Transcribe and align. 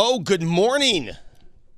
Oh, 0.00 0.20
good 0.20 0.44
morning. 0.44 1.10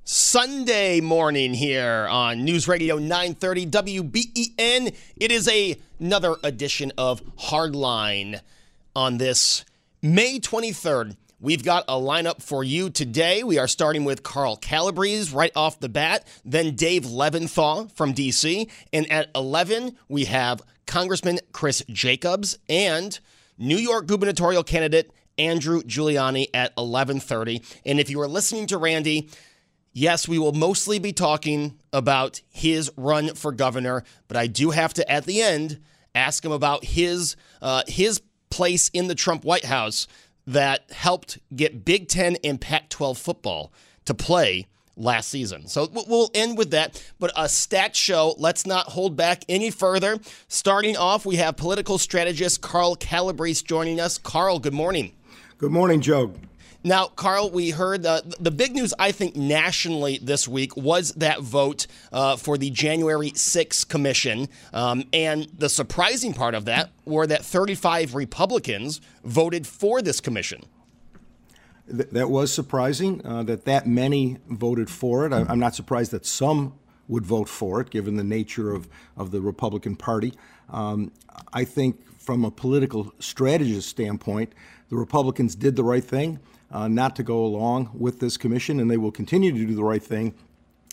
Sunday 0.03 1.01
morning 1.01 1.55
here 1.55 2.07
on 2.07 2.45
News 2.45 2.67
Radio 2.67 2.99
930 2.99 3.65
WBEN. 3.65 4.95
It 5.17 5.31
is 5.31 5.47
a, 5.47 5.75
another 5.99 6.35
edition 6.43 6.91
of 6.99 7.25
Hardline 7.37 8.39
on 8.95 9.17
this 9.17 9.65
May 10.03 10.39
23rd. 10.39 11.17
We've 11.39 11.63
got 11.63 11.83
a 11.87 11.93
lineup 11.93 12.43
for 12.43 12.63
you 12.63 12.91
today. 12.91 13.41
We 13.41 13.57
are 13.57 13.67
starting 13.67 14.03
with 14.03 14.21
Carl 14.21 14.55
Calabrese 14.55 15.35
right 15.35 15.51
off 15.55 15.79
the 15.79 15.89
bat, 15.89 16.27
then 16.45 16.75
Dave 16.75 17.05
Leventhal 17.05 17.91
from 17.91 18.13
DC, 18.13 18.69
and 18.93 19.11
at 19.11 19.31
11 19.33 19.97
we 20.09 20.25
have 20.25 20.61
Congressman 20.85 21.39
Chris 21.53 21.83
Jacobs 21.89 22.59
and 22.69 23.19
New 23.57 23.77
York 23.77 24.05
gubernatorial 24.05 24.63
candidate 24.63 25.09
Andrew 25.41 25.81
Giuliani 25.81 26.47
at 26.53 26.75
11:30. 26.75 27.63
And 27.85 27.99
if 27.99 28.09
you 28.09 28.21
are 28.21 28.27
listening 28.27 28.67
to 28.67 28.77
Randy, 28.77 29.29
yes, 29.91 30.27
we 30.27 30.37
will 30.37 30.53
mostly 30.53 30.99
be 30.99 31.11
talking 31.11 31.79
about 31.91 32.41
his 32.49 32.91
run 32.95 33.33
for 33.33 33.51
governor, 33.51 34.03
but 34.27 34.37
I 34.37 34.47
do 34.47 34.69
have 34.69 34.93
to 34.93 35.11
at 35.11 35.25
the 35.25 35.41
end 35.41 35.79
ask 36.13 36.45
him 36.45 36.51
about 36.51 36.85
his 36.85 37.35
uh, 37.61 37.83
his 37.87 38.21
place 38.49 38.89
in 38.89 39.07
the 39.07 39.15
Trump 39.15 39.43
White 39.43 39.65
House 39.65 40.07
that 40.45 40.91
helped 40.91 41.39
get 41.55 41.83
Big 41.85 42.07
Ten 42.07 42.37
and 42.43 42.59
Pac 42.61 42.89
12 42.89 43.17
football 43.17 43.71
to 44.05 44.13
play 44.13 44.67
last 44.97 45.29
season. 45.29 45.67
So 45.67 45.89
we'll 45.91 46.29
end 46.33 46.57
with 46.57 46.71
that. 46.71 47.01
But 47.17 47.31
a 47.35 47.47
stat 47.47 47.95
show, 47.95 48.35
let's 48.37 48.65
not 48.65 48.87
hold 48.87 49.15
back 49.15 49.43
any 49.47 49.71
further. 49.71 50.19
Starting 50.47 50.97
off, 50.97 51.25
we 51.25 51.37
have 51.37 51.57
political 51.57 51.97
strategist 51.97 52.61
Carl 52.61 52.95
Calabrese 52.95 53.63
joining 53.65 53.99
us. 53.99 54.17
Carl, 54.17 54.59
good 54.59 54.73
morning. 54.73 55.13
Good 55.61 55.71
morning, 55.71 56.01
Joe. 56.01 56.33
Now, 56.83 57.05
Carl, 57.05 57.51
we 57.51 57.69
heard 57.69 58.01
the, 58.01 58.23
the 58.39 58.49
big 58.49 58.73
news, 58.73 58.95
I 58.97 59.11
think, 59.11 59.35
nationally 59.35 60.17
this 60.19 60.47
week 60.47 60.75
was 60.75 61.11
that 61.13 61.41
vote 61.41 61.85
uh, 62.11 62.35
for 62.35 62.57
the 62.57 62.71
January 62.71 63.29
6th 63.29 63.87
commission. 63.87 64.49
Um, 64.73 65.03
and 65.13 65.43
the 65.55 65.69
surprising 65.69 66.33
part 66.33 66.55
of 66.55 66.65
that 66.65 66.89
were 67.05 67.27
that 67.27 67.45
35 67.45 68.15
Republicans 68.15 69.01
voted 69.23 69.67
for 69.67 70.01
this 70.01 70.19
commission. 70.19 70.63
Th- 71.87 72.09
that 72.09 72.31
was 72.31 72.51
surprising 72.51 73.23
uh, 73.23 73.43
that 73.43 73.65
that 73.65 73.85
many 73.85 74.39
voted 74.49 74.89
for 74.89 75.27
it. 75.27 75.31
I- 75.31 75.45
I'm 75.47 75.59
not 75.59 75.75
surprised 75.75 76.09
that 76.09 76.25
some 76.25 76.73
would 77.07 77.23
vote 77.23 77.49
for 77.49 77.81
it, 77.81 77.91
given 77.91 78.15
the 78.15 78.23
nature 78.23 78.73
of, 78.73 78.89
of 79.15 79.29
the 79.29 79.41
Republican 79.41 79.95
Party. 79.95 80.33
Um, 80.71 81.11
I 81.53 81.65
think, 81.65 82.01
from 82.19 82.45
a 82.45 82.51
political 82.51 83.11
strategist 83.19 83.89
standpoint, 83.89 84.53
the 84.91 84.97
Republicans 84.97 85.55
did 85.55 85.77
the 85.77 85.83
right 85.85 86.03
thing 86.03 86.37
uh, 86.69 86.87
not 86.89 87.15
to 87.15 87.23
go 87.23 87.43
along 87.45 87.89
with 87.93 88.19
this 88.19 88.35
commission, 88.35 88.77
and 88.79 88.91
they 88.91 88.97
will 88.97 89.11
continue 89.11 89.51
to 89.51 89.65
do 89.65 89.73
the 89.73 89.83
right 89.83 90.03
thing 90.03 90.35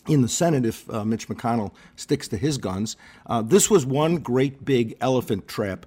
in 0.07 0.21
the 0.21 0.29
Senate 0.29 0.65
if 0.65 0.89
uh, 0.89 1.03
Mitch 1.03 1.27
McConnell 1.27 1.73
sticks 1.97 2.29
to 2.29 2.37
his 2.37 2.57
guns. 2.57 2.95
Uh, 3.27 3.41
this 3.41 3.69
was 3.69 3.85
one 3.85 4.15
great 4.15 4.63
big 4.63 4.95
elephant 5.01 5.49
trap 5.49 5.85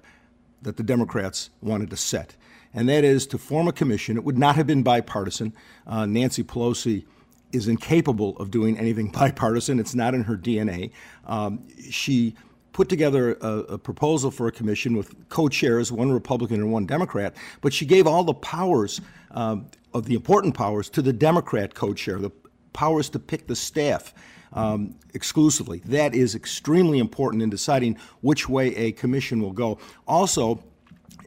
that 0.61 0.77
the 0.77 0.83
Democrats 0.83 1.49
wanted 1.59 1.89
to 1.89 1.97
set, 1.97 2.35
and 2.71 2.87
that 2.87 3.03
is 3.03 3.25
to 3.25 3.39
form 3.39 3.67
a 3.67 3.73
commission. 3.73 4.15
It 4.15 4.23
would 4.23 4.37
not 4.37 4.55
have 4.57 4.67
been 4.67 4.83
bipartisan. 4.83 5.51
Uh, 5.87 6.05
Nancy 6.05 6.43
Pelosi 6.43 7.05
is 7.51 7.67
incapable 7.67 8.37
of 8.37 8.51
doing 8.51 8.77
anything 8.77 9.07
bipartisan, 9.11 9.79
it's 9.79 9.95
not 9.95 10.13
in 10.13 10.25
her 10.25 10.37
DNA. 10.37 10.91
Um, 11.25 11.67
she 11.89 12.35
put 12.73 12.89
together 12.89 13.33
a, 13.35 13.47
a, 13.47 13.77
proposal 13.77 14.31
for 14.31 14.47
a 14.47 14.51
commission 14.51 14.97
with 14.97 15.29
co-chairs, 15.29 15.91
one 15.91 16.11
Republican 16.11 16.57
and 16.59 16.71
one 16.71 16.85
Democrat, 16.85 17.35
but 17.61 17.71
she 17.71 17.85
gave 17.85 18.05
all 18.07 18.23
the 18.23 18.33
powers 18.33 18.99
um, 19.31 19.67
of 19.93 20.05
the 20.05 20.15
important 20.15 20.55
powers 20.55 20.89
to 20.89 21.01
the 21.01 21.13
Democrat 21.13 21.75
co-chair, 21.75 22.19
the 22.19 22.31
powers 22.73 23.09
to 23.09 23.19
pick 23.19 23.47
the 23.47 23.55
staff. 23.55 24.13
Um, 24.55 24.93
exclusively. 25.15 25.81
That 25.85 26.13
is 26.13 26.35
extremely 26.35 26.99
important 26.99 27.41
in 27.41 27.49
deciding 27.49 27.97
which 28.21 28.47
way 28.47 28.67
a 28.75 28.91
commission 28.91 29.41
will 29.41 29.51
go. 29.51 29.79
Also, 30.07 30.63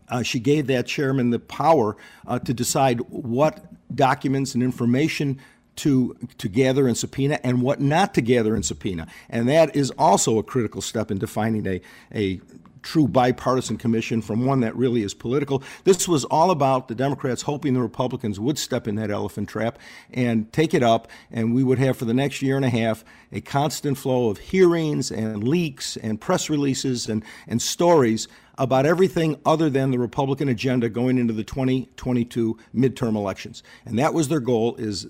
uh, 0.09 0.23
she 0.23 0.39
gave 0.39 0.69
that 0.69 0.87
chairman 0.87 1.31
the 1.31 1.41
power 1.41 1.97
uh, 2.28 2.39
to 2.39 2.55
decide 2.55 3.01
what 3.11 3.65
documents 3.97 4.55
and 4.55 4.63
information 4.63 5.41
to 5.76 6.16
to 6.38 6.48
gather 6.48 6.87
and 6.87 6.97
subpoena 6.97 7.38
and 7.42 7.62
what 7.62 7.81
not 7.81 8.14
to 8.14 8.20
gather 8.20 8.54
and 8.54 8.64
subpoena. 8.64 9.06
And 9.28 9.48
that 9.48 9.75
is 9.76 9.91
also 9.92 10.38
a 10.38 10.42
critical 10.42 10.81
step 10.81 11.10
in 11.10 11.19
defining 11.19 11.66
a 11.66 11.81
a 12.14 12.41
true 12.87 13.09
bipartisan 13.09 13.76
commission 13.76 14.22
from 14.22 14.47
one 14.47 14.60
that 14.60 14.75
really 14.76 15.03
is 15.03 15.12
political. 15.12 15.60
This 15.82 16.06
was 16.06 16.25
all 16.25 16.53
about 16.53 16.86
the 16.86 16.94
Democrats 16.94 17.42
hoping 17.42 17.75
the 17.75 17.82
Republicans 17.82 18.38
would 18.38 18.59
step 18.59 18.86
in 18.86 18.94
that 18.94 19.10
elephant 19.10 19.48
trap 19.48 19.81
and 20.12 20.50
take 20.53 20.72
it 20.72 20.84
up, 20.84 21.09
and 21.32 21.53
we 21.53 21.65
would 21.65 21.81
have 21.81 21.97
for 21.97 22.04
the 22.04 22.15
next 22.15 22.42
year 22.42 22.54
and 22.54 22.65
a 22.65 22.70
half 22.70 23.04
a 23.32 23.41
constant 23.41 23.98
flow 23.98 24.28
of 24.28 24.38
hearings 24.38 25.10
and 25.10 25.42
leaks 25.42 25.97
and 25.97 26.20
press 26.20 26.48
releases 26.48 27.09
and, 27.09 27.25
and 27.48 27.60
stories 27.60 28.28
about 28.59 28.87
everything 28.87 29.39
other 29.44 29.69
than 29.69 29.91
the 29.91 29.99
Republican 29.99 30.49
agenda 30.49 30.89
going 30.89 31.19
into 31.19 31.33
the 31.33 31.44
2022 31.44 32.59
midterm 32.75 33.15
elections. 33.15 33.62
And 33.84 33.99
that 33.99 34.15
was 34.15 34.28
their 34.28 34.41
goal 34.41 34.77
is 34.77 35.06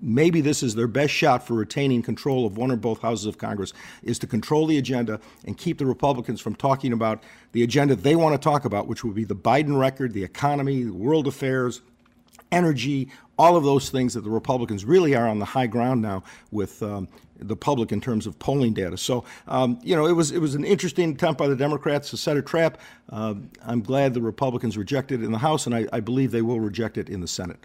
maybe 0.00 0.40
this 0.40 0.62
is 0.62 0.74
their 0.74 0.88
best 0.88 1.12
shot 1.12 1.46
for 1.46 1.54
retaining 1.54 2.02
control 2.02 2.44
of 2.44 2.56
one 2.56 2.70
or 2.70 2.76
both 2.76 3.00
houses 3.00 3.26
of 3.26 3.38
Congress 3.38 3.72
is 4.02 4.18
to 4.20 4.26
control 4.26 4.66
the 4.66 4.78
agenda 4.78 5.20
and 5.46 5.56
keep 5.56 5.78
the 5.78 5.86
Republicans 5.86 6.40
from 6.40 6.54
talking 6.54 6.92
about 6.92 7.22
the 7.52 7.62
agenda 7.62 7.94
they 7.94 8.16
want 8.16 8.34
to 8.34 8.44
talk 8.44 8.64
about, 8.64 8.88
which 8.88 9.04
would 9.04 9.14
be 9.14 9.24
the 9.24 9.36
Biden 9.36 9.78
record, 9.78 10.12
the 10.12 10.24
economy, 10.24 10.86
world 10.86 11.26
affairs, 11.28 11.82
energy, 12.50 13.08
all 13.38 13.56
of 13.56 13.64
those 13.64 13.90
things 13.90 14.14
that 14.14 14.22
the 14.22 14.30
Republicans 14.30 14.84
really 14.84 15.14
are 15.14 15.26
on 15.26 15.38
the 15.38 15.44
high 15.44 15.66
ground 15.66 16.02
now 16.02 16.22
with 16.50 16.82
um, 16.82 17.08
the 17.42 17.56
public 17.56 17.92
in 17.92 18.00
terms 18.00 18.26
of 18.26 18.38
polling 18.38 18.72
data. 18.72 18.96
So, 18.96 19.24
um, 19.48 19.78
you 19.82 19.96
know, 19.96 20.06
it 20.06 20.12
was 20.12 20.30
it 20.30 20.38
was 20.38 20.54
an 20.54 20.64
interesting 20.64 21.12
attempt 21.12 21.38
by 21.38 21.48
the 21.48 21.56
Democrats 21.56 22.10
to 22.10 22.16
set 22.16 22.36
a 22.36 22.42
trap. 22.42 22.78
Uh, 23.10 23.34
I'm 23.64 23.82
glad 23.82 24.14
the 24.14 24.22
Republicans 24.22 24.76
rejected 24.76 25.22
it 25.22 25.26
in 25.26 25.32
the 25.32 25.38
House, 25.38 25.66
and 25.66 25.74
I, 25.74 25.86
I 25.92 26.00
believe 26.00 26.30
they 26.30 26.42
will 26.42 26.60
reject 26.60 26.98
it 26.98 27.08
in 27.08 27.20
the 27.20 27.28
Senate. 27.28 27.58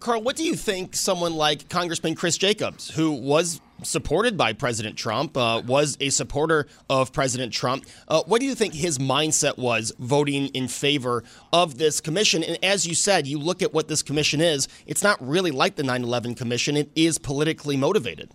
Carl, 0.00 0.22
what 0.22 0.34
do 0.34 0.44
you 0.44 0.56
think 0.56 0.96
someone 0.96 1.34
like 1.34 1.68
Congressman 1.68 2.14
Chris 2.14 2.38
Jacobs, 2.38 2.88
who 2.88 3.12
was 3.12 3.60
supported 3.82 4.34
by 4.34 4.54
President 4.54 4.96
Trump, 4.96 5.36
uh, 5.36 5.62
was 5.66 5.98
a 6.00 6.08
supporter 6.08 6.66
of 6.88 7.12
President 7.12 7.52
Trump, 7.52 7.84
uh, 8.08 8.22
what 8.24 8.40
do 8.40 8.46
you 8.46 8.54
think 8.54 8.72
his 8.72 8.96
mindset 8.96 9.58
was 9.58 9.92
voting 9.98 10.46
in 10.48 10.68
favor 10.68 11.22
of 11.52 11.76
this 11.76 12.00
commission? 12.00 12.42
And 12.42 12.58
as 12.64 12.86
you 12.86 12.94
said, 12.94 13.26
you 13.26 13.38
look 13.38 13.60
at 13.60 13.74
what 13.74 13.88
this 13.88 14.02
commission 14.02 14.40
is, 14.40 14.68
it's 14.86 15.02
not 15.02 15.20
really 15.20 15.50
like 15.50 15.76
the 15.76 15.82
9 15.82 16.02
11 16.02 16.34
commission, 16.34 16.78
it 16.78 16.90
is 16.94 17.18
politically 17.18 17.76
motivated. 17.76 18.30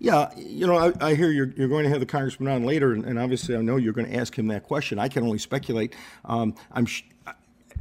Yeah, 0.00 0.32
you 0.36 0.66
know, 0.66 0.76
I, 0.76 1.08
I 1.08 1.14
hear 1.14 1.30
you're, 1.30 1.52
you're, 1.56 1.68
going 1.68 1.82
to 1.82 1.90
have 1.90 1.98
the 1.98 2.06
congressman 2.06 2.52
on 2.52 2.64
later, 2.64 2.92
and, 2.92 3.04
and, 3.04 3.18
obviously 3.18 3.56
I 3.56 3.62
know 3.62 3.76
you're 3.76 3.92
going 3.92 4.08
to 4.08 4.16
ask 4.16 4.36
him 4.36 4.46
that 4.48 4.62
question. 4.62 4.98
I 4.98 5.08
can 5.08 5.24
only 5.24 5.38
speculate. 5.38 5.92
Um, 6.24 6.54
I'm 6.70 6.86
sh- 6.86 7.02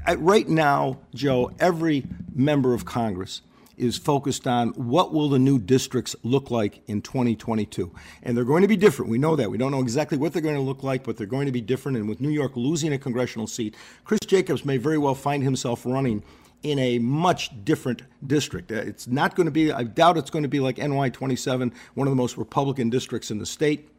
I, 0.05 0.15
right 0.15 0.47
now, 0.47 0.97
Joe. 1.13 1.51
Every 1.59 2.05
member 2.33 2.73
of 2.73 2.85
Congress 2.85 3.41
is 3.77 3.97
focused 3.97 4.47
on 4.47 4.69
what 4.69 5.13
will 5.13 5.29
the 5.29 5.37
new 5.37 5.59
districts 5.59 6.15
look 6.23 6.49
like 6.49 6.81
in 6.87 6.99
2022 7.01 7.91
and 8.23 8.35
they're 8.35 8.43
going 8.43 8.63
to 8.63 8.67
be 8.67 8.75
different 8.75 9.11
we 9.11 9.19
know 9.19 9.35
that 9.35 9.51
we 9.51 9.57
don't 9.57 9.71
know 9.71 9.81
exactly 9.81 10.17
what 10.17 10.33
they're 10.33 10.41
going 10.41 10.55
to 10.55 10.61
look 10.61 10.81
like 10.81 11.03
but 11.03 11.15
they're 11.15 11.27
going 11.27 11.45
to 11.45 11.51
be 11.51 11.61
different 11.61 11.95
and 11.95 12.09
with 12.09 12.19
new 12.19 12.29
york 12.29 12.53
losing 12.55 12.91
a 12.93 12.97
congressional 12.97 13.45
seat 13.45 13.75
chris 14.03 14.19
jacobs 14.25 14.65
may 14.65 14.77
very 14.77 14.97
well 14.97 15.13
find 15.13 15.43
himself 15.43 15.85
running 15.85 16.23
in 16.67 16.79
a 16.79 16.99
much 16.99 17.51
different 17.63 18.03
district. 18.25 18.71
Uh, 18.71 18.75
It's 18.75 19.07
not 19.07 19.35
going 19.35 19.45
to 19.45 19.51
be, 19.51 19.71
I 19.71 19.83
doubt 19.83 20.17
it's 20.17 20.29
going 20.29 20.43
to 20.43 20.49
be 20.49 20.59
like 20.59 20.77
NY 20.77 21.09
27, 21.09 21.73
one 21.95 22.07
of 22.07 22.11
the 22.11 22.15
most 22.15 22.37
Republican 22.37 22.89
districts 22.89 23.31
in 23.31 23.37
the 23.37 23.45
state 23.45 23.89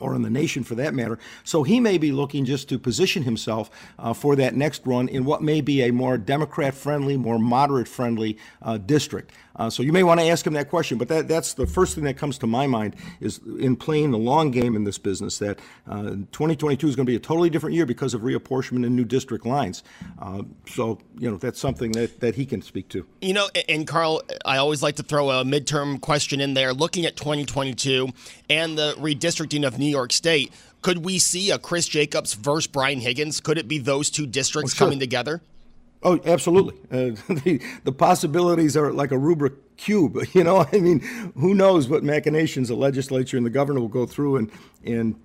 or 0.00 0.14
in 0.14 0.22
the 0.22 0.30
nation 0.30 0.62
for 0.62 0.74
that 0.76 0.94
matter. 0.94 1.18
So 1.44 1.62
he 1.62 1.80
may 1.80 1.98
be 1.98 2.12
looking 2.12 2.44
just 2.44 2.68
to 2.68 2.78
position 2.78 3.24
himself 3.24 3.70
uh, 3.98 4.12
for 4.12 4.36
that 4.36 4.54
next 4.54 4.86
run 4.86 5.08
in 5.08 5.24
what 5.24 5.42
may 5.42 5.60
be 5.60 5.82
a 5.82 5.90
more 5.92 6.16
Democrat 6.18 6.74
friendly, 6.74 7.16
more 7.16 7.38
moderate 7.38 7.88
friendly 7.88 8.38
uh, 8.62 8.78
district. 8.78 9.32
Uh, 9.58 9.68
so 9.68 9.82
you 9.82 9.92
may 9.92 10.02
want 10.04 10.20
to 10.20 10.26
ask 10.26 10.46
him 10.46 10.52
that 10.54 10.70
question, 10.70 10.96
but 10.98 11.08
that, 11.08 11.26
that's 11.28 11.54
the 11.54 11.66
first 11.66 11.94
thing 11.94 12.04
that 12.04 12.16
comes 12.16 12.38
to 12.38 12.46
my 12.46 12.66
mind 12.66 12.94
is 13.20 13.40
in 13.58 13.74
playing 13.76 14.10
the 14.12 14.18
long 14.18 14.50
game 14.50 14.76
in 14.76 14.84
this 14.84 14.98
business 14.98 15.38
that 15.38 15.58
uh, 15.90 16.10
2022 16.32 16.88
is 16.88 16.96
going 16.96 17.04
to 17.04 17.10
be 17.10 17.16
a 17.16 17.20
totally 17.20 17.50
different 17.50 17.74
year 17.74 17.84
because 17.84 18.14
of 18.14 18.22
reapportionment 18.22 18.86
and 18.86 18.94
new 18.94 19.04
district 19.04 19.44
lines. 19.44 19.82
Uh, 20.20 20.42
so, 20.68 20.98
you 21.18 21.30
know, 21.30 21.36
that's 21.36 21.58
something 21.58 21.92
that, 21.92 22.20
that 22.20 22.36
he 22.36 22.46
can 22.46 22.62
speak 22.62 22.88
to. 22.88 23.04
You 23.20 23.32
know, 23.34 23.48
and 23.68 23.86
Carl, 23.86 24.22
I 24.44 24.58
always 24.58 24.82
like 24.82 24.96
to 24.96 25.02
throw 25.02 25.30
a 25.30 25.44
midterm 25.44 26.00
question 26.00 26.40
in 26.40 26.54
there. 26.54 26.72
Looking 26.72 27.04
at 27.04 27.16
2022 27.16 28.10
and 28.48 28.78
the 28.78 28.94
redistricting 28.98 29.66
of 29.66 29.78
New 29.78 29.86
York 29.86 30.12
State, 30.12 30.52
could 30.82 31.04
we 31.04 31.18
see 31.18 31.50
a 31.50 31.58
Chris 31.58 31.88
Jacobs 31.88 32.34
versus 32.34 32.68
Brian 32.68 33.00
Higgins? 33.00 33.40
Could 33.40 33.58
it 33.58 33.66
be 33.66 33.78
those 33.78 34.10
two 34.10 34.26
districts 34.26 34.72
Oh, 34.74 34.76
sure. 34.76 34.86
coming 34.86 35.00
together? 35.00 35.40
Oh, 36.02 36.20
absolutely. 36.24 36.74
Uh, 36.90 37.16
the, 37.28 37.60
the 37.84 37.92
possibilities 37.92 38.76
are 38.76 38.92
like 38.92 39.10
a 39.12 39.16
Rubik 39.16 39.56
cube. 39.76 40.18
You 40.32 40.44
know, 40.44 40.66
I 40.72 40.78
mean, 40.78 41.00
who 41.36 41.54
knows 41.54 41.88
what 41.88 42.04
machinations 42.04 42.68
the 42.68 42.74
legislature 42.74 43.36
and 43.36 43.44
the 43.44 43.50
governor 43.50 43.80
will 43.80 43.88
go 43.88 44.06
through 44.06 44.36
in, 44.36 44.50
in, 44.84 45.16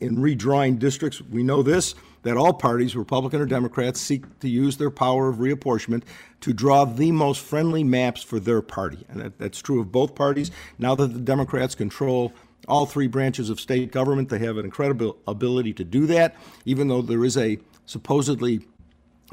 in 0.00 0.16
redrawing 0.16 0.78
districts. 0.78 1.20
We 1.20 1.42
know 1.42 1.62
this 1.62 1.94
that 2.22 2.36
all 2.36 2.52
parties, 2.52 2.96
Republican 2.96 3.40
or 3.40 3.46
Democrats, 3.46 4.00
seek 4.00 4.40
to 4.40 4.48
use 4.48 4.78
their 4.78 4.90
power 4.90 5.28
of 5.28 5.36
reapportionment 5.36 6.02
to 6.40 6.52
draw 6.52 6.84
the 6.84 7.12
most 7.12 7.40
friendly 7.40 7.84
maps 7.84 8.20
for 8.20 8.40
their 8.40 8.60
party. 8.60 9.06
And 9.08 9.20
that, 9.20 9.38
that's 9.38 9.62
true 9.62 9.80
of 9.80 9.92
both 9.92 10.16
parties. 10.16 10.50
Now 10.76 10.96
that 10.96 11.12
the 11.12 11.20
Democrats 11.20 11.76
control 11.76 12.32
all 12.66 12.84
three 12.84 13.06
branches 13.06 13.48
of 13.48 13.60
state 13.60 13.92
government, 13.92 14.28
they 14.28 14.40
have 14.40 14.56
an 14.56 14.64
incredible 14.64 15.16
ability 15.28 15.72
to 15.74 15.84
do 15.84 16.04
that, 16.06 16.34
even 16.64 16.88
though 16.88 17.00
there 17.00 17.24
is 17.24 17.36
a 17.36 17.58
supposedly 17.84 18.66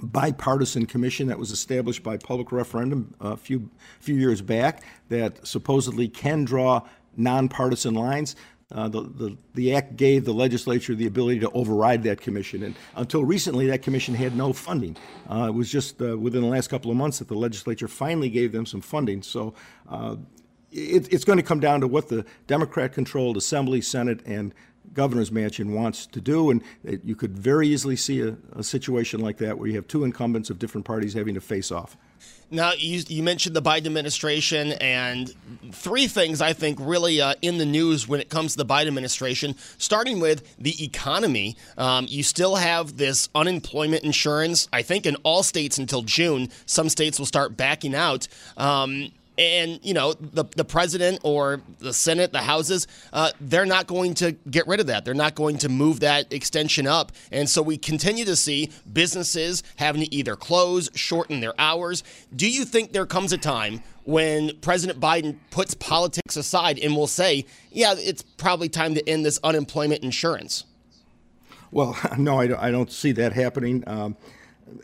bipartisan 0.02 0.86
commission 0.86 1.28
that 1.28 1.38
was 1.38 1.52
established 1.52 2.04
by 2.04 2.18
public 2.18 2.52
referendum 2.52 3.14
a 3.20 3.38
few 3.38 3.70
few 4.00 4.16
years 4.16 4.42
back 4.42 4.84
that 5.10 5.46
supposedly 5.46 6.08
can 6.08 6.44
draw 6.44 6.82
nonpartisan 7.16 7.94
lines. 7.94 8.36
Uh, 8.72 8.88
the, 8.88 9.02
the, 9.02 9.38
the 9.54 9.76
act 9.76 9.96
gave 9.98 10.26
the 10.26 10.34
legislature 10.34 10.96
the 10.96 11.06
ability 11.06 11.40
to 11.40 11.50
override 11.52 12.02
that 12.02 12.20
commission. 12.20 12.64
And 12.64 12.76
until 12.96 13.24
recently, 13.24 13.68
that 13.68 13.84
commission 13.84 14.16
had 14.16 14.36
no 14.36 14.52
funding. 14.52 14.98
Uh, 15.30 15.46
it 15.50 15.54
was 15.54 15.72
just 15.72 16.02
uh, 16.02 16.18
within 16.18 16.42
the 16.42 16.48
last 16.48 16.70
couple 16.70 16.90
of 16.90 16.98
months 16.98 17.20
that 17.20 17.28
the 17.28 17.36
legislature 17.36 17.88
finally 17.88 18.30
gave 18.30 18.52
them 18.52 18.66
some 18.66 18.82
funding. 18.82 19.22
So 19.22 19.54
uh, 19.88 20.16
it, 20.72 21.12
it's 21.14 21.24
going 21.24 21.38
to 21.38 21.44
come 21.44 21.60
down 21.60 21.82
to 21.82 21.88
what 21.88 22.08
the 22.10 22.26
Democrat 22.48 22.94
controlled 22.94 23.38
Assembly, 23.38 23.80
Senate, 23.80 24.22
and 24.26 24.56
governor's 24.94 25.32
mansion 25.32 25.74
wants 25.74 26.06
to 26.08 26.22
do. 26.22 26.52
And 26.52 26.62
it, 26.84 27.04
you 27.04 27.16
could 27.16 27.38
very 27.38 27.68
easily 27.68 27.96
see 27.96 28.22
a, 28.22 28.36
a 28.54 28.64
situation 28.64 29.20
like 29.20 29.38
that 29.38 29.58
where 29.58 29.68
you 29.68 29.76
have 29.76 29.88
two 29.88 30.04
incumbents 30.04 30.50
of 30.50 30.60
different 30.60 30.86
parties 30.86 31.14
having 31.14 31.36
to 31.36 31.42
face 31.42 31.72
off. 31.72 31.98
Now, 32.52 32.74
you, 32.78 33.02
you 33.08 33.24
mentioned 33.24 33.56
the 33.56 33.64
Biden 33.64 33.88
administration, 33.88 34.74
and 34.74 35.34
three 35.72 36.08
things 36.08 36.40
I 36.40 36.54
think 36.54 36.78
really 36.80 37.20
uh, 37.20 37.34
in 37.42 37.58
the 37.58 37.66
news 37.66 38.08
when 38.08 38.20
it 38.20 38.30
comes 38.30 38.52
to 38.52 38.58
the 38.60 38.66
Biden 38.66 38.88
administration, 38.88 39.56
starting 39.80 40.20
with 40.20 40.56
the 40.60 40.84
economy. 40.84 41.58
Um, 41.80 42.06
you 42.08 42.22
still 42.22 42.56
have 42.56 42.98
this 42.98 43.28
unemployment 43.34 44.04
insurance, 44.04 44.68
I 44.72 44.84
think, 44.84 45.08
in 45.08 45.16
all 45.24 45.42
states 45.42 45.80
until 45.80 46.04
June. 46.04 46.50
Some 46.68 46.90
states 46.90 47.18
will 47.18 47.26
start 47.26 47.58
backing 47.58 47.96
out. 47.96 48.28
Um, 48.56 49.12
and 49.38 49.80
you 49.84 49.94
know 49.94 50.14
the 50.14 50.46
the 50.56 50.66
president 50.66 51.20
or 51.24 51.62
the 51.80 51.94
Senate, 51.94 52.32
the 52.32 52.40
houses, 52.40 52.88
uh, 53.12 53.32
they're 53.40 53.66
not 53.66 53.88
going 53.88 54.14
to 54.16 54.34
get 54.50 54.68
rid 54.68 54.80
of 54.80 54.88
that. 54.88 55.06
They're 55.06 55.14
not 55.14 55.36
going 55.36 55.58
to 55.60 55.70
move 55.70 56.02
that 56.02 56.32
extension 56.32 56.88
up, 56.88 57.12
and 57.32 57.50
so 57.50 57.62
we 57.62 57.78
continue 57.78 58.26
to 58.26 58.36
see 58.36 58.72
businesses 58.92 59.64
having 59.78 60.02
to 60.02 60.14
either 60.14 60.36
close, 60.36 60.90
shorten 60.96 61.40
their 61.40 61.54
hours. 61.60 62.04
Do 62.36 62.50
you 62.50 62.66
think 62.66 62.92
there 62.92 63.06
comes 63.06 63.34
a 63.34 63.38
time 63.38 63.82
when 64.06 64.56
President 64.58 65.00
Biden 65.00 65.38
puts 65.50 65.74
politics 65.74 66.36
aside 66.36 66.80
and 66.80 66.96
will 66.96 67.08
say, 67.08 67.46
"Yeah, 67.72 67.96
it's 67.98 68.22
probably 68.22 68.70
time 68.70 68.96
to 68.96 69.10
end 69.10 69.26
this 69.26 69.40
unemployment 69.44 70.04
insurance"? 70.04 70.66
Well, 71.72 71.98
no, 72.18 72.40
I 72.40 72.48
don't, 72.48 72.60
I 72.60 72.72
don't 72.72 72.92
see 72.92 73.12
that 73.14 73.34
happening. 73.34 73.84
Um, 73.88 74.16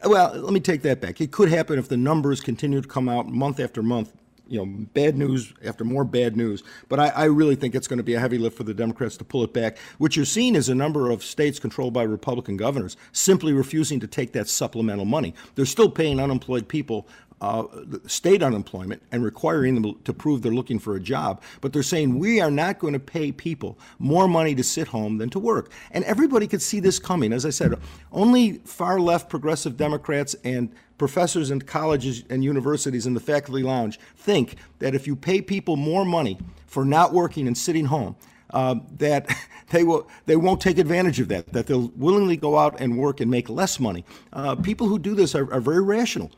well, 0.06 0.34
let 0.36 0.54
me 0.54 0.60
take 0.60 0.82
that 0.84 1.02
back. 1.02 1.22
It 1.22 1.32
could 1.32 1.50
happen 1.50 1.80
if 1.80 1.88
the 1.88 1.98
numbers 1.98 2.42
continue 2.42 2.82
to 2.82 2.88
come 2.88 3.08
out 3.08 3.28
month 3.28 3.60
after 3.60 3.82
month. 3.82 4.14
You 4.50 4.66
know, 4.66 4.86
bad 4.94 5.18
news 5.18 5.54
after 5.64 5.86
more 5.86 6.04
bad 6.04 6.36
news. 6.36 6.64
But 6.90 7.00
I, 7.00 7.08
I 7.10 7.26
really 7.26 7.56
think 7.56 7.76
it's 7.76 7.88
going 7.88 7.98
to 7.98 8.04
be 8.04 8.16
a 8.16 8.20
heavy 8.20 8.38
lift 8.38 8.58
for 8.58 8.64
the 8.64 8.74
Democrats 8.74 9.16
to 9.18 9.24
pull 9.24 9.44
it 9.44 9.54
back. 9.54 9.78
What 10.00 10.16
you're 10.16 10.26
seeing 10.26 10.56
is 10.56 10.70
a 10.70 10.76
number 10.76 11.10
of 11.10 11.24
states 11.24 11.60
controlled 11.60 11.94
by 11.94 12.04
Republican 12.04 12.58
governors 12.58 12.98
simply 13.12 13.54
refusing 13.54 14.00
to 14.00 14.08
take 14.08 14.34
that 14.34 14.50
supplemental 14.50 15.06
money. 15.06 15.34
They're 15.56 15.66
still 15.66 15.90
paying 15.90 16.20
unemployed 16.20 16.68
people 16.68 17.08
uh, 17.42 17.64
state 18.06 18.44
unemployment 18.44 19.02
and 19.12 19.24
requiring 19.24 19.76
them 19.76 19.96
to 20.04 20.14
prove 20.14 20.42
they're 20.42 20.52
looking 20.52 20.80
for 20.80 20.96
a 20.96 21.00
job. 21.00 21.42
But 21.62 21.74
they're 21.74 21.84
saying 21.84 22.20
we 22.20 22.42
are 22.42 22.52
not 22.52 22.80
going 22.80 22.94
to 22.94 23.00
pay 23.00 23.32
people 23.32 23.78
more 23.98 24.28
money 24.28 24.56
to 24.56 24.64
sit 24.64 24.88
home 24.88 25.18
than 25.18 25.30
to 25.32 25.40
work. 25.40 25.72
And 25.92 26.04
everybody 26.06 26.48
could 26.48 26.62
see 26.62 26.80
this 26.80 27.00
coming. 27.00 27.34
As 27.34 27.46
I 27.46 27.50
said, 27.50 27.74
only 28.12 28.60
far 28.66 29.00
left 29.00 29.30
progressive 29.30 29.78
Democrats 29.78 30.36
and 30.44 30.74
professors 30.98 31.50
in 31.50 31.62
colleges 31.62 32.24
and 32.30 32.44
universities 32.44 33.08
in 33.08 33.14
the 33.14 33.20
faculty 33.20 33.64
lounge 33.64 34.00
think 34.18 34.56
that 34.80 34.94
if 34.94 35.08
you 35.08 35.16
pay 35.16 35.42
people 35.42 35.78
more 35.78 36.06
money 36.06 36.38
for 36.68 36.86
not 36.86 37.14
working 37.14 37.48
and 37.48 37.58
sitting 37.58 37.86
home, 37.86 38.16
uh, 38.52 38.76
that 38.98 39.34
they 39.70 39.84
will 39.84 40.08
they 40.26 40.36
won't 40.36 40.62
take 40.62 40.78
advantage 40.78 41.20
of 41.20 41.30
that. 41.30 41.52
That 41.54 41.68
they'll 41.68 41.92
willingly 41.96 42.38
go 42.38 42.58
out 42.58 42.80
and 42.80 42.98
work 42.98 43.22
and 43.22 43.32
make 43.32 43.50
less 43.50 43.80
money. 43.80 44.06
Uh, 44.34 44.56
people 44.56 44.88
who 44.88 45.00
do 45.00 45.16
this 45.16 45.34
are, 45.36 45.52
are 45.52 45.62
very 45.62 45.82
rational. 45.82 46.32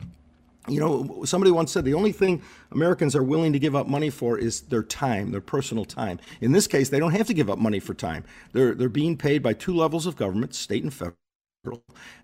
You 0.67 0.79
know, 0.79 1.23
somebody 1.25 1.51
once 1.51 1.71
said 1.71 1.85
the 1.85 1.95
only 1.95 2.11
thing 2.11 2.41
Americans 2.71 3.15
are 3.15 3.23
willing 3.23 3.51
to 3.53 3.59
give 3.59 3.75
up 3.75 3.87
money 3.87 4.11
for 4.11 4.37
is 4.37 4.61
their 4.61 4.83
time, 4.83 5.31
their 5.31 5.41
personal 5.41 5.85
time. 5.85 6.19
In 6.39 6.51
this 6.51 6.67
case, 6.67 6.89
they 6.89 6.99
don't 6.99 7.13
have 7.13 7.27
to 7.27 7.33
give 7.33 7.49
up 7.49 7.57
money 7.57 7.79
for 7.79 7.93
time. 7.93 8.23
They're 8.53 8.75
they're 8.75 8.89
being 8.89 9.17
paid 9.17 9.41
by 9.41 9.53
two 9.53 9.75
levels 9.75 10.05
of 10.05 10.15
government, 10.15 10.53
state 10.53 10.83
and 10.83 10.93
federal. 10.93 11.15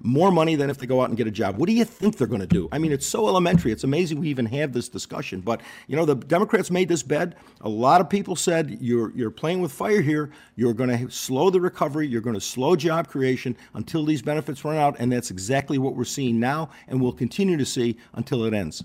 More 0.02 0.32
money 0.32 0.56
than 0.56 0.72
if 0.72 0.80
they 0.80 0.88
go 0.88 1.02
out 1.02 1.10
and 1.10 1.18
get 1.18 1.28
a 1.28 1.32
job. 1.32 1.58
What 1.58 1.68
do 1.68 1.74
you 1.74 1.86
think 1.86 2.18
they're 2.18 2.26
going 2.26 2.42
to 2.42 2.48
do? 2.48 2.68
I 2.72 2.80
mean, 2.80 2.92
it's 2.92 3.06
so 3.06 3.28
elementary. 3.28 3.72
It's 3.72 3.84
amazing 3.84 4.20
we 4.20 4.30
even 4.30 4.48
have 4.48 4.74
this 4.74 4.90
discussion. 4.90 5.42
But 5.42 5.62
you 5.86 5.96
know, 5.96 6.06
the 6.06 6.16
Democrats 6.16 6.72
made 6.72 6.90
this 6.90 7.04
bed. 7.04 7.36
A 7.62 7.70
lot 7.70 8.02
of 8.02 8.10
people 8.10 8.36
said 8.36 8.80
you're 8.82 9.12
you're 9.16 9.30
playing 9.30 9.62
with 9.62 9.72
fire 9.72 10.02
here. 10.02 10.32
You're 10.56 10.74
going 10.74 10.90
to 10.90 11.12
slow 11.12 11.52
the 11.52 11.62
recovery. 11.62 12.08
You're 12.08 12.22
going 12.22 12.34
to 12.34 12.42
slow 12.42 12.76
job 12.76 13.10
creation 13.10 13.56
until 13.76 14.04
these 14.06 14.24
benefits 14.24 14.66
run 14.66 14.76
out, 14.76 14.96
and 14.98 15.12
that's 15.12 15.30
exactly 15.30 15.78
what 15.78 15.96
we're 15.96 16.04
seeing 16.04 16.40
now, 16.40 16.72
and 16.88 17.00
we'll 17.00 17.14
continue 17.14 17.58
to 17.58 17.66
see 17.66 17.98
until 18.14 18.44
it 18.44 18.56
ends. 18.56 18.84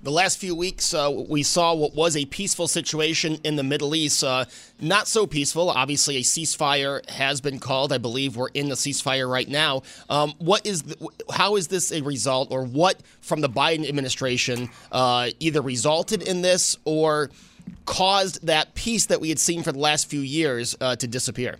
The 0.00 0.12
last 0.12 0.38
few 0.38 0.54
weeks, 0.54 0.94
uh, 0.94 1.10
we 1.28 1.42
saw 1.42 1.74
what 1.74 1.92
was 1.92 2.16
a 2.16 2.24
peaceful 2.26 2.68
situation 2.68 3.38
in 3.42 3.56
the 3.56 3.64
Middle 3.64 3.96
East. 3.96 4.22
Uh, 4.22 4.44
not 4.80 5.08
so 5.08 5.26
peaceful. 5.26 5.70
Obviously, 5.70 6.18
a 6.18 6.20
ceasefire 6.20 7.08
has 7.10 7.40
been 7.40 7.58
called. 7.58 7.92
I 7.92 7.98
believe 7.98 8.36
we're 8.36 8.48
in 8.54 8.68
the 8.68 8.76
ceasefire 8.76 9.28
right 9.28 9.48
now. 9.48 9.82
Um, 10.08 10.34
what 10.38 10.64
is 10.64 10.82
the, 10.82 11.08
how 11.32 11.56
is 11.56 11.66
this 11.66 11.90
a 11.90 12.00
result, 12.02 12.52
or 12.52 12.64
what 12.64 13.02
from 13.20 13.40
the 13.40 13.48
Biden 13.48 13.88
administration 13.88 14.70
uh, 14.92 15.30
either 15.40 15.60
resulted 15.60 16.22
in 16.22 16.42
this 16.42 16.76
or 16.84 17.30
caused 17.84 18.46
that 18.46 18.76
peace 18.76 19.06
that 19.06 19.20
we 19.20 19.30
had 19.30 19.40
seen 19.40 19.64
for 19.64 19.72
the 19.72 19.80
last 19.80 20.08
few 20.08 20.20
years 20.20 20.76
uh, 20.80 20.94
to 20.94 21.08
disappear? 21.08 21.58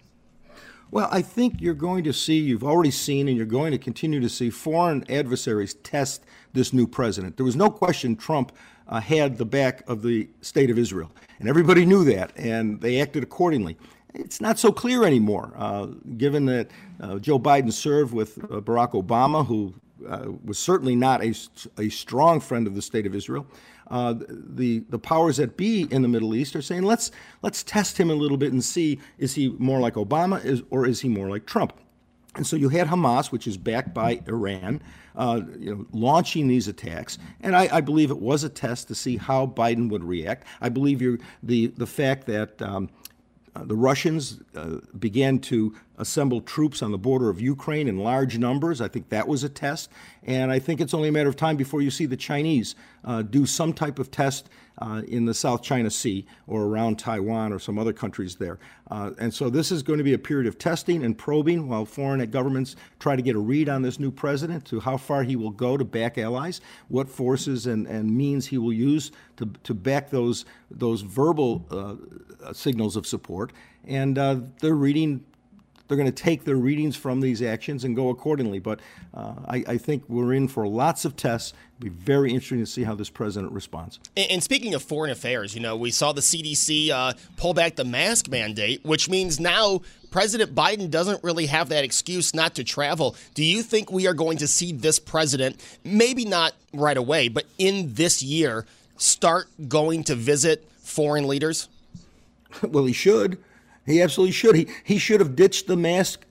Well, 0.92 1.08
I 1.10 1.22
think 1.22 1.60
you're 1.60 1.74
going 1.74 2.04
to 2.04 2.12
see, 2.12 2.38
you've 2.38 2.64
already 2.64 2.92
seen, 2.92 3.26
and 3.26 3.36
you're 3.36 3.46
going 3.46 3.72
to 3.72 3.78
continue 3.78 4.20
to 4.20 4.28
see 4.28 4.48
foreign 4.48 5.04
adversaries 5.10 5.74
test 5.74 6.24
this 6.52 6.72
new 6.72 6.86
president. 6.86 7.36
There 7.36 7.46
was 7.46 7.56
no 7.56 7.70
question 7.70 8.16
Trump 8.16 8.52
uh, 8.88 9.00
had 9.00 9.38
the 9.38 9.44
back 9.44 9.82
of 9.88 10.02
the 10.02 10.28
state 10.40 10.70
of 10.70 10.78
Israel, 10.78 11.10
and 11.38 11.48
everybody 11.48 11.84
knew 11.84 12.04
that, 12.04 12.32
and 12.36 12.80
they 12.80 13.00
acted 13.00 13.22
accordingly. 13.22 13.76
It's 14.14 14.40
not 14.40 14.58
so 14.58 14.72
clear 14.72 15.04
anymore, 15.04 15.52
uh, 15.56 15.86
given 16.16 16.46
that 16.46 16.70
uh, 17.00 17.18
Joe 17.18 17.38
Biden 17.38 17.72
served 17.72 18.14
with 18.14 18.38
uh, 18.38 18.60
Barack 18.60 18.92
Obama, 18.92 19.46
who 19.46 19.74
uh, 20.08 20.32
was 20.44 20.58
certainly 20.58 20.96
not 20.96 21.22
a, 21.22 21.34
a 21.76 21.88
strong 21.88 22.40
friend 22.40 22.66
of 22.66 22.74
the 22.74 22.82
state 22.82 23.06
of 23.06 23.14
Israel. 23.14 23.46
Uh, 23.90 24.14
the 24.18 24.80
the 24.90 24.98
powers 24.98 25.38
that 25.38 25.56
be 25.56 25.88
in 25.90 26.02
the 26.02 26.08
Middle 26.08 26.34
East 26.34 26.54
are 26.54 26.62
saying 26.62 26.82
let's 26.82 27.10
let's 27.42 27.62
test 27.62 27.98
him 27.98 28.10
a 28.10 28.14
little 28.14 28.36
bit 28.36 28.52
and 28.52 28.62
see 28.62 28.98
is 29.16 29.34
he 29.34 29.48
more 29.58 29.80
like 29.80 29.94
Obama 29.94 30.44
is, 30.44 30.62
or 30.70 30.86
is 30.86 31.00
he 31.00 31.08
more 31.08 31.28
like 31.28 31.46
Trump. 31.46 31.72
And 32.38 32.46
so 32.46 32.54
you 32.54 32.68
had 32.68 32.86
Hamas, 32.86 33.32
which 33.32 33.48
is 33.48 33.56
backed 33.56 33.92
by 33.92 34.22
Iran, 34.28 34.80
uh, 35.16 35.40
you 35.58 35.74
know, 35.74 35.86
launching 35.90 36.46
these 36.46 36.68
attacks. 36.68 37.18
And 37.40 37.56
I, 37.56 37.68
I, 37.72 37.80
believe 37.80 38.12
it 38.12 38.20
was 38.20 38.44
a 38.44 38.48
test 38.48 38.86
to 38.88 38.94
see 38.94 39.16
how 39.16 39.48
Biden 39.48 39.90
would 39.90 40.04
react. 40.04 40.46
I 40.60 40.68
believe 40.68 41.00
the 41.42 41.66
the 41.66 41.86
fact 41.86 42.26
that 42.28 42.62
um, 42.62 42.90
uh, 43.56 43.64
the 43.64 43.74
Russians 43.74 44.40
uh, 44.54 44.76
began 44.96 45.40
to 45.40 45.74
assemble 45.96 46.40
troops 46.40 46.80
on 46.80 46.92
the 46.92 46.98
border 46.98 47.28
of 47.28 47.40
Ukraine 47.40 47.88
in 47.88 47.98
large 47.98 48.38
numbers. 48.38 48.80
I 48.80 48.86
think 48.86 49.08
that 49.08 49.26
was 49.26 49.42
a 49.42 49.48
test. 49.48 49.90
And 50.22 50.52
I 50.52 50.60
think 50.60 50.80
it's 50.80 50.94
only 50.94 51.08
a 51.08 51.12
matter 51.12 51.28
of 51.28 51.34
time 51.34 51.56
before 51.56 51.82
you 51.82 51.90
see 51.90 52.06
the 52.06 52.16
Chinese 52.16 52.76
uh, 53.04 53.22
do 53.22 53.46
some 53.46 53.72
type 53.72 53.98
of 53.98 54.12
test 54.12 54.48
uh, 54.78 55.02
in 55.08 55.24
the 55.24 55.34
South 55.34 55.62
China 55.62 55.90
Sea 55.90 56.24
or 56.46 56.64
around 56.64 56.98
Taiwan 56.98 57.52
or 57.52 57.58
some 57.58 57.78
other 57.78 57.92
countries 57.92 58.36
there. 58.36 58.58
Uh, 58.90 59.10
and 59.18 59.32
so 59.32 59.50
this 59.50 59.70
is 59.70 59.82
going 59.82 59.98
to 59.98 60.04
be 60.04 60.14
a 60.14 60.18
period 60.18 60.46
of 60.46 60.58
testing 60.58 61.04
and 61.04 61.16
probing 61.16 61.68
while 61.68 61.84
foreign 61.84 62.24
governments 62.30 62.76
try 62.98 63.16
to 63.16 63.22
get 63.22 63.36
a 63.36 63.38
read 63.38 63.68
on 63.68 63.82
this 63.82 63.98
new 63.98 64.10
president 64.10 64.64
to 64.66 64.80
how 64.80 64.96
far 64.96 65.22
he 65.22 65.36
will 65.36 65.50
go 65.50 65.76
to 65.76 65.84
back 65.84 66.16
allies, 66.18 66.60
what 66.88 67.08
forces 67.08 67.66
and, 67.66 67.86
and 67.86 68.16
means 68.16 68.46
he 68.46 68.58
will 68.58 68.72
use 68.72 69.12
to, 69.36 69.46
to 69.64 69.74
back 69.74 70.10
those, 70.10 70.44
those 70.70 71.02
verbal 71.02 71.66
uh, 71.70 72.52
signals 72.52 72.96
of 72.96 73.06
support. 73.06 73.52
And 73.84 74.18
uh, 74.18 74.40
they're 74.60 74.74
reading 74.74 75.24
they're 75.88 75.96
going 75.96 76.10
to 76.10 76.22
take 76.22 76.44
their 76.44 76.56
readings 76.56 76.96
from 76.96 77.20
these 77.20 77.42
actions 77.42 77.84
and 77.84 77.96
go 77.96 78.10
accordingly. 78.10 78.58
But 78.58 78.80
uh, 79.14 79.34
I, 79.46 79.64
I, 79.66 79.78
think 79.78 80.04
we're 80.08 80.34
in 80.34 80.46
for 80.46 80.68
lots 80.68 81.04
of 81.04 81.16
tests. 81.16 81.54
It'll 81.78 81.90
be 81.90 81.96
very 81.96 82.30
interesting 82.30 82.60
to 82.60 82.66
see 82.66 82.84
how 82.84 82.94
this 82.94 83.10
president 83.10 83.52
responds. 83.52 83.98
And, 84.16 84.30
and 84.32 84.42
speaking 84.42 84.74
of 84.74 84.82
foreign 84.82 85.10
affairs, 85.10 85.54
you 85.54 85.60
know, 85.60 85.76
we 85.76 85.90
saw 85.90 86.12
the 86.12 86.20
CDC 86.20 86.90
uh, 86.90 87.14
pull 87.36 87.54
back 87.54 87.76
the 87.76 87.84
mask 87.84 88.28
mandate, 88.28 88.84
which 88.84 89.08
means 89.08 89.40
now 89.40 89.80
President 90.10 90.54
Biden 90.54 90.90
doesn't 90.90 91.24
really 91.24 91.46
have 91.46 91.70
that 91.70 91.84
excuse 91.84 92.34
not 92.34 92.54
to 92.56 92.64
travel. 92.64 93.16
Do 93.34 93.44
you 93.44 93.62
think 93.62 93.90
we 93.90 94.06
are 94.06 94.14
going 94.14 94.38
to 94.38 94.46
see 94.46 94.72
this 94.72 94.98
president, 94.98 95.62
maybe 95.84 96.24
not 96.24 96.52
right 96.72 96.96
away, 96.96 97.28
but 97.28 97.46
in 97.58 97.94
this 97.94 98.22
year, 98.22 98.66
start 98.96 99.48
going 99.68 100.04
to 100.04 100.14
visit 100.14 100.68
foreign 100.80 101.26
leaders? 101.26 101.68
well, 102.62 102.84
he 102.84 102.92
should. 102.92 103.38
He 103.88 104.02
absolutely 104.02 104.32
should. 104.32 104.54
He 104.54 104.68
he 104.84 104.98
should 104.98 105.20
have 105.20 105.34
ditched 105.34 105.66
the 105.66 105.76
mask 105.76 106.24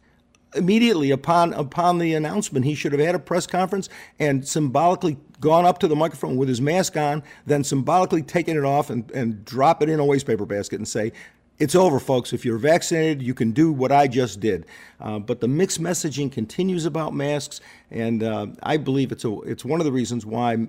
immediately 0.56 1.12
upon 1.12 1.54
upon 1.54 1.98
the 1.98 2.14
announcement. 2.14 2.66
He 2.66 2.76
should 2.76 2.92
have 2.92 3.02
had 3.02 3.16
a 3.16 3.20
press 3.20 3.48
conference 3.48 3.90
and 4.20 4.48
symbolically 4.48 5.18
gone 5.40 5.66
up 5.66 5.80
to 5.80 5.88
the 5.88 5.96
microphone 5.96 6.38
with 6.38 6.50
his 6.50 6.62
mask 6.62 6.98
on, 6.98 7.24
then 7.46 7.64
symbolically 7.64 8.22
taken 8.22 8.58
it 8.58 8.64
off 8.64 8.90
and, 8.90 9.10
and 9.12 9.44
drop 9.46 9.84
it 9.84 9.90
in 9.90 10.00
a 10.00 10.04
wastepaper 10.04 10.48
basket 10.48 10.78
and 10.78 10.88
say, 10.88 11.12
it's 11.60 11.76
over, 11.76 12.00
folks. 12.00 12.34
If 12.34 12.46
you're 12.46 12.58
vaccinated, 12.58 13.22
you 13.22 13.34
can 13.34 13.52
do 13.52 13.72
what 13.72 13.92
I 13.92 14.08
just 14.08 14.40
did. 14.40 14.66
Uh, 15.00 15.20
but 15.20 15.42
the 15.42 15.48
mixed 15.48 15.82
messaging 15.82 16.32
continues 16.32 16.86
about 16.86 17.14
masks, 17.14 17.62
and 17.90 18.22
uh, 18.24 18.48
I 18.62 18.78
believe 18.78 19.12
it's 19.12 19.26
a, 19.26 19.42
it's 19.42 19.66
one 19.66 19.80
of 19.80 19.86
the 19.86 19.92
reasons 19.92 20.26
why 20.26 20.68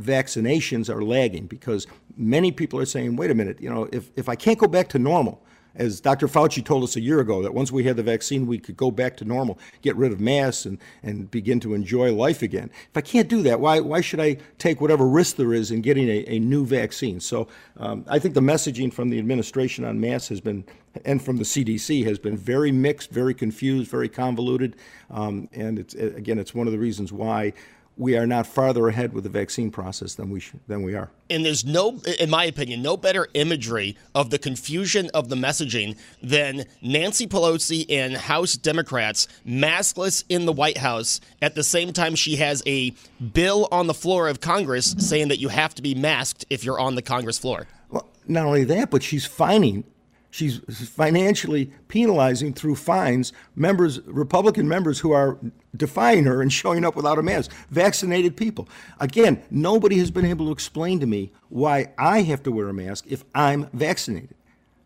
vaccinations 0.00 0.88
are 0.88 1.02
lagging 1.02 1.46
because 1.46 1.86
many 2.16 2.52
people 2.52 2.78
are 2.78 2.86
saying, 2.86 3.16
wait 3.16 3.30
a 3.30 3.34
minute, 3.34 3.60
you 3.60 3.68
know, 3.68 3.88
if, 3.92 4.10
if 4.16 4.28
I 4.28 4.36
can't 4.36 4.58
go 4.58 4.66
back 4.66 4.88
to 4.90 4.98
normal, 4.98 5.42
as 5.76 6.00
Dr. 6.00 6.26
Fauci 6.26 6.64
told 6.64 6.82
us 6.84 6.96
a 6.96 7.00
year 7.00 7.20
ago, 7.20 7.42
that 7.42 7.54
once 7.54 7.70
we 7.70 7.84
had 7.84 7.96
the 7.96 8.02
vaccine, 8.02 8.46
we 8.46 8.58
could 8.58 8.76
go 8.76 8.90
back 8.90 9.16
to 9.18 9.24
normal, 9.24 9.58
get 9.82 9.96
rid 9.96 10.12
of 10.12 10.20
masks, 10.20 10.66
and, 10.66 10.78
and 11.02 11.30
begin 11.30 11.60
to 11.60 11.74
enjoy 11.74 12.12
life 12.12 12.42
again. 12.42 12.70
If 12.90 12.96
I 12.96 13.00
can't 13.00 13.28
do 13.28 13.42
that, 13.42 13.60
why, 13.60 13.80
why 13.80 14.00
should 14.00 14.20
I 14.20 14.38
take 14.58 14.80
whatever 14.80 15.06
risk 15.06 15.36
there 15.36 15.52
is 15.52 15.70
in 15.70 15.82
getting 15.82 16.08
a, 16.08 16.24
a 16.26 16.38
new 16.38 16.66
vaccine? 16.66 17.20
So 17.20 17.48
um, 17.76 18.04
I 18.08 18.18
think 18.18 18.34
the 18.34 18.40
messaging 18.40 18.92
from 18.92 19.10
the 19.10 19.18
administration 19.18 19.84
on 19.84 20.00
masks 20.00 20.28
has 20.28 20.40
been, 20.40 20.64
and 21.04 21.22
from 21.22 21.36
the 21.36 21.44
CDC, 21.44 22.04
has 22.06 22.18
been 22.18 22.36
very 22.36 22.72
mixed, 22.72 23.10
very 23.10 23.34
confused, 23.34 23.90
very 23.90 24.08
convoluted. 24.08 24.76
Um, 25.10 25.48
and 25.52 25.78
it's, 25.78 25.94
again, 25.94 26.38
it's 26.38 26.54
one 26.54 26.66
of 26.66 26.72
the 26.72 26.78
reasons 26.78 27.12
why 27.12 27.52
we 27.96 28.16
are 28.16 28.26
not 28.26 28.46
farther 28.46 28.88
ahead 28.88 29.12
with 29.12 29.24
the 29.24 29.30
vaccine 29.30 29.70
process 29.70 30.14
than 30.14 30.30
we 30.30 30.40
sh- 30.40 30.52
than 30.66 30.82
we 30.82 30.94
are. 30.94 31.10
And 31.30 31.44
there's 31.44 31.64
no, 31.64 31.98
in 32.20 32.30
my 32.30 32.44
opinion, 32.44 32.82
no 32.82 32.96
better 32.96 33.26
imagery 33.34 33.96
of 34.14 34.30
the 34.30 34.38
confusion 34.38 35.10
of 35.14 35.28
the 35.28 35.36
messaging 35.36 35.96
than 36.22 36.64
Nancy 36.82 37.26
Pelosi 37.26 37.86
and 37.88 38.16
House 38.16 38.56
Democrats 38.56 39.28
maskless 39.46 40.24
in 40.28 40.44
the 40.44 40.52
White 40.52 40.78
House 40.78 41.20
at 41.40 41.54
the 41.54 41.64
same 41.64 41.92
time 41.92 42.14
she 42.14 42.36
has 42.36 42.62
a 42.66 42.94
bill 43.32 43.68
on 43.72 43.86
the 43.86 43.94
floor 43.94 44.28
of 44.28 44.40
Congress 44.40 44.94
saying 44.98 45.28
that 45.28 45.38
you 45.38 45.48
have 45.48 45.74
to 45.74 45.82
be 45.82 45.94
masked 45.94 46.44
if 46.50 46.64
you're 46.64 46.78
on 46.78 46.94
the 46.94 47.02
Congress 47.02 47.38
floor. 47.38 47.66
Well, 47.90 48.08
not 48.28 48.46
only 48.46 48.64
that, 48.64 48.90
but 48.90 49.02
she's 49.02 49.24
fining 49.24 49.84
she's 50.36 50.58
financially 50.88 51.72
penalizing 51.88 52.52
through 52.52 52.74
fines 52.74 53.32
members, 53.54 54.00
Republican 54.02 54.68
members 54.68 55.00
who 55.00 55.12
are 55.12 55.38
defying 55.74 56.24
her 56.24 56.42
and 56.42 56.52
showing 56.52 56.84
up 56.84 56.94
without 56.94 57.18
a 57.18 57.22
mask, 57.22 57.50
vaccinated 57.70 58.36
people. 58.36 58.68
Again, 59.00 59.42
nobody 59.50 59.98
has 59.98 60.10
been 60.10 60.26
able 60.26 60.46
to 60.46 60.52
explain 60.52 61.00
to 61.00 61.06
me 61.06 61.32
why 61.48 61.92
I 61.98 62.22
have 62.22 62.42
to 62.44 62.52
wear 62.52 62.68
a 62.68 62.74
mask 62.74 63.06
if 63.08 63.24
I'm 63.34 63.68
vaccinated. 63.72 64.34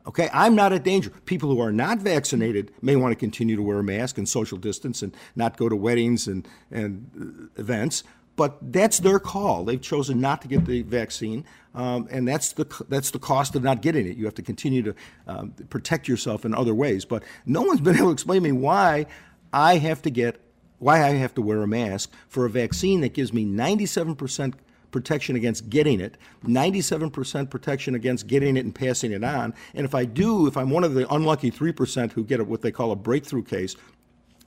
Okay, 0.06 0.30
I'm 0.32 0.54
not 0.54 0.72
at 0.72 0.82
danger. 0.82 1.10
People 1.26 1.50
who 1.50 1.60
are 1.60 1.72
not 1.72 1.98
vaccinated 1.98 2.72
may 2.80 2.96
want 2.96 3.12
to 3.12 3.16
continue 3.16 3.54
to 3.56 3.62
wear 3.62 3.80
a 3.80 3.84
mask 3.84 4.18
and 4.18 4.28
social 4.28 4.56
distance 4.56 5.02
and 5.02 5.14
not 5.36 5.56
go 5.56 5.68
to 5.68 5.76
weddings 5.76 6.26
and, 6.26 6.48
and 6.70 7.50
uh, 7.56 7.60
events 7.60 8.02
but 8.36 8.72
that's 8.72 9.00
their 9.00 9.18
call. 9.18 9.64
They've 9.64 9.80
chosen 9.80 10.20
not 10.20 10.42
to 10.42 10.48
get 10.48 10.64
the 10.64 10.82
vaccine, 10.82 11.44
um, 11.74 12.08
and 12.10 12.26
that's 12.26 12.52
the 12.52 12.66
that's 12.88 13.10
the 13.10 13.18
cost 13.18 13.54
of 13.54 13.62
not 13.62 13.82
getting 13.82 14.06
it. 14.06 14.16
You 14.16 14.24
have 14.24 14.34
to 14.36 14.42
continue 14.42 14.82
to 14.82 14.94
um, 15.26 15.50
protect 15.68 16.08
yourself 16.08 16.44
in 16.44 16.54
other 16.54 16.74
ways. 16.74 17.04
But 17.04 17.22
no 17.46 17.62
one's 17.62 17.80
been 17.82 17.96
able 17.96 18.06
to 18.06 18.12
explain 18.12 18.42
to 18.42 18.48
me 18.48 18.52
why 18.52 19.06
I 19.52 19.76
have 19.76 20.02
to 20.02 20.10
get 20.10 20.40
why 20.78 21.04
I 21.04 21.10
have 21.10 21.34
to 21.34 21.42
wear 21.42 21.62
a 21.62 21.68
mask 21.68 22.10
for 22.28 22.46
a 22.46 22.50
vaccine 22.50 23.02
that 23.02 23.12
gives 23.12 23.32
me 23.32 23.44
97 23.44 24.16
percent 24.16 24.54
protection 24.90 25.36
against 25.36 25.70
getting 25.70 26.00
it, 26.00 26.16
97% 26.44 27.50
protection 27.50 27.94
against 27.94 28.26
getting 28.26 28.56
it 28.56 28.64
and 28.64 28.74
passing 28.74 29.12
it 29.12 29.24
on. 29.24 29.54
And 29.74 29.84
if 29.84 29.94
I 29.94 30.04
do, 30.04 30.46
if 30.46 30.56
I'm 30.56 30.70
one 30.70 30.84
of 30.84 30.94
the 30.94 31.12
unlucky 31.12 31.50
3% 31.50 32.12
who 32.12 32.24
get 32.24 32.44
what 32.46 32.62
they 32.62 32.70
call 32.70 32.90
a 32.92 32.96
breakthrough 32.96 33.42
case, 33.42 33.76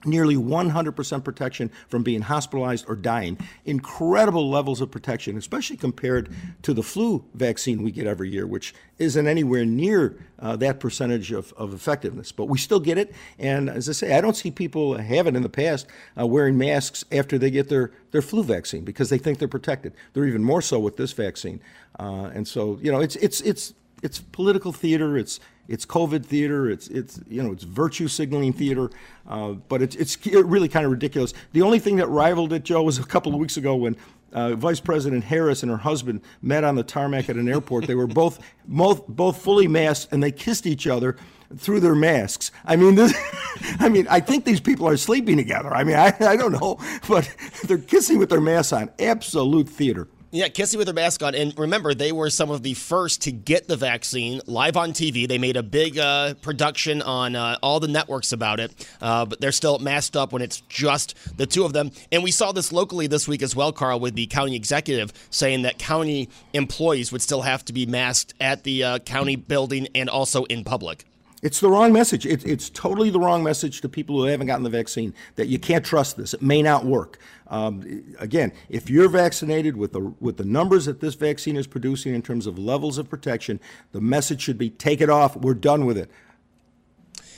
nearly 0.05 0.36
100% 0.36 1.24
protection 1.24 1.72
from 1.88 2.03
being 2.03 2.22
hospitalized 2.22 2.86
or 2.88 2.95
dying. 2.95 3.38
Incredible 3.65 4.50
levels 4.50 4.81
of 4.81 4.91
protection, 4.91 5.38
especially 5.38 5.77
compared 5.77 6.29
to 6.63 6.74
the 6.74 6.83
flu 6.83 7.24
vaccine 7.33 7.83
we 7.83 7.91
get 7.91 8.07
every 8.07 8.29
year, 8.29 8.45
which 8.48 8.74
isn't 8.98 9.27
anywhere 9.27 9.65
near 9.65 10.17
uh, 10.39 10.55
that 10.57 10.79
percentage 10.79 11.31
of, 11.31 11.53
of 11.53 11.74
effectiveness. 11.74 12.31
But 12.31 12.45
we 12.45 12.57
still 12.57 12.79
get 12.79 12.98
it. 12.98 13.13
And 13.39 13.69
as 13.69 13.89
I 13.89 13.93
say, 13.93 14.13
I 14.15 14.22
don't 14.22 14.36
see 14.36 14.51
people 14.51 14.98
have 14.98 15.27
it 15.27 15.36
in 15.36 15.43
the 15.43 15.50
past 15.50 15.88
uh, 16.19 16.27
wearing 16.27 16.57
masks 16.57 17.03
after 17.12 17.38
they 17.38 17.50
get 17.50 17.69
their, 17.69 17.91
their 18.12 18.22
flu 18.22 18.43
vaccine 18.43 18.83
because 18.83 19.10
they 19.10 19.17
think 19.17 19.39
they're 19.39 19.48
protected. 19.48 19.93
They're 20.13 20.27
even 20.27 20.43
more 20.43 20.62
so 20.62 20.79
with 20.79 20.98
this 20.98 21.13
vaccine. 21.13 21.62
Uh, 22.00 22.31
and 22.33 22.48
so, 22.48 22.79
you 22.81 22.91
know, 22.91 23.00
it's, 23.00 23.15
it's, 23.17 23.41
it's, 23.41 23.74
it's 24.01 24.19
political 24.19 24.74
theater. 24.74 25.17
It's 25.17 25.39
it's 25.67 25.86
COVID 25.86 26.25
theater. 26.25 26.70
It's 26.70 26.88
it's 26.88 27.20
you 27.27 27.41
know 27.41 27.51
it's 27.51 27.63
virtue 27.63 28.08
signaling 28.08 28.53
theater, 28.53 28.89
uh, 29.27 29.51
but 29.53 29.82
it's 29.82 29.96
it's 29.96 30.25
really 30.25 30.67
kind 30.67 30.86
of 30.86 30.91
ridiculous. 30.91 31.34
The 31.53 31.62
only 31.62 31.79
thing 31.79 31.96
that 31.98 32.08
rivaled 32.08 32.53
it, 32.53 32.63
Joe, 32.63 32.84
was 32.84 33.00
a 33.00 33.03
couple 33.03 33.34
of 33.34 33.39
weeks 33.39 33.58
ago 33.58 33.75
when 33.75 33.96
uh, 34.34 34.55
Vice 34.55 34.79
President 34.79 35.24
Harris 35.24 35.63
and 35.63 35.72
her 35.72 35.77
husband 35.77 36.22
met 36.41 36.63
on 36.63 36.75
the 36.75 36.84
tarmac 36.84 37.29
at 37.29 37.38
an 37.38 37.48
airport. 37.48 37.88
They 37.88 37.96
were 37.96 38.08
both 38.08 38.39
both 38.65 39.08
both 39.08 39.41
fully 39.41 39.67
masked 39.67 40.12
and 40.12 40.22
they 40.22 40.32
kissed 40.32 40.65
each 40.65 40.88
other 40.88 41.15
through 41.55 41.79
their 41.79 41.96
masks. 41.96 42.51
I 42.65 42.75
mean, 42.75 42.96
this, 42.96 43.13
I 43.79 43.89
mean, 43.89 44.08
I 44.10 44.20
think 44.20 44.46
these 44.46 44.60
people 44.60 44.88
are 44.88 44.98
sleeping 44.98 45.38
together. 45.38 45.74
I 45.74 45.84
mean, 45.84 45.96
I, 45.96 46.13
I 46.20 46.36
don't 46.36 46.51
know, 46.51 46.79
but 47.08 47.34
they're 47.65 47.77
kissing 47.77 48.17
with 48.17 48.29
their 48.29 48.41
masks 48.41 48.74
on. 48.74 48.89
Absolute 49.00 49.70
theater. 49.70 50.08
Yeah, 50.36 50.48
kissing 50.48 50.80
with 50.80 50.88
her 50.88 50.96
mask 50.96 51.22
on. 51.22 51.36
And 51.36 51.56
remember, 51.60 51.94
they 51.94 52.12
were 52.12 52.32
some 52.32 52.50
of 52.50 52.63
the 52.63 52.74
first 52.74 53.22
to 53.22 53.32
get 53.32 53.68
the 53.68 53.78
vaccine 53.78 54.42
live 54.48 54.75
on 54.75 54.92
TV. 54.92 55.28
They 55.28 55.38
made 55.38 55.56
a 55.56 55.62
big 55.62 56.00
uh, 56.00 56.34
production 56.42 57.04
on 57.04 57.36
uh, 57.36 57.60
all 57.62 57.80
the 57.80 57.88
networks 57.88 58.32
about 58.32 58.60
it, 58.60 58.90
uh, 59.00 59.25
but 59.25 59.40
they're 59.40 59.52
still 59.52 59.78
masked 59.78 60.18
up 60.18 60.34
when 60.34 60.42
it's 60.42 60.62
just 60.62 61.16
the 61.38 61.46
two 61.46 61.66
of 61.66 61.74
them. 61.74 61.92
And 62.12 62.24
we 62.24 62.32
saw 62.32 62.52
this 62.52 62.72
locally 62.72 63.06
this 63.06 63.28
week 63.28 63.44
as 63.44 63.56
well, 63.56 63.72
Carl, 63.72 64.00
with 64.00 64.16
the 64.16 64.25
county 64.25 64.56
executive 64.56 65.13
saying 65.30 65.62
that 65.62 65.78
county 65.78 66.30
employees 66.54 67.12
would 67.12 67.22
still 67.22 67.44
have 67.44 67.63
to 67.66 67.74
be 67.74 67.86
masked 67.86 68.34
at 68.42 68.63
the 68.63 68.84
uh, 68.84 69.00
county 69.00 69.36
building 69.36 69.88
and 69.94 70.10
also 70.10 70.46
in 70.46 70.63
public. 70.63 71.06
It's 71.44 71.60
the 71.60 71.70
wrong 71.70 71.92
message. 71.92 72.26
It, 72.26 72.46
it's 72.46 72.70
totally 72.70 73.10
the 73.10 73.20
wrong 73.20 73.44
message 73.44 73.82
to 73.82 73.90
people 73.90 74.16
who 74.16 74.24
haven't 74.24 74.48
gotten 74.48 74.64
the 74.64 74.70
vaccine 74.70 75.14
that 75.36 75.48
you 75.48 75.60
can't 75.60 75.86
trust 75.86 76.16
this. 76.16 76.34
It 76.34 76.42
may 76.42 76.62
not 76.62 76.86
work. 76.86 77.20
Um, 77.48 78.16
again, 78.18 78.54
if 78.70 78.90
you're 78.90 79.10
vaccinated 79.10 79.76
with 79.76 79.92
the 79.92 80.14
with 80.22 80.38
the 80.38 80.46
numbers 80.46 80.86
that 80.86 81.02
this 81.02 81.16
vaccine 81.16 81.58
is 81.58 81.68
producing 81.68 82.16
in 82.16 82.22
terms 82.22 82.48
of 82.48 82.58
levels 82.58 82.98
of 82.98 83.10
protection, 83.10 83.60
the 83.92 84.00
message 84.00 84.42
should 84.42 84.58
be: 84.58 84.70
take 84.70 85.02
it 85.02 85.10
off. 85.10 85.36
We're 85.36 85.54
done 85.54 85.86
with 85.86 85.98
it. 85.98 86.10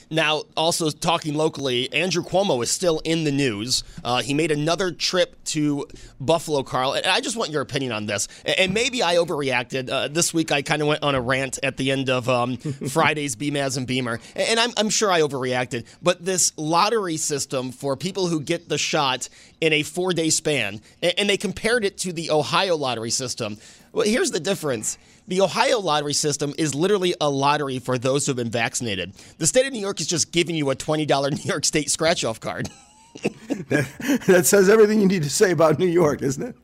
Now, 0.09 0.43
also 0.55 0.89
talking 0.89 1.35
locally, 1.35 1.91
Andrew 1.91 2.23
Cuomo 2.23 2.61
is 2.63 2.71
still 2.71 2.99
in 3.03 3.23
the 3.23 3.31
news. 3.31 3.83
Uh, 4.03 4.21
he 4.21 4.33
made 4.33 4.51
another 4.51 4.91
trip 4.91 5.43
to 5.45 5.87
Buffalo, 6.19 6.63
Carl. 6.63 6.93
And 6.93 7.05
I 7.05 7.21
just 7.21 7.35
want 7.35 7.51
your 7.51 7.61
opinion 7.61 7.91
on 7.91 8.05
this. 8.05 8.27
And 8.45 8.73
maybe 8.73 9.01
I 9.03 9.15
overreacted. 9.15 9.89
Uh, 9.89 10.07
this 10.07 10.33
week, 10.33 10.51
I 10.51 10.61
kind 10.61 10.81
of 10.81 10.87
went 10.87 11.03
on 11.03 11.15
a 11.15 11.21
rant 11.21 11.59
at 11.63 11.77
the 11.77 11.91
end 11.91 12.09
of 12.09 12.29
um, 12.29 12.57
Friday's 12.89 13.35
BMAS 13.35 13.77
and 13.77 13.87
Beamer. 13.87 14.19
And 14.35 14.59
I'm, 14.59 14.71
I'm 14.77 14.89
sure 14.89 15.11
I 15.11 15.21
overreacted. 15.21 15.85
But 16.01 16.23
this 16.23 16.53
lottery 16.57 17.17
system 17.17 17.71
for 17.71 17.95
people 17.95 18.27
who 18.27 18.41
get 18.41 18.69
the 18.69 18.77
shot 18.77 19.29
in 19.61 19.73
a 19.73 19.83
four 19.83 20.13
day 20.13 20.29
span, 20.29 20.81
and 21.01 21.29
they 21.29 21.37
compared 21.37 21.85
it 21.85 21.97
to 21.99 22.13
the 22.13 22.31
Ohio 22.31 22.75
lottery 22.75 23.09
system. 23.09 23.57
Well, 23.91 24.05
here's 24.05 24.31
the 24.31 24.39
difference. 24.39 24.97
The 25.27 25.41
Ohio 25.41 25.79
lottery 25.79 26.13
system 26.13 26.53
is 26.57 26.75
literally 26.75 27.15
a 27.19 27.29
lottery 27.29 27.79
for 27.79 27.97
those 27.97 28.25
who 28.25 28.31
have 28.31 28.37
been 28.37 28.51
vaccinated. 28.51 29.13
The 29.37 29.47
state 29.47 29.65
of 29.65 29.73
New 29.73 29.79
York 29.79 29.99
is 29.99 30.07
just 30.07 30.31
giving 30.31 30.55
you 30.55 30.69
a 30.69 30.75
$20 30.75 31.31
New 31.31 31.49
York 31.49 31.65
State 31.65 31.89
scratch 31.89 32.23
off 32.23 32.39
card. 32.39 32.69
that, 33.69 34.21
that 34.27 34.45
says 34.45 34.69
everything 34.69 35.01
you 35.01 35.07
need 35.07 35.23
to 35.23 35.29
say 35.29 35.51
about 35.51 35.79
New 35.79 35.87
York, 35.87 36.21
isn't 36.21 36.43
it? 36.43 36.55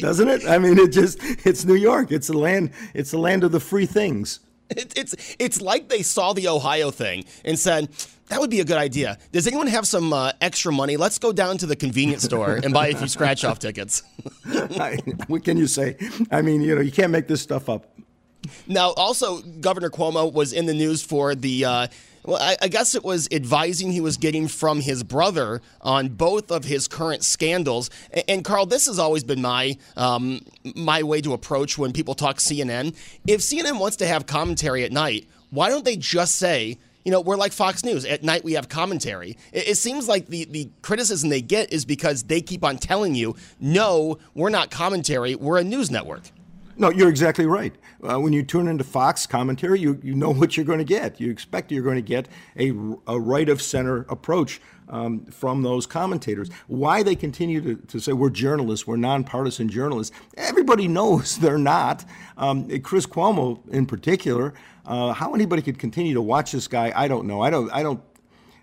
Doesn't 0.00 0.28
it? 0.28 0.46
I 0.48 0.58
mean, 0.58 0.78
it 0.78 0.88
just 0.88 1.18
it's 1.46 1.64
New 1.64 1.74
York. 1.74 2.10
It's 2.10 2.26
the 2.26 2.36
land. 2.36 2.72
It's 2.92 3.12
the 3.12 3.18
land 3.18 3.44
of 3.44 3.52
the 3.52 3.60
free 3.60 3.86
things. 3.86 4.40
It, 4.70 4.92
it's 4.96 5.36
it's 5.38 5.60
like 5.60 5.88
they 5.88 6.02
saw 6.02 6.32
the 6.32 6.48
Ohio 6.48 6.90
thing 6.90 7.24
and 7.44 7.56
said 7.58 7.88
that 8.30 8.40
would 8.40 8.50
be 8.50 8.60
a 8.60 8.64
good 8.64 8.76
idea. 8.76 9.18
Does 9.32 9.46
anyone 9.46 9.66
have 9.66 9.86
some 9.86 10.12
uh, 10.12 10.32
extra 10.40 10.72
money? 10.72 10.96
Let's 10.96 11.18
go 11.18 11.32
down 11.32 11.58
to 11.58 11.66
the 11.66 11.76
convenience 11.76 12.22
store 12.22 12.60
and 12.62 12.72
buy 12.72 12.88
a 12.88 12.96
few 12.96 13.08
scratch 13.08 13.44
off 13.44 13.58
tickets. 13.58 14.04
I, 14.46 14.98
what 15.26 15.44
can 15.44 15.56
you 15.56 15.66
say? 15.66 15.96
I 16.30 16.40
mean, 16.40 16.62
you 16.62 16.76
know, 16.76 16.80
you 16.80 16.92
can't 16.92 17.10
make 17.10 17.26
this 17.26 17.42
stuff 17.42 17.68
up. 17.68 17.86
Now, 18.68 18.92
also, 18.92 19.40
Governor 19.42 19.90
Cuomo 19.90 20.32
was 20.32 20.52
in 20.52 20.66
the 20.66 20.74
news 20.74 21.02
for 21.02 21.34
the. 21.34 21.64
Uh, 21.64 21.86
well, 22.24 22.40
I, 22.40 22.56
I, 22.62 22.68
guess 22.68 22.94
it 22.94 23.02
was 23.02 23.28
advising 23.32 23.92
he 23.92 24.00
was 24.00 24.18
getting 24.18 24.46
from 24.46 24.80
his 24.80 25.02
brother 25.02 25.62
on 25.80 26.08
both 26.08 26.50
of 26.50 26.64
his 26.64 26.86
current 26.86 27.24
scandals. 27.24 27.88
And, 28.12 28.24
and 28.28 28.44
Carl, 28.44 28.66
this 28.66 28.86
has 28.86 28.98
always 28.98 29.24
been 29.24 29.40
my 29.42 29.76
um, 29.96 30.40
my 30.76 31.02
way 31.02 31.20
to 31.22 31.32
approach 31.32 31.78
when 31.78 31.92
people 31.92 32.14
talk 32.14 32.36
CNN. 32.36 32.94
If 33.26 33.40
CNN 33.40 33.80
wants 33.80 33.96
to 33.96 34.06
have 34.06 34.26
commentary 34.26 34.84
at 34.84 34.92
night, 34.92 35.26
why 35.50 35.68
don't 35.68 35.84
they 35.84 35.96
just 35.96 36.36
say? 36.36 36.78
You 37.04 37.12
know, 37.12 37.20
we're 37.20 37.36
like 37.36 37.52
Fox 37.52 37.84
News. 37.84 38.04
At 38.04 38.22
night, 38.22 38.44
we 38.44 38.52
have 38.54 38.68
commentary. 38.68 39.36
It, 39.52 39.68
it 39.68 39.76
seems 39.76 40.08
like 40.08 40.26
the, 40.26 40.44
the 40.44 40.70
criticism 40.82 41.30
they 41.30 41.42
get 41.42 41.72
is 41.72 41.84
because 41.84 42.24
they 42.24 42.40
keep 42.40 42.64
on 42.64 42.76
telling 42.76 43.14
you, 43.14 43.36
no, 43.58 44.18
we're 44.34 44.50
not 44.50 44.70
commentary, 44.70 45.34
we're 45.34 45.58
a 45.58 45.64
news 45.64 45.90
network. 45.90 46.22
No, 46.76 46.90
you're 46.90 47.10
exactly 47.10 47.44
right. 47.44 47.74
Uh, 48.02 48.18
when 48.18 48.32
you 48.32 48.42
tune 48.42 48.66
into 48.66 48.84
Fox 48.84 49.26
commentary, 49.26 49.80
you, 49.80 50.00
you 50.02 50.14
know 50.14 50.30
what 50.30 50.56
you're 50.56 50.64
going 50.64 50.78
to 50.78 50.84
get. 50.84 51.20
You 51.20 51.30
expect 51.30 51.70
you're 51.70 51.82
going 51.82 51.96
to 51.96 52.02
get 52.02 52.26
a, 52.58 52.70
a 53.06 53.20
right 53.20 53.50
of 53.50 53.60
center 53.60 54.06
approach 54.08 54.62
um, 54.88 55.26
from 55.26 55.62
those 55.62 55.86
commentators. 55.86 56.48
Why 56.68 57.02
they 57.02 57.14
continue 57.14 57.60
to, 57.60 57.74
to 57.86 58.00
say 58.00 58.12
we're 58.12 58.30
journalists, 58.30 58.86
we're 58.86 58.96
nonpartisan 58.96 59.68
journalists, 59.68 60.16
everybody 60.36 60.88
knows 61.00 61.38
they're 61.38 61.58
not. 61.58 62.04
Um, 62.38 62.66
Chris 62.80 63.06
Cuomo, 63.06 63.66
in 63.68 63.84
particular, 63.84 64.54
uh, 64.86 65.12
how 65.12 65.34
anybody 65.34 65.62
could 65.62 65.78
continue 65.78 66.14
to 66.14 66.22
watch 66.22 66.52
this 66.52 66.68
guy, 66.68 66.92
I 66.94 67.08
don't 67.08 67.26
know. 67.26 67.40
I 67.40 67.50
don't. 67.50 67.70
I 67.70 67.82
don't. 67.82 68.00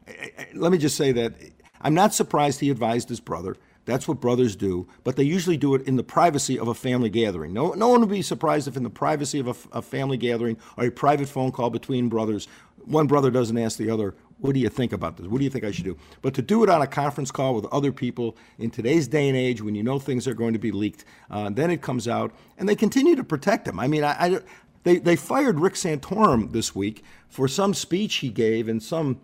I, 0.08 0.32
I, 0.38 0.48
let 0.54 0.72
me 0.72 0.78
just 0.78 0.98
say 0.98 1.12
that 1.14 1.34
I'm 1.82 1.94
not 1.94 2.14
surprised 2.14 2.60
he 2.60 2.70
advised 2.70 3.10
his 3.10 3.20
brother. 3.20 3.56
That's 3.86 4.06
what 4.06 4.20
brothers 4.20 4.58
do, 4.58 4.86
but 5.06 5.16
they 5.16 5.24
usually 5.24 5.56
do 5.56 5.74
it 5.74 5.88
in 5.88 5.96
the 5.96 6.04
privacy 6.04 6.60
of 6.60 6.68
a 6.68 6.74
family 6.74 7.10
gathering. 7.10 7.54
No, 7.54 7.72
no 7.72 7.88
one 7.88 8.02
would 8.02 8.10
be 8.10 8.22
surprised 8.22 8.68
if, 8.68 8.76
in 8.76 8.84
the 8.84 8.90
privacy 8.90 9.40
of 9.40 9.48
a, 9.48 9.78
a 9.78 9.82
family 9.82 10.18
gathering 10.18 10.58
or 10.76 10.86
a 10.86 10.92
private 10.92 11.30
phone 11.30 11.54
call 11.54 11.70
between 11.70 12.10
brothers, 12.10 12.50
one 12.84 13.08
brother 13.08 13.32
doesn't 13.32 13.58
ask 13.58 13.78
the 13.78 13.90
other, 13.90 14.14
What 14.40 14.54
do 14.54 14.60
you 14.60 14.68
think 14.68 14.92
about 14.92 15.16
this? 15.16 15.28
What 15.28 15.38
do 15.38 15.46
you 15.46 15.50
think 15.50 15.64
I 15.64 15.72
should 15.72 15.86
do? 15.86 15.98
But 16.22 16.34
to 16.34 16.42
do 16.42 16.64
it 16.64 16.70
on 16.70 16.82
a 16.82 16.88
conference 16.88 17.32
call 17.32 17.56
with 17.56 17.66
other 17.72 17.94
people 17.94 18.38
in 18.60 18.72
today's 18.72 19.08
day 19.08 19.30
and 19.30 19.38
age 19.38 19.62
when 19.62 19.74
you 19.74 19.84
know 19.84 20.00
things 20.00 20.28
are 20.28 20.34
going 20.34 20.54
to 20.54 20.60
be 20.60 20.72
leaked, 20.72 21.06
uh, 21.30 21.50
then 21.50 21.72
it 21.72 21.82
comes 21.82 22.10
out, 22.10 22.34
and 22.58 22.68
they 22.68 22.76
continue 22.76 23.16
to 23.16 23.24
protect 23.24 23.68
him. 23.68 23.80
I 23.80 23.88
mean, 23.88 24.04
I, 24.04 24.12
I, 24.12 24.40
they, 24.88 24.98
they 24.98 25.16
fired 25.16 25.60
Rick 25.60 25.74
Santorum 25.74 26.52
this 26.52 26.74
week 26.74 27.04
for 27.28 27.48
some 27.48 27.74
speech 27.74 28.16
he 28.16 28.30
gave 28.30 28.68
and 28.70 28.82
some 28.82 29.20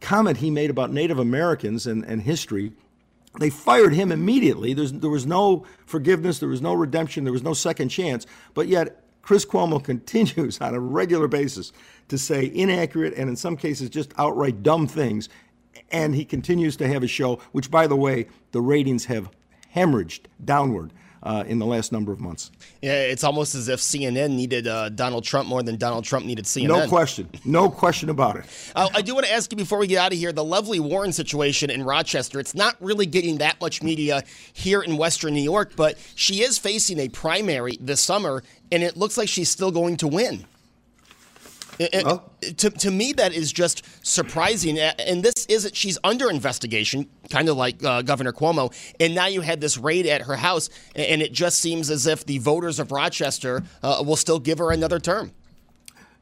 comment 0.00 0.38
he 0.38 0.50
made 0.50 0.70
about 0.70 0.92
Native 0.92 1.18
Americans 1.18 1.86
and, 1.86 2.04
and 2.04 2.22
history 2.22 2.72
they 3.40 3.50
fired 3.50 3.94
him 3.94 4.12
immediately. 4.12 4.74
There's, 4.74 4.92
there 4.92 5.10
was 5.10 5.26
no 5.26 5.64
forgiveness, 5.86 6.38
there 6.38 6.50
was 6.50 6.60
no 6.60 6.74
redemption, 6.74 7.24
there 7.24 7.32
was 7.32 7.42
no 7.42 7.54
second 7.54 7.88
chance. 7.88 8.26
But 8.52 8.68
yet, 8.68 9.02
Chris 9.22 9.46
Cuomo 9.46 9.82
continues 9.84 10.60
on 10.60 10.74
a 10.74 10.80
regular 10.80 11.28
basis 11.28 11.72
to 12.08 12.18
say 12.18 12.50
inaccurate 12.54 13.14
and, 13.14 13.30
in 13.30 13.36
some 13.36 13.56
cases, 13.56 13.88
just 13.88 14.12
outright 14.18 14.62
dumb 14.62 14.86
things. 14.86 15.28
And 15.90 16.14
he 16.14 16.24
continues 16.24 16.76
to 16.76 16.88
have 16.88 17.02
a 17.02 17.06
show, 17.06 17.40
which, 17.52 17.70
by 17.70 17.86
the 17.86 17.96
way, 17.96 18.26
the 18.52 18.60
ratings 18.60 19.06
have 19.06 19.30
hemorrhaged 19.74 20.26
downward 20.44 20.92
uh, 21.22 21.44
in 21.46 21.58
the 21.58 21.66
last 21.66 21.92
number 21.92 22.12
of 22.12 22.20
months. 22.20 22.50
Yeah, 22.80 23.02
it's 23.02 23.24
almost 23.24 23.54
as 23.54 23.68
if 23.68 23.80
CNN 23.80 24.30
needed 24.30 24.66
uh, 24.66 24.88
Donald 24.88 25.24
Trump 25.24 25.48
more 25.48 25.62
than 25.62 25.76
Donald 25.76 26.04
Trump 26.04 26.26
needed 26.26 26.44
CNN. 26.44 26.68
No 26.68 26.88
question. 26.88 27.28
No 27.44 27.70
question 27.70 28.10
about 28.10 28.36
it. 28.36 28.44
Uh, 28.74 28.88
I 28.94 29.02
do 29.02 29.14
want 29.14 29.26
to 29.26 29.32
ask 29.32 29.50
you 29.52 29.56
before 29.56 29.78
we 29.78 29.86
get 29.86 29.98
out 29.98 30.12
of 30.12 30.18
here 30.18 30.32
the 30.32 30.44
Lovely 30.44 30.80
Warren 30.80 31.12
situation 31.12 31.70
in 31.70 31.84
Rochester. 31.84 32.40
It's 32.40 32.54
not 32.54 32.76
really 32.80 33.06
getting 33.06 33.38
that 33.38 33.60
much 33.60 33.82
media 33.82 34.22
here 34.52 34.82
in 34.82 34.96
Western 34.96 35.34
New 35.34 35.42
York, 35.42 35.72
but 35.76 35.96
she 36.14 36.42
is 36.42 36.58
facing 36.58 36.98
a 36.98 37.08
primary 37.08 37.78
this 37.80 38.00
summer, 38.00 38.42
and 38.70 38.82
it 38.82 38.96
looks 38.96 39.16
like 39.16 39.28
she's 39.28 39.50
still 39.50 39.70
going 39.70 39.96
to 39.98 40.08
win. 40.08 40.46
Well, 42.04 42.30
to, 42.40 42.70
to 42.70 42.90
me, 42.90 43.12
that 43.14 43.32
is 43.32 43.52
just 43.52 43.84
surprising. 44.06 44.78
And 44.78 45.22
this 45.22 45.46
isn't, 45.46 45.74
she's 45.74 45.98
under 46.04 46.30
investigation, 46.30 47.08
kind 47.32 47.48
of 47.48 47.56
like 47.56 47.82
uh, 47.82 48.02
Governor 48.02 48.32
Cuomo. 48.32 48.72
And 49.00 49.14
now 49.14 49.26
you 49.26 49.40
had 49.40 49.60
this 49.60 49.76
raid 49.76 50.06
at 50.06 50.22
her 50.22 50.36
house, 50.36 50.68
and 50.94 51.22
it 51.22 51.32
just 51.32 51.58
seems 51.58 51.90
as 51.90 52.06
if 52.06 52.24
the 52.26 52.38
voters 52.38 52.78
of 52.78 52.92
Rochester 52.92 53.62
uh, 53.82 54.04
will 54.06 54.16
still 54.16 54.38
give 54.38 54.58
her 54.58 54.70
another 54.70 55.00
term. 55.00 55.32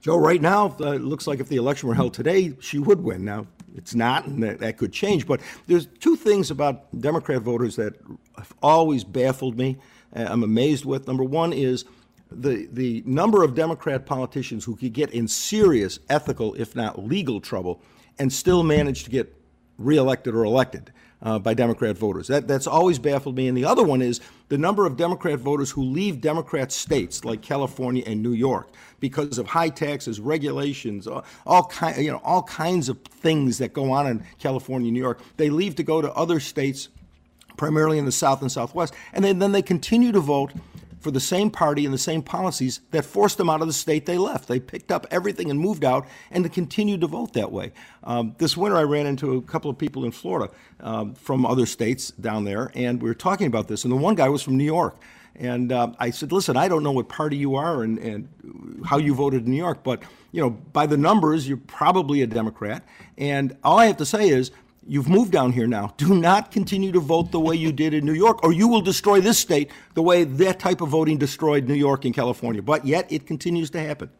Joe, 0.00 0.16
right 0.16 0.40
now, 0.40 0.76
uh, 0.80 0.92
it 0.92 1.02
looks 1.02 1.26
like 1.26 1.40
if 1.40 1.48
the 1.48 1.56
election 1.56 1.88
were 1.88 1.94
held 1.94 2.14
today, 2.14 2.54
she 2.60 2.78
would 2.78 3.02
win. 3.02 3.24
Now, 3.24 3.46
it's 3.76 3.94
not, 3.94 4.26
and 4.26 4.42
that, 4.42 4.60
that 4.60 4.78
could 4.78 4.92
change. 4.92 5.26
But 5.26 5.42
there's 5.66 5.86
two 5.86 6.16
things 6.16 6.50
about 6.50 6.98
Democrat 6.98 7.42
voters 7.42 7.76
that 7.76 7.94
have 8.38 8.54
always 8.62 9.04
baffled 9.04 9.58
me. 9.58 9.76
Uh, 10.16 10.26
I'm 10.30 10.42
amazed 10.42 10.86
with. 10.86 11.06
Number 11.06 11.24
one 11.24 11.52
is 11.52 11.84
the 12.32 12.68
the 12.72 13.02
number 13.04 13.42
of 13.42 13.54
Democrat 13.54 14.06
politicians 14.06 14.64
who 14.64 14.76
could 14.76 14.92
get 14.92 15.10
in 15.10 15.28
serious 15.28 15.98
ethical, 16.08 16.54
if 16.54 16.74
not 16.74 17.04
legal, 17.04 17.40
trouble 17.40 17.82
and 18.20 18.30
still 18.32 18.62
manage 18.62 19.04
to 19.04 19.10
get 19.10 19.34
reelected 19.78 20.34
or 20.34 20.44
elected 20.44 20.92
uh, 21.22 21.38
by 21.38 21.54
Democrat 21.54 21.96
voters. 21.96 22.28
That 22.28 22.48
that's 22.48 22.66
always 22.66 22.98
baffled 22.98 23.36
me. 23.36 23.48
And 23.48 23.56
the 23.56 23.64
other 23.64 23.82
one 23.82 24.02
is 24.02 24.20
the 24.48 24.58
number 24.58 24.86
of 24.86 24.96
Democrat 24.96 25.38
voters 25.38 25.70
who 25.70 25.82
leave 25.82 26.20
Democrat 26.20 26.72
states 26.72 27.24
like 27.24 27.42
California 27.42 28.02
and 28.06 28.22
New 28.22 28.32
York 28.32 28.68
because 29.00 29.38
of 29.38 29.46
high 29.46 29.68
taxes, 29.68 30.20
regulations, 30.20 31.06
all, 31.06 31.24
all 31.46 31.64
kind 31.64 32.02
you 32.02 32.10
know 32.10 32.20
all 32.24 32.42
kinds 32.42 32.88
of 32.88 32.98
things 33.02 33.58
that 33.58 33.72
go 33.72 33.92
on 33.92 34.06
in 34.06 34.24
California, 34.38 34.88
and 34.88 34.94
New 34.94 35.00
York. 35.00 35.20
They 35.36 35.50
leave 35.50 35.76
to 35.76 35.82
go 35.82 36.00
to 36.00 36.12
other 36.12 36.40
states 36.40 36.88
primarily 37.56 37.98
in 37.98 38.06
the 38.06 38.12
South 38.12 38.40
and 38.40 38.50
Southwest, 38.50 38.94
and 39.12 39.24
then, 39.24 39.38
then 39.38 39.52
they 39.52 39.60
continue 39.60 40.12
to 40.12 40.20
vote 40.20 40.52
for 41.00 41.10
the 41.10 41.20
same 41.20 41.50
party 41.50 41.84
and 41.84 41.92
the 41.92 41.98
same 41.98 42.22
policies 42.22 42.80
that 42.90 43.04
forced 43.04 43.38
them 43.38 43.50
out 43.50 43.60
of 43.60 43.66
the 43.66 43.72
state 43.72 44.06
they 44.06 44.18
left. 44.18 44.48
They 44.48 44.60
picked 44.60 44.92
up 44.92 45.06
everything 45.10 45.50
and 45.50 45.58
moved 45.58 45.84
out 45.84 46.06
and 46.30 46.44
they 46.44 46.48
continued 46.48 47.00
to 47.00 47.06
vote 47.06 47.32
that 47.32 47.50
way. 47.50 47.72
Um, 48.04 48.34
this 48.38 48.56
winter, 48.56 48.76
I 48.76 48.82
ran 48.82 49.06
into 49.06 49.36
a 49.36 49.42
couple 49.42 49.70
of 49.70 49.78
people 49.78 50.04
in 50.04 50.12
Florida 50.12 50.52
um, 50.80 51.14
from 51.14 51.44
other 51.44 51.66
states 51.66 52.10
down 52.12 52.44
there, 52.44 52.70
and 52.74 53.02
we 53.02 53.08
were 53.08 53.14
talking 53.14 53.46
about 53.46 53.68
this. 53.68 53.84
And 53.84 53.92
the 53.92 53.96
one 53.96 54.14
guy 54.14 54.28
was 54.28 54.42
from 54.42 54.56
New 54.56 54.64
York. 54.64 54.96
And 55.36 55.72
uh, 55.72 55.92
I 55.98 56.10
said, 56.10 56.32
listen, 56.32 56.56
I 56.56 56.68
don't 56.68 56.82
know 56.82 56.92
what 56.92 57.08
party 57.08 57.36
you 57.36 57.54
are 57.54 57.82
and, 57.82 57.98
and 57.98 58.82
how 58.84 58.98
you 58.98 59.14
voted 59.14 59.46
in 59.46 59.52
New 59.52 59.56
York, 59.56 59.82
but 59.82 60.02
you 60.32 60.40
know, 60.40 60.50
by 60.50 60.86
the 60.86 60.96
numbers, 60.96 61.48
you're 61.48 61.56
probably 61.56 62.22
a 62.22 62.26
Democrat. 62.26 62.84
And 63.16 63.56
all 63.64 63.78
I 63.78 63.86
have 63.86 63.96
to 63.98 64.06
say 64.06 64.28
is, 64.28 64.50
You've 64.86 65.08
moved 65.08 65.30
down 65.30 65.52
here 65.52 65.66
now. 65.66 65.94
Do 65.98 66.14
not 66.14 66.50
continue 66.50 66.90
to 66.92 67.00
vote 67.00 67.32
the 67.32 67.40
way 67.40 67.54
you 67.54 67.70
did 67.70 67.92
in 67.92 68.04
New 68.04 68.14
York, 68.14 68.42
or 68.42 68.52
you 68.52 68.66
will 68.66 68.80
destroy 68.80 69.20
this 69.20 69.38
state 69.38 69.70
the 69.94 70.02
way 70.02 70.24
that 70.24 70.58
type 70.58 70.80
of 70.80 70.88
voting 70.88 71.18
destroyed 71.18 71.68
New 71.68 71.74
York 71.74 72.04
and 72.04 72.14
California. 72.14 72.62
But 72.62 72.86
yet, 72.86 73.10
it 73.12 73.26
continues 73.26 73.70
to 73.70 73.80
happen. 73.80 74.10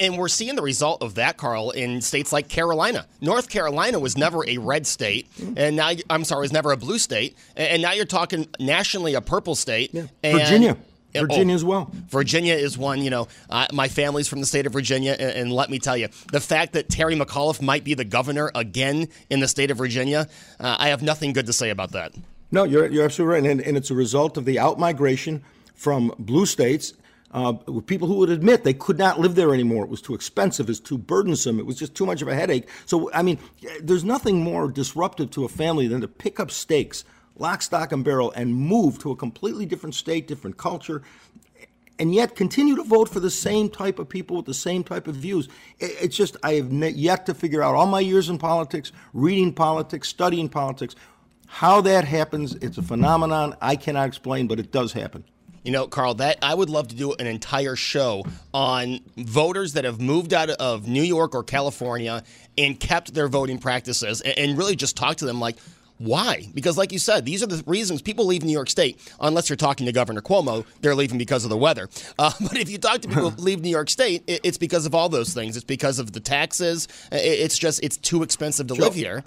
And 0.00 0.16
we're 0.16 0.28
seeing 0.28 0.56
the 0.56 0.62
result 0.62 1.02
of 1.02 1.16
that, 1.16 1.36
Carl, 1.36 1.70
in 1.70 2.00
states 2.00 2.32
like 2.32 2.48
Carolina. 2.48 3.06
North 3.20 3.50
Carolina 3.50 3.98
was 3.98 4.16
never 4.16 4.48
a 4.48 4.56
red 4.58 4.86
state, 4.86 5.28
hmm. 5.36 5.54
and 5.56 5.76
now 5.76 5.90
I'm 6.08 6.24
sorry, 6.24 6.40
was 6.40 6.52
never 6.52 6.72
a 6.72 6.76
blue 6.76 6.98
state, 6.98 7.36
and 7.54 7.82
now 7.82 7.92
you're 7.92 8.06
talking 8.06 8.48
nationally 8.58 9.14
a 9.14 9.20
purple 9.20 9.54
state. 9.54 9.90
Yeah. 9.92 10.06
Virginia. 10.22 10.78
Virginia 11.14 11.54
oh, 11.54 11.56
as 11.56 11.64
well. 11.64 11.90
Virginia 12.08 12.54
is 12.54 12.76
one, 12.76 13.02
you 13.02 13.10
know, 13.10 13.28
uh, 13.48 13.66
my 13.72 13.88
family's 13.88 14.28
from 14.28 14.40
the 14.40 14.46
state 14.46 14.66
of 14.66 14.72
Virginia, 14.72 15.16
and, 15.18 15.30
and, 15.30 15.52
let 15.52 15.70
me 15.70 15.78
tell 15.78 15.96
you, 15.96 16.08
the 16.32 16.40
fact 16.40 16.74
that 16.74 16.88
Terry 16.88 17.16
McAuliffe 17.16 17.62
might 17.62 17.84
be 17.84 17.94
the 17.94 18.04
governor 18.04 18.50
again 18.54 19.08
in 19.30 19.40
the 19.40 19.48
state 19.48 19.70
of 19.70 19.78
Virginia, 19.78 20.28
uh, 20.60 20.76
I 20.78 20.88
have 20.88 21.02
nothing 21.02 21.32
good 21.32 21.46
to 21.46 21.52
say 21.52 21.70
about 21.70 21.92
that. 21.92 22.12
No, 22.50 22.64
you're, 22.64 22.86
you're 22.88 23.04
absolutely 23.04 23.40
right. 23.40 23.50
And, 23.50 23.60
and 23.60 23.76
it's 23.76 23.90
a 23.90 23.94
result 23.94 24.36
of 24.36 24.44
the 24.44 24.56
outmigration 24.56 25.42
from 25.74 26.12
blue 26.18 26.46
states 26.46 26.94
uh, 27.32 27.54
with 27.66 27.86
people 27.86 28.08
who 28.08 28.14
would 28.14 28.30
admit 28.30 28.64
they 28.64 28.74
could 28.74 28.98
not 28.98 29.20
live 29.20 29.34
there 29.34 29.52
anymore. 29.52 29.84
It 29.84 29.90
was 29.90 30.00
too 30.00 30.14
expensive, 30.14 30.66
it 30.66 30.70
was 30.70 30.80
too 30.80 30.98
burdensome, 30.98 31.58
it 31.58 31.66
was 31.66 31.76
just 31.76 31.94
too 31.94 32.06
much 32.06 32.22
of 32.22 32.28
a 32.28 32.34
headache. 32.34 32.68
So, 32.86 33.12
I 33.12 33.22
mean, 33.22 33.38
there's 33.82 34.04
nothing 34.04 34.42
more 34.42 34.68
disruptive 34.70 35.30
to 35.32 35.44
a 35.44 35.48
family 35.48 35.88
than 35.88 36.00
to 36.00 36.08
pick 36.08 36.40
up 36.40 36.50
stakes 36.50 37.04
lock, 37.38 37.62
stock, 37.62 37.92
and 37.92 38.04
barrel, 38.04 38.32
and 38.32 38.54
move 38.54 38.98
to 39.00 39.10
a 39.10 39.16
completely 39.16 39.66
different 39.66 39.94
state, 39.94 40.26
different 40.28 40.56
culture, 40.56 41.02
and 41.98 42.14
yet 42.14 42.36
continue 42.36 42.76
to 42.76 42.84
vote 42.84 43.08
for 43.08 43.20
the 43.20 43.30
same 43.30 43.68
type 43.68 43.98
of 43.98 44.08
people 44.08 44.36
with 44.36 44.46
the 44.46 44.54
same 44.54 44.84
type 44.84 45.08
of 45.08 45.16
views. 45.16 45.48
It's 45.80 46.16
just, 46.16 46.36
I 46.42 46.54
have 46.54 46.72
yet 46.72 47.26
to 47.26 47.34
figure 47.34 47.62
out 47.62 47.74
all 47.74 47.86
my 47.86 48.00
years 48.00 48.28
in 48.28 48.38
politics, 48.38 48.92
reading 49.12 49.52
politics, 49.52 50.08
studying 50.08 50.48
politics, 50.48 50.94
how 51.46 51.80
that 51.80 52.04
happens. 52.04 52.54
It's 52.56 52.78
a 52.78 52.82
phenomenon 52.82 53.56
I 53.60 53.74
cannot 53.74 54.06
explain, 54.06 54.46
but 54.46 54.60
it 54.60 54.70
does 54.70 54.92
happen. 54.92 55.24
You 55.64 55.72
know, 55.72 55.88
Carl, 55.88 56.14
that 56.14 56.38
I 56.40 56.54
would 56.54 56.70
love 56.70 56.88
to 56.88 56.94
do 56.94 57.14
an 57.14 57.26
entire 57.26 57.74
show 57.74 58.24
on 58.54 59.00
voters 59.16 59.72
that 59.72 59.84
have 59.84 60.00
moved 60.00 60.32
out 60.32 60.50
of 60.50 60.86
New 60.86 61.02
York 61.02 61.34
or 61.34 61.42
California 61.42 62.22
and 62.56 62.78
kept 62.78 63.12
their 63.12 63.28
voting 63.28 63.58
practices 63.58 64.20
and, 64.20 64.56
really 64.56 64.76
just 64.76 64.96
talk 64.96 65.16
to 65.16 65.26
them 65.26 65.40
like, 65.40 65.56
Why? 65.98 66.48
Because, 66.54 66.78
like 66.78 66.92
you 66.92 66.98
said, 66.98 67.24
these 67.24 67.42
are 67.42 67.46
the 67.46 67.62
reasons 67.66 68.02
people 68.02 68.24
leave 68.24 68.44
New 68.44 68.52
York 68.52 68.70
State, 68.70 69.00
unless 69.20 69.50
you're 69.50 69.56
talking 69.56 69.86
to 69.86 69.92
Governor 69.92 70.20
Cuomo, 70.20 70.64
they're 70.80 70.94
leaving 70.94 71.18
because 71.18 71.44
of 71.44 71.50
the 71.50 71.56
weather. 71.56 71.88
Uh, 72.18 72.30
but 72.40 72.56
if 72.56 72.70
you 72.70 72.78
talk 72.78 73.00
to 73.00 73.08
people 73.08 73.30
who 73.30 73.42
leave 73.42 73.60
New 73.60 73.68
York 73.68 73.90
State, 73.90 74.22
it's 74.26 74.58
because 74.58 74.86
of 74.86 74.94
all 74.94 75.08
those 75.08 75.34
things. 75.34 75.56
It's 75.56 75.64
because 75.64 75.98
of 75.98 76.12
the 76.12 76.20
taxes. 76.20 76.88
It's 77.10 77.58
just, 77.58 77.82
it's 77.82 77.96
too 77.96 78.22
expensive 78.22 78.68
to 78.68 78.74
live 78.74 78.94
here. 78.94 79.24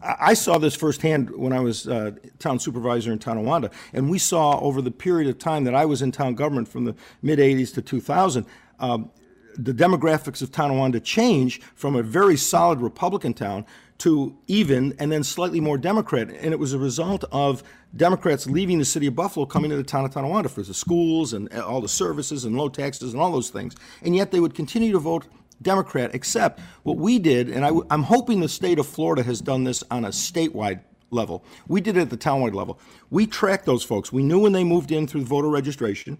I 0.00 0.34
saw 0.34 0.58
this 0.58 0.76
firsthand 0.76 1.30
when 1.30 1.52
I 1.52 1.60
was 1.60 1.88
uh, 1.88 2.12
town 2.38 2.60
supervisor 2.60 3.10
in 3.10 3.18
Tonawanda, 3.18 3.70
and 3.92 4.08
we 4.08 4.18
saw 4.18 4.60
over 4.60 4.80
the 4.80 4.92
period 4.92 5.28
of 5.28 5.38
time 5.38 5.64
that 5.64 5.74
I 5.74 5.86
was 5.86 6.02
in 6.02 6.12
town 6.12 6.34
government 6.34 6.68
from 6.68 6.84
the 6.84 6.94
mid 7.22 7.40
80s 7.40 7.74
to 7.74 7.82
2000. 7.82 8.46
Um, 8.78 9.10
the 9.56 9.72
demographics 9.72 10.40
of 10.40 10.52
Tonawanda 10.52 11.00
change 11.00 11.60
from 11.74 11.96
a 11.96 12.02
very 12.02 12.36
solid 12.36 12.80
Republican 12.80 13.34
town 13.34 13.66
to 13.98 14.36
even 14.46 14.94
and 14.98 15.10
then 15.10 15.24
slightly 15.24 15.60
more 15.60 15.76
Democrat. 15.76 16.30
And 16.30 16.52
it 16.52 16.58
was 16.58 16.72
a 16.72 16.78
result 16.78 17.24
of 17.32 17.62
Democrats 17.96 18.46
leaving 18.46 18.78
the 18.78 18.84
city 18.84 19.06
of 19.06 19.16
Buffalo, 19.16 19.44
coming 19.44 19.70
to 19.70 19.76
the 19.76 19.82
town 19.82 20.04
of 20.04 20.12
Tonawanda 20.12 20.48
for 20.48 20.62
the 20.62 20.74
schools 20.74 21.32
and 21.32 21.52
uh, 21.52 21.66
all 21.66 21.80
the 21.80 21.88
services 21.88 22.44
and 22.44 22.56
low 22.56 22.68
taxes 22.68 23.12
and 23.12 23.20
all 23.20 23.32
those 23.32 23.50
things. 23.50 23.74
And 24.02 24.14
yet 24.14 24.30
they 24.30 24.40
would 24.40 24.54
continue 24.54 24.92
to 24.92 24.98
vote 24.98 25.26
Democrat, 25.60 26.14
except 26.14 26.60
what 26.84 26.96
we 26.96 27.18
did, 27.18 27.48
and 27.48 27.64
I, 27.64 27.70
am 27.90 28.04
hoping 28.04 28.40
the 28.40 28.48
state 28.48 28.78
of 28.78 28.86
Florida 28.86 29.24
has 29.24 29.40
done 29.40 29.64
this 29.64 29.82
on 29.90 30.04
a 30.04 30.10
statewide 30.10 30.80
level. 31.10 31.44
We 31.66 31.80
did 31.80 31.96
it 31.96 32.00
at 32.02 32.10
the 32.10 32.16
townwide 32.16 32.54
level. 32.54 32.78
We 33.10 33.26
tracked 33.26 33.66
those 33.66 33.82
folks. 33.82 34.12
We 34.12 34.22
knew 34.22 34.38
when 34.38 34.52
they 34.52 34.64
moved 34.64 34.92
in 34.92 35.06
through 35.06 35.24
voter 35.24 35.48
registration. 35.48 36.18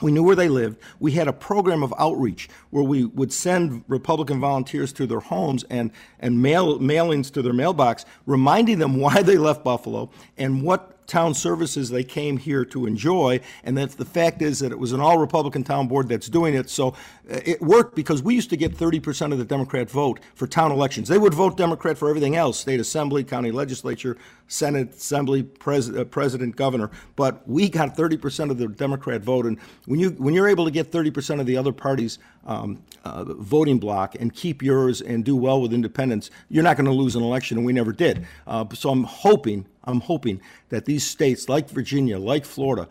We 0.00 0.12
knew 0.12 0.22
where 0.22 0.36
they 0.36 0.48
lived. 0.48 0.78
We 0.98 1.12
had 1.12 1.28
a 1.28 1.32
program 1.32 1.82
of 1.82 1.92
outreach 1.98 2.48
where 2.70 2.84
we 2.84 3.04
would 3.04 3.32
send 3.32 3.84
Republican 3.88 4.40
volunteers 4.40 4.92
to 4.94 5.06
their 5.06 5.20
homes 5.20 5.64
and, 5.70 5.90
and 6.18 6.40
mail 6.40 6.78
mailings 6.78 7.30
to 7.32 7.42
their 7.42 7.52
mailbox, 7.52 8.04
reminding 8.26 8.78
them 8.78 8.96
why 9.00 9.22
they 9.22 9.36
left 9.36 9.64
Buffalo 9.64 10.10
and 10.38 10.62
what 10.62 10.99
town 11.10 11.34
services 11.34 11.90
they 11.90 12.04
came 12.04 12.36
here 12.36 12.64
to 12.64 12.86
enjoy. 12.86 13.40
And 13.64 13.76
that 13.76 13.90
the 13.92 14.04
fact 14.04 14.40
is 14.40 14.60
that 14.60 14.70
it 14.70 14.78
was 14.78 14.92
an 14.92 15.00
all 15.00 15.18
Republican 15.18 15.64
town 15.64 15.88
board 15.88 16.08
that's 16.08 16.28
doing 16.28 16.54
it. 16.54 16.70
So 16.70 16.88
uh, 17.28 17.40
it 17.44 17.60
worked 17.60 17.96
because 17.96 18.22
we 18.22 18.34
used 18.34 18.48
to 18.50 18.56
get 18.56 18.76
30% 18.76 19.32
of 19.32 19.38
the 19.38 19.44
Democrat 19.44 19.90
vote 19.90 20.20
for 20.34 20.46
town 20.46 20.70
elections. 20.70 21.08
They 21.08 21.18
would 21.18 21.34
vote 21.34 21.56
Democrat 21.56 21.98
for 21.98 22.08
everything 22.08 22.36
else 22.36 22.58
state 22.58 22.78
assembly, 22.78 23.24
county 23.24 23.50
legislature, 23.50 24.16
Senate, 24.46 24.94
Assembly, 24.94 25.42
pres- 25.42 25.90
uh, 25.90 26.04
President, 26.04 26.56
Governor. 26.56 26.90
But 27.16 27.46
we 27.48 27.68
got 27.68 27.96
30% 27.96 28.50
of 28.50 28.58
the 28.58 28.68
Democrat 28.68 29.22
vote. 29.22 29.46
And 29.46 29.58
when, 29.86 29.98
you, 29.98 30.10
when 30.10 30.32
you're 30.34 30.48
able 30.48 30.64
to 30.64 30.70
get 30.70 30.92
30% 30.92 31.40
of 31.40 31.46
the 31.46 31.56
other 31.56 31.72
party's 31.72 32.18
um, 32.46 32.82
uh, 33.04 33.24
voting 33.24 33.78
block 33.78 34.14
and 34.18 34.32
keep 34.32 34.62
yours 34.62 35.00
and 35.00 35.24
do 35.24 35.36
well 35.36 35.60
with 35.60 35.72
independents, 35.72 36.30
you're 36.48 36.64
not 36.64 36.76
going 36.76 36.86
to 36.86 36.92
lose 36.92 37.16
an 37.16 37.22
election. 37.22 37.58
And 37.58 37.66
we 37.66 37.72
never 37.72 37.92
did. 37.92 38.26
Uh, 38.46 38.64
so 38.74 38.90
I'm 38.90 39.04
hoping 39.04 39.66
I'm 39.84 40.00
hoping 40.00 40.40
that 40.68 40.84
these 40.84 41.04
states, 41.04 41.48
like 41.48 41.68
Virginia, 41.70 42.18
like 42.18 42.44
Florida, 42.44 42.88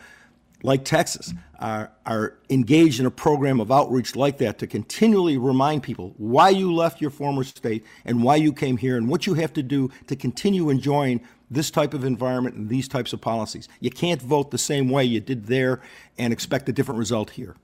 like 0.63 0.83
Texas, 0.83 1.33
are, 1.59 1.91
are 2.05 2.37
engaged 2.49 2.99
in 2.99 3.05
a 3.05 3.11
program 3.11 3.59
of 3.59 3.71
outreach 3.71 4.15
like 4.15 4.37
that 4.39 4.57
to 4.59 4.67
continually 4.67 5.37
remind 5.37 5.83
people 5.83 6.13
why 6.17 6.49
you 6.49 6.73
left 6.73 6.99
your 6.99 7.11
former 7.11 7.43
state 7.43 7.85
and 8.05 8.23
why 8.23 8.35
you 8.35 8.51
came 8.51 8.77
here 8.77 8.97
and 8.97 9.07
what 9.07 9.25
you 9.25 9.33
have 9.35 9.53
to 9.53 9.63
do 9.63 9.89
to 10.07 10.15
continue 10.15 10.69
enjoying 10.69 11.21
this 11.51 11.71
type 11.71 11.93
of 11.93 12.03
environment 12.03 12.55
and 12.55 12.69
these 12.69 12.87
types 12.87 13.13
of 13.13 13.21
policies. 13.21 13.67
You 13.79 13.89
can't 13.89 14.21
vote 14.21 14.51
the 14.51 14.57
same 14.57 14.89
way 14.89 15.05
you 15.05 15.19
did 15.19 15.45
there 15.45 15.81
and 16.17 16.31
expect 16.31 16.69
a 16.69 16.73
different 16.73 16.99
result 16.99 17.31
here. 17.31 17.55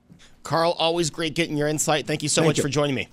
Carl, 0.42 0.72
always 0.78 1.10
great 1.10 1.34
getting 1.34 1.56
your 1.56 1.68
insight. 1.68 2.06
Thank 2.06 2.22
you 2.22 2.28
so 2.28 2.42
Thank 2.42 2.50
much 2.50 2.56
you. 2.58 2.62
for 2.62 2.68
joining 2.68 2.94
me. 2.94 3.08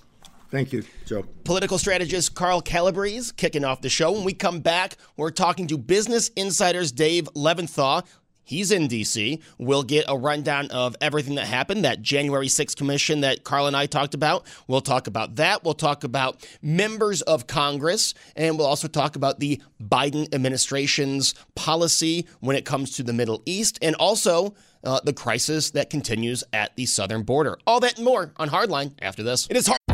Thank 0.54 0.72
you, 0.72 0.84
Joe. 1.04 1.24
Political 1.42 1.78
strategist 1.78 2.36
Carl 2.36 2.60
Calabrese 2.60 3.32
kicking 3.36 3.64
off 3.64 3.80
the 3.80 3.88
show. 3.88 4.12
When 4.12 4.22
we 4.22 4.32
come 4.32 4.60
back, 4.60 4.96
we're 5.16 5.32
talking 5.32 5.66
to 5.66 5.76
Business 5.76 6.28
Insider's 6.36 6.92
Dave 6.92 7.28
Leventhal. 7.34 8.06
He's 8.44 8.70
in 8.70 8.86
D.C. 8.86 9.42
We'll 9.58 9.82
get 9.82 10.04
a 10.06 10.16
rundown 10.16 10.70
of 10.70 10.94
everything 11.00 11.34
that 11.36 11.46
happened, 11.48 11.84
that 11.84 12.02
January 12.02 12.46
6th 12.46 12.76
commission 12.76 13.22
that 13.22 13.42
Carl 13.42 13.66
and 13.66 13.76
I 13.76 13.86
talked 13.86 14.14
about. 14.14 14.46
We'll 14.68 14.80
talk 14.80 15.08
about 15.08 15.34
that. 15.36 15.64
We'll 15.64 15.74
talk 15.74 16.04
about 16.04 16.46
members 16.62 17.20
of 17.22 17.48
Congress, 17.48 18.14
and 18.36 18.56
we'll 18.56 18.68
also 18.68 18.86
talk 18.86 19.16
about 19.16 19.40
the 19.40 19.60
Biden 19.82 20.32
administration's 20.32 21.34
policy 21.56 22.28
when 22.38 22.54
it 22.54 22.64
comes 22.64 22.94
to 22.98 23.02
the 23.02 23.12
Middle 23.12 23.42
East, 23.44 23.80
and 23.82 23.96
also 23.96 24.54
uh, 24.84 25.00
the 25.02 25.12
crisis 25.12 25.72
that 25.72 25.90
continues 25.90 26.44
at 26.52 26.76
the 26.76 26.86
southern 26.86 27.24
border. 27.24 27.58
All 27.66 27.80
that 27.80 27.96
and 27.96 28.04
more 28.04 28.32
on 28.36 28.50
Hardline 28.50 28.92
after 29.02 29.24
this. 29.24 29.48
It 29.50 29.56
is 29.56 29.66
hard. 29.66 29.93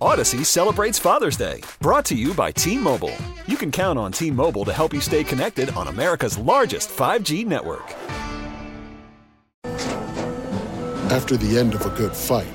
Audacy 0.00 0.44
celebrates 0.44 0.98
Father's 0.98 1.36
Day, 1.36 1.62
brought 1.80 2.04
to 2.06 2.14
you 2.14 2.34
by 2.34 2.52
T 2.52 2.76
Mobile. 2.76 3.14
You 3.46 3.56
can 3.56 3.70
count 3.70 3.98
on 3.98 4.12
T 4.12 4.30
Mobile 4.30 4.64
to 4.64 4.72
help 4.72 4.92
you 4.92 5.00
stay 5.00 5.24
connected 5.24 5.70
on 5.70 5.88
America's 5.88 6.36
largest 6.36 6.90
5G 6.90 7.46
network. 7.46 7.94
After 11.10 11.36
the 11.36 11.58
end 11.58 11.74
of 11.74 11.86
a 11.86 11.90
good 11.90 12.14
fight, 12.14 12.48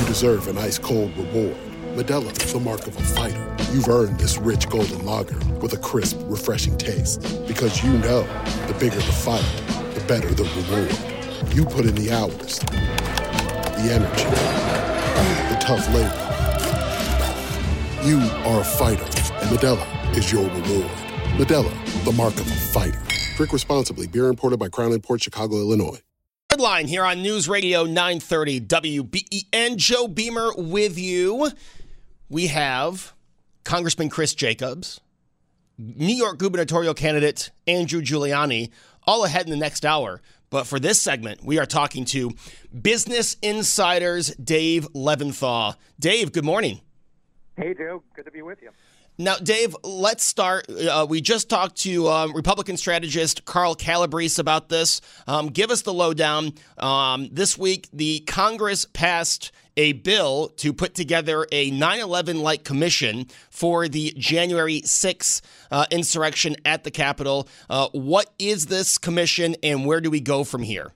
you 0.00 0.06
deserve 0.06 0.48
an 0.48 0.58
ice 0.58 0.78
cold 0.78 1.16
reward. 1.16 1.56
Modelo 1.94 2.30
is 2.42 2.52
the 2.52 2.60
mark 2.60 2.86
of 2.86 2.96
a 2.96 3.02
fighter. 3.02 3.56
You've 3.72 3.88
earned 3.88 4.18
this 4.18 4.38
rich 4.38 4.68
golden 4.68 5.04
lager 5.04 5.38
with 5.60 5.72
a 5.72 5.76
crisp, 5.76 6.18
refreshing 6.24 6.78
taste. 6.78 7.20
Because 7.48 7.82
you 7.82 7.90
know 7.98 8.22
the 8.68 8.76
bigger 8.78 8.96
the 8.96 9.02
fight, 9.02 9.44
the 9.94 10.04
better 10.06 10.28
the 10.32 10.44
reward. 10.44 11.54
You 11.54 11.64
put 11.64 11.84
in 11.84 11.94
the 11.96 12.12
hours, 12.12 12.60
the 12.60 13.90
energy, 13.90 14.24
the 15.52 15.58
tough 15.60 15.86
labor. 15.92 16.29
You 18.02 18.18
are 18.46 18.62
a 18.62 18.64
fighter, 18.64 19.04
and 19.04 19.50
Modelo 19.54 20.16
is 20.16 20.32
your 20.32 20.44
reward. 20.44 20.90
Modelo, 21.36 22.04
the 22.06 22.12
mark 22.12 22.32
of 22.32 22.50
a 22.50 22.54
fighter. 22.54 22.98
Drink 23.36 23.52
responsibly. 23.52 24.06
Beer 24.06 24.28
imported 24.28 24.58
by 24.58 24.70
Crown 24.70 24.98
Port 25.00 25.22
Chicago, 25.22 25.56
Illinois. 25.56 26.00
Headline 26.48 26.88
here 26.88 27.04
on 27.04 27.20
News 27.20 27.46
Radio 27.46 27.84
930 27.84 28.62
WBEN. 28.62 29.76
Joe 29.76 30.08
Beamer 30.08 30.50
with 30.56 30.98
you. 30.98 31.50
We 32.30 32.46
have 32.46 33.12
Congressman 33.64 34.08
Chris 34.08 34.34
Jacobs, 34.34 35.02
New 35.76 36.14
York 36.14 36.38
gubernatorial 36.38 36.94
candidate 36.94 37.50
Andrew 37.66 38.00
Giuliani, 38.00 38.70
all 39.06 39.26
ahead 39.26 39.44
in 39.44 39.50
the 39.50 39.58
next 39.58 39.84
hour. 39.84 40.22
But 40.48 40.66
for 40.66 40.80
this 40.80 41.02
segment, 41.02 41.44
we 41.44 41.58
are 41.58 41.66
talking 41.66 42.06
to 42.06 42.32
Business 42.80 43.36
Insider's 43.42 44.28
Dave 44.36 44.90
Leventhal. 44.94 45.76
Dave, 45.98 46.32
good 46.32 46.46
morning. 46.46 46.80
Hey, 47.60 47.74
Joe. 47.74 48.02
Good 48.16 48.24
to 48.24 48.30
be 48.30 48.40
with 48.40 48.62
you. 48.62 48.70
Now, 49.18 49.36
Dave, 49.36 49.76
let's 49.84 50.24
start. 50.24 50.64
Uh, 50.70 51.06
we 51.06 51.20
just 51.20 51.50
talked 51.50 51.76
to 51.82 52.08
um, 52.08 52.32
Republican 52.32 52.78
strategist 52.78 53.44
Carl 53.44 53.74
Calabrese 53.74 54.40
about 54.40 54.70
this. 54.70 55.02
Um, 55.26 55.48
give 55.48 55.70
us 55.70 55.82
the 55.82 55.92
lowdown. 55.92 56.54
Um, 56.78 57.28
this 57.30 57.58
week, 57.58 57.86
the 57.92 58.20
Congress 58.20 58.86
passed 58.86 59.52
a 59.76 59.92
bill 59.92 60.48
to 60.56 60.72
put 60.72 60.94
together 60.94 61.46
a 61.52 61.70
9 61.70 62.00
11 62.00 62.40
like 62.40 62.64
commission 62.64 63.26
for 63.50 63.88
the 63.88 64.14
January 64.16 64.80
6th 64.80 65.42
uh, 65.70 65.84
insurrection 65.90 66.56
at 66.64 66.84
the 66.84 66.90
Capitol. 66.90 67.46
Uh, 67.68 67.88
what 67.92 68.32
is 68.38 68.66
this 68.66 68.96
commission 68.96 69.54
and 69.62 69.84
where 69.84 70.00
do 70.00 70.08
we 70.08 70.20
go 70.20 70.44
from 70.44 70.62
here? 70.62 70.92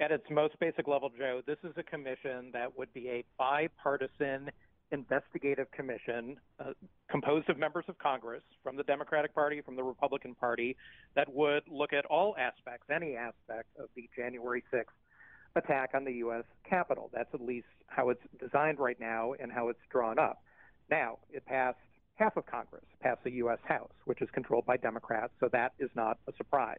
At 0.00 0.12
its 0.12 0.24
most 0.30 0.58
basic 0.60 0.86
level, 0.86 1.10
Joe, 1.16 1.40
this 1.46 1.58
is 1.64 1.72
a 1.78 1.82
commission 1.82 2.50
that 2.52 2.76
would 2.76 2.92
be 2.92 3.08
a 3.08 3.24
bipartisan 3.38 4.50
investigative 4.92 5.70
commission 5.70 6.36
uh, 6.58 6.72
composed 7.10 7.48
of 7.48 7.58
members 7.58 7.84
of 7.88 7.98
Congress 7.98 8.42
from 8.62 8.76
the 8.76 8.82
Democratic 8.82 9.34
Party, 9.34 9.60
from 9.60 9.76
the 9.76 9.82
Republican 9.82 10.34
Party, 10.34 10.76
that 11.14 11.32
would 11.32 11.62
look 11.70 11.92
at 11.92 12.04
all 12.06 12.34
aspects, 12.38 12.86
any 12.90 13.16
aspect 13.16 13.68
of 13.78 13.88
the 13.94 14.08
January 14.16 14.62
6th 14.72 14.84
attack 15.56 15.90
on 15.94 16.04
the 16.04 16.12
U.S. 16.14 16.44
Capitol. 16.68 17.10
That's 17.12 17.32
at 17.34 17.40
least 17.40 17.66
how 17.86 18.10
it's 18.10 18.22
designed 18.38 18.78
right 18.78 18.98
now 19.00 19.34
and 19.40 19.50
how 19.50 19.68
it's 19.68 19.80
drawn 19.90 20.18
up. 20.18 20.42
Now, 20.90 21.18
it 21.30 21.44
passed 21.46 21.78
half 22.14 22.36
of 22.36 22.46
Congress, 22.46 22.84
passed 23.00 23.24
the 23.24 23.32
U.S. 23.32 23.58
House, 23.64 23.92
which 24.04 24.20
is 24.22 24.28
controlled 24.32 24.66
by 24.66 24.76
Democrats, 24.76 25.32
so 25.40 25.48
that 25.52 25.72
is 25.78 25.90
not 25.94 26.18
a 26.28 26.32
surprise. 26.36 26.78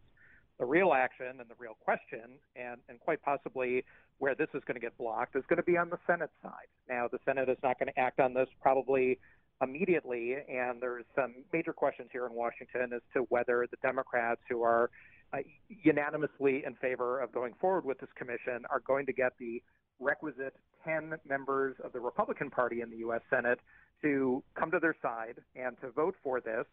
The 0.62 0.68
real 0.68 0.94
action 0.94 1.40
and 1.40 1.50
the 1.50 1.56
real 1.58 1.76
question, 1.84 2.38
and, 2.56 2.80
and 2.88 3.00
quite 3.00 3.20
possibly 3.24 3.84
where 4.20 4.36
this 4.36 4.48
is 4.54 4.62
going 4.68 4.76
to 4.76 4.80
get 4.80 4.96
blocked 4.96 5.36
is 5.36 5.44
going 5.50 5.58
to 5.58 5.64
be 5.64 5.76
on 5.76 5.90
the 5.90 5.98
Senate 6.06 6.30
side. 6.44 6.70
Now, 6.88 7.08
the 7.12 7.18
Senate 7.26 7.50
is 7.50 7.58
not 7.64 7.80
going 7.80 7.92
to 7.92 8.00
act 8.00 8.20
on 8.20 8.36
this 8.36 8.48
probably 8.62 9.18
immediately. 9.64 10.36
And 10.48 10.80
there's 10.80 11.06
some 11.16 11.34
major 11.52 11.74
questions 11.74 12.10
here 12.12 12.28
in 12.28 12.34
Washington 12.34 12.94
as 12.94 13.02
to 13.16 13.22
whether 13.30 13.66
the 13.72 13.78
Democrats 13.82 14.42
who 14.48 14.62
are 14.62 14.92
uh, 15.34 15.38
unanimously 15.68 16.64
in 16.64 16.76
favor 16.76 17.20
of 17.22 17.32
going 17.32 17.54
forward 17.60 17.84
with 17.84 18.00
this 18.00 18.10
commission 18.16 18.64
are 18.70 18.82
going 18.86 19.08
to 19.08 19.14
get 19.14 19.34
the 19.40 19.64
requisite 20.00 20.56
10 20.86 21.16
members 21.28 21.76
of 21.84 21.92
the 21.92 22.00
Republican 22.00 22.52
Party 22.52 22.82
in 22.82 22.92
the 22.92 22.98
U.S. 22.98 23.22
Senate 23.32 23.60
to 24.04 24.44
come 24.54 24.70
to 24.70 24.80
their 24.80 24.96
side 25.02 25.38
and 25.56 25.76
to 25.82 25.90
vote 25.90 26.14
for 26.24 26.40
this 26.40 26.66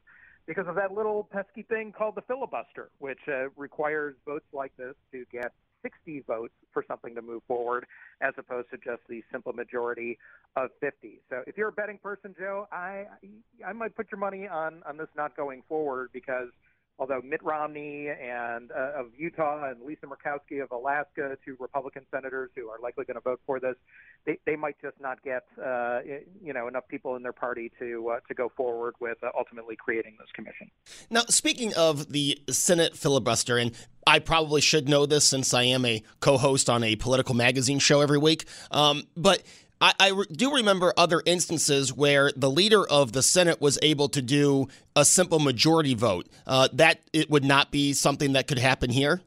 because 0.48 0.66
of 0.66 0.74
that 0.76 0.92
little 0.92 1.28
pesky 1.30 1.62
thing 1.62 1.92
called 1.92 2.14
the 2.16 2.22
filibuster, 2.22 2.88
which 2.98 3.18
uh, 3.28 3.50
requires 3.54 4.16
votes 4.26 4.46
like 4.54 4.72
this 4.78 4.94
to 5.12 5.24
get 5.30 5.52
60 5.82 6.24
votes 6.26 6.54
for 6.72 6.82
something 6.88 7.14
to 7.14 7.22
move 7.22 7.42
forward, 7.46 7.86
as 8.22 8.32
opposed 8.38 8.68
to 8.70 8.78
just 8.78 9.02
the 9.08 9.22
simple 9.30 9.52
majority 9.52 10.18
of 10.56 10.70
50. 10.80 11.20
So, 11.28 11.42
if 11.46 11.56
you're 11.56 11.68
a 11.68 11.72
betting 11.72 11.98
person, 12.02 12.34
Joe, 12.36 12.66
I 12.72 13.04
I 13.64 13.72
might 13.74 13.94
put 13.94 14.10
your 14.10 14.18
money 14.18 14.48
on 14.48 14.82
on 14.88 14.96
this 14.96 15.08
not 15.16 15.36
going 15.36 15.62
forward 15.68 16.08
because 16.12 16.48
although 16.98 17.20
Mitt 17.22 17.42
Romney 17.42 18.08
and 18.08 18.70
uh, 18.72 19.00
of 19.00 19.06
Utah 19.16 19.70
and 19.70 19.82
Lisa 19.82 20.06
Murkowski 20.06 20.62
of 20.62 20.70
Alaska, 20.72 21.36
two 21.44 21.56
Republican 21.60 22.02
senators 22.10 22.50
who 22.56 22.68
are 22.68 22.78
likely 22.82 23.04
going 23.04 23.16
to 23.16 23.20
vote 23.20 23.40
for 23.46 23.60
this, 23.60 23.76
they, 24.26 24.38
they 24.46 24.56
might 24.56 24.76
just 24.82 25.00
not 25.00 25.22
get 25.22 25.44
uh, 25.64 26.00
you 26.42 26.52
know 26.52 26.68
enough 26.68 26.86
people 26.88 27.16
in 27.16 27.22
their 27.22 27.32
party 27.32 27.70
to 27.78 28.10
uh, 28.10 28.20
to 28.28 28.34
go 28.34 28.50
forward 28.56 28.94
with 29.00 29.18
uh, 29.22 29.30
ultimately 29.36 29.76
creating 29.76 30.16
this 30.18 30.28
commission. 30.34 30.70
Now, 31.10 31.22
speaking 31.28 31.72
of 31.74 32.12
the 32.12 32.40
Senate 32.50 32.96
filibuster, 32.96 33.58
and 33.58 33.72
I 34.06 34.18
probably 34.18 34.60
should 34.60 34.88
know 34.88 35.06
this 35.06 35.24
since 35.24 35.54
I 35.54 35.64
am 35.64 35.84
a 35.84 36.02
co-host 36.20 36.68
on 36.68 36.82
a 36.82 36.96
political 36.96 37.34
magazine 37.34 37.78
show 37.78 38.00
every 38.00 38.18
week, 38.18 38.46
um, 38.70 39.04
but 39.16 39.42
I, 39.80 39.94
I 40.00 40.22
do 40.32 40.54
remember 40.54 40.92
other 40.96 41.22
instances 41.24 41.92
where 41.92 42.32
the 42.34 42.50
leader 42.50 42.86
of 42.86 43.12
the 43.12 43.22
Senate 43.22 43.60
was 43.60 43.78
able 43.82 44.08
to 44.10 44.22
do 44.22 44.68
a 44.96 45.04
simple 45.04 45.38
majority 45.38 45.94
vote. 45.94 46.26
Uh, 46.46 46.68
that 46.72 47.00
it 47.12 47.30
would 47.30 47.44
not 47.44 47.70
be 47.70 47.92
something 47.92 48.32
that 48.32 48.46
could 48.46 48.58
happen 48.58 48.90
here. 48.90 49.20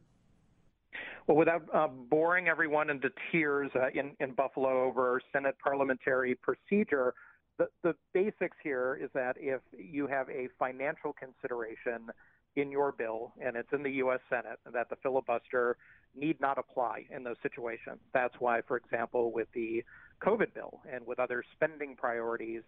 Well, 1.28 1.38
without 1.38 1.64
uh, 1.74 1.88
boring 1.88 2.48
everyone 2.50 2.90
into 2.90 3.10
tears 3.32 3.72
uh, 3.76 3.88
in, 3.94 4.12
in 4.20 4.34
Buffalo 4.34 4.84
over 4.84 5.22
Senate 5.32 5.56
parliamentary 5.64 6.36
procedure, 6.36 7.14
the, 7.58 7.68
the 7.84 7.96
basics 8.14 8.58
here 8.62 9.00
is 9.02 9.10
that 9.14 9.38
if 9.40 9.62
you 9.78 10.08
have 10.08 10.30
a 10.30 10.50
financial 10.60 11.14
consideration 11.14 12.10
in 12.56 12.72
your 12.72 12.92
bill 12.92 13.34
and 13.42 13.56
it's 13.56 13.72
in 13.72 13.84
the 13.84 13.92
U.S. 13.92 14.20
Senate, 14.30 14.60
that 14.74 14.90
the 14.90 14.98
filibuster 14.98 15.78
need 16.16 16.42
not 16.42 16.58
apply 16.58 17.06
in 17.16 17.24
those 17.24 17.38
situations. 17.42 18.00
That's 18.14 18.34
why, 18.40 18.62
for 18.68 18.76
example, 18.76 19.32
with 19.32 19.48
the 19.54 19.84
COVID 20.24 20.54
bill 20.54 20.80
and 20.92 21.06
with 21.06 21.20
other 21.20 21.44
spending 21.56 21.96
priorities, 21.96 22.62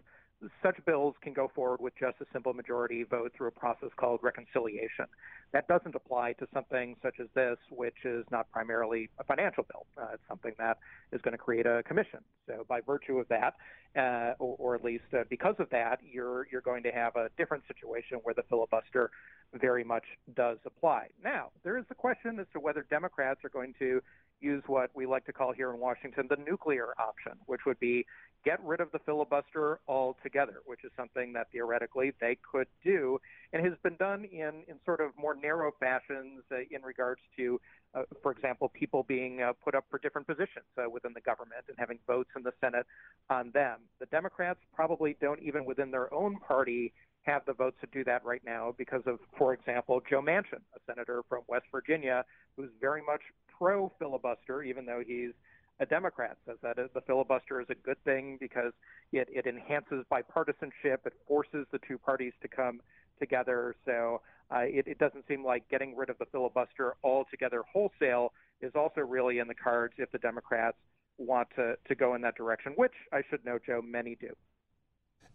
such 0.61 0.75
bills 0.85 1.15
can 1.21 1.33
go 1.33 1.49
forward 1.53 1.79
with 1.79 1.93
just 1.99 2.15
a 2.21 2.25
simple 2.33 2.53
majority 2.53 3.03
vote 3.03 3.31
through 3.35 3.47
a 3.47 3.51
process 3.51 3.89
called 3.95 4.19
reconciliation. 4.23 5.05
That 5.53 5.67
doesn't 5.67 5.95
apply 5.95 6.33
to 6.33 6.47
something 6.53 6.95
such 7.01 7.15
as 7.21 7.27
this, 7.35 7.57
which 7.69 8.05
is 8.05 8.25
not 8.31 8.51
primarily 8.51 9.09
a 9.19 9.23
financial 9.23 9.63
bill. 9.63 9.85
Uh, 9.97 10.13
it's 10.13 10.23
something 10.27 10.53
that 10.57 10.79
is 11.11 11.21
going 11.21 11.33
to 11.33 11.37
create 11.37 11.65
a 11.65 11.83
commission. 11.83 12.19
So, 12.47 12.65
by 12.67 12.81
virtue 12.81 13.19
of 13.19 13.27
that, 13.29 13.55
uh, 13.95 14.33
or, 14.39 14.55
or, 14.57 14.75
at 14.75 14.83
least 14.83 15.03
uh, 15.13 15.23
because 15.29 15.55
of 15.59 15.69
that, 15.69 15.99
you're 16.03 16.47
you're 16.51 16.61
going 16.61 16.83
to 16.83 16.91
have 16.91 17.15
a 17.15 17.29
different 17.37 17.63
situation 17.67 18.19
where 18.23 18.33
the 18.33 18.43
filibuster 18.49 19.11
very 19.53 19.83
much 19.83 20.03
does 20.35 20.57
apply. 20.65 21.07
Now, 21.23 21.51
there 21.63 21.77
is 21.77 21.85
the 21.87 21.95
question 21.95 22.39
as 22.39 22.47
to 22.53 22.59
whether 22.59 22.85
Democrats 22.89 23.41
are 23.45 23.49
going 23.49 23.75
to 23.79 24.01
use 24.43 24.63
what 24.67 24.91
we 24.93 25.05
like 25.05 25.25
to 25.25 25.33
call 25.33 25.53
here 25.53 25.71
in 25.71 25.79
Washington 25.79 26.27
the 26.29 26.35
nuclear 26.35 26.93
option, 26.99 27.33
which 27.45 27.61
would 27.65 27.79
be 27.79 28.05
get 28.43 28.63
rid 28.63 28.81
of 28.81 28.91
the 28.91 28.99
filibuster 28.99 29.79
altogether, 29.87 30.57
which 30.65 30.83
is 30.83 30.91
something 30.97 31.31
that 31.33 31.47
theoretically 31.51 32.11
they 32.19 32.37
could 32.51 32.67
do 32.83 33.19
and 33.53 33.65
has 33.65 33.73
been 33.83 33.95
done 33.95 34.25
in, 34.25 34.63
in 34.67 34.75
sort 34.83 34.99
of 34.99 35.11
more 35.17 35.35
narrow 35.35 35.71
fashions 35.79 36.41
uh, 36.51 36.57
in 36.71 36.81
regards 36.83 37.21
to, 37.37 37.59
uh, 37.95 38.01
for 38.21 38.31
example, 38.31 38.69
people 38.69 39.03
being 39.07 39.41
uh, 39.41 39.53
put 39.63 39.75
up 39.75 39.85
for 39.89 39.97
different 39.99 40.27
positions 40.27 40.65
uh, 40.77 40.89
within 40.89 41.13
the 41.13 41.21
government 41.21 41.63
and 41.69 41.77
having 41.79 41.99
votes 42.05 42.29
in 42.35 42.43
the 42.43 42.53
Senate 42.59 42.85
on 43.29 43.51
them. 43.51 43.79
The 43.99 44.07
Democrats 44.07 44.59
probably 44.75 45.15
don't 45.21 45.41
even 45.41 45.63
within 45.63 45.91
their 45.91 46.13
own 46.13 46.37
party 46.37 46.91
have 47.23 47.45
the 47.45 47.53
votes 47.53 47.77
to 47.81 47.87
do 47.91 48.03
that 48.03 48.23
right 48.25 48.41
now 48.45 48.73
because 48.77 49.01
of, 49.05 49.19
for 49.37 49.53
example, 49.53 50.01
Joe 50.09 50.21
Manchin, 50.21 50.61
a 50.75 50.79
senator 50.85 51.21
from 51.27 51.41
West 51.47 51.65
Virginia, 51.71 52.23
who's 52.55 52.69
very 52.79 53.01
much 53.01 53.21
pro 53.57 53.91
filibuster, 53.97 54.63
even 54.63 54.85
though 54.85 55.01
he's 55.05 55.31
a 55.79 55.85
Democrat, 55.85 56.37
says 56.45 56.57
that 56.61 56.75
the 56.75 57.01
filibuster 57.01 57.59
is 57.59 57.67
a 57.69 57.75
good 57.75 58.01
thing 58.03 58.37
because 58.39 58.73
it, 59.11 59.27
it 59.31 59.47
enhances 59.47 60.05
bipartisanship, 60.11 61.05
it 61.05 61.13
forces 61.27 61.65
the 61.71 61.79
two 61.87 61.97
parties 61.97 62.33
to 62.41 62.47
come 62.47 62.79
together. 63.19 63.75
So 63.85 64.21
uh, 64.51 64.59
it, 64.59 64.87
it 64.87 64.99
doesn't 64.99 65.25
seem 65.27 65.43
like 65.43 65.67
getting 65.69 65.95
rid 65.95 66.09
of 66.09 66.17
the 66.19 66.25
filibuster 66.31 66.95
altogether 67.03 67.63
wholesale 67.71 68.33
is 68.61 68.71
also 68.75 69.01
really 69.01 69.39
in 69.39 69.47
the 69.47 69.55
cards 69.55 69.93
if 69.97 70.11
the 70.11 70.19
Democrats 70.19 70.77
want 71.17 71.47
to, 71.55 71.75
to 71.87 71.95
go 71.95 72.15
in 72.15 72.21
that 72.21 72.35
direction, 72.35 72.73
which 72.75 72.93
I 73.11 73.21
should 73.29 73.43
note, 73.45 73.63
Joe, 73.65 73.81
many 73.81 74.15
do. 74.15 74.29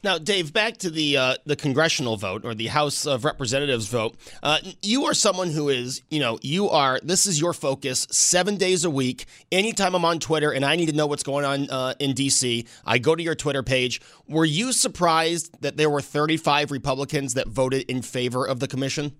Now, 0.04 0.16
Dave, 0.16 0.52
back 0.52 0.76
to 0.78 0.90
the 0.90 1.16
uh, 1.16 1.34
the 1.44 1.56
congressional 1.56 2.16
vote 2.16 2.44
or 2.44 2.54
the 2.54 2.68
House 2.68 3.04
of 3.04 3.24
Representatives 3.24 3.88
vote. 3.88 4.16
Uh, 4.44 4.58
you 4.80 5.06
are 5.06 5.14
someone 5.14 5.50
who 5.50 5.68
is, 5.68 6.02
you 6.08 6.20
know, 6.20 6.38
you 6.40 6.68
are. 6.68 7.00
This 7.02 7.26
is 7.26 7.40
your 7.40 7.52
focus 7.52 8.06
seven 8.08 8.56
days 8.56 8.84
a 8.84 8.90
week. 8.90 9.26
Anytime 9.50 9.96
I'm 9.96 10.04
on 10.04 10.20
Twitter 10.20 10.52
and 10.52 10.64
I 10.64 10.76
need 10.76 10.86
to 10.86 10.94
know 10.94 11.08
what's 11.08 11.24
going 11.24 11.44
on 11.44 11.68
uh, 11.68 11.94
in 11.98 12.12
D.C., 12.12 12.64
I 12.86 12.98
go 12.98 13.16
to 13.16 13.22
your 13.22 13.34
Twitter 13.34 13.64
page. 13.64 14.00
Were 14.28 14.44
you 14.44 14.72
surprised 14.72 15.60
that 15.62 15.76
there 15.76 15.90
were 15.90 16.00
35 16.00 16.70
Republicans 16.70 17.34
that 17.34 17.48
voted 17.48 17.82
in 17.90 18.02
favor 18.02 18.46
of 18.46 18.60
the 18.60 18.68
commission? 18.68 19.16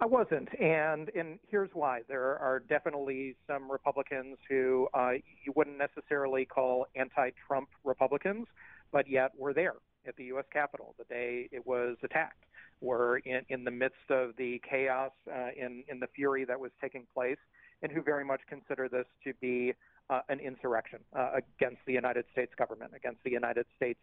I 0.00 0.06
wasn't, 0.06 0.48
and 0.60 1.10
and 1.10 1.38
here's 1.48 1.70
why. 1.74 2.02
There 2.08 2.38
are 2.38 2.60
definitely 2.68 3.36
some 3.46 3.70
Republicans 3.70 4.38
who 4.48 4.88
uh, 4.94 5.12
you 5.44 5.52
wouldn't 5.54 5.78
necessarily 5.78 6.44
call 6.44 6.86
anti-Trump 6.96 7.68
Republicans 7.84 8.46
but 8.92 9.08
yet 9.08 9.32
we're 9.36 9.52
there 9.52 9.74
at 10.06 10.16
the 10.16 10.24
U.S. 10.24 10.44
Capitol 10.52 10.94
the 10.98 11.04
day 11.04 11.48
it 11.52 11.66
was 11.66 11.96
attacked. 12.02 12.44
We're 12.80 13.18
in, 13.18 13.42
in 13.48 13.64
the 13.64 13.70
midst 13.70 14.10
of 14.10 14.36
the 14.36 14.60
chaos, 14.68 15.10
uh, 15.30 15.48
in, 15.56 15.84
in 15.88 15.98
the 16.00 16.06
fury 16.14 16.44
that 16.44 16.58
was 16.58 16.70
taking 16.80 17.06
place, 17.12 17.38
and 17.82 17.90
who 17.90 18.02
very 18.02 18.24
much 18.24 18.40
consider 18.48 18.88
this 18.88 19.06
to 19.24 19.32
be 19.40 19.74
uh, 20.10 20.20
an 20.28 20.40
insurrection 20.40 21.00
uh, 21.16 21.32
against 21.36 21.78
the 21.86 21.92
United 21.92 22.24
States 22.32 22.52
government, 22.56 22.92
against 22.94 23.22
the 23.24 23.30
United 23.30 23.66
States 23.76 24.00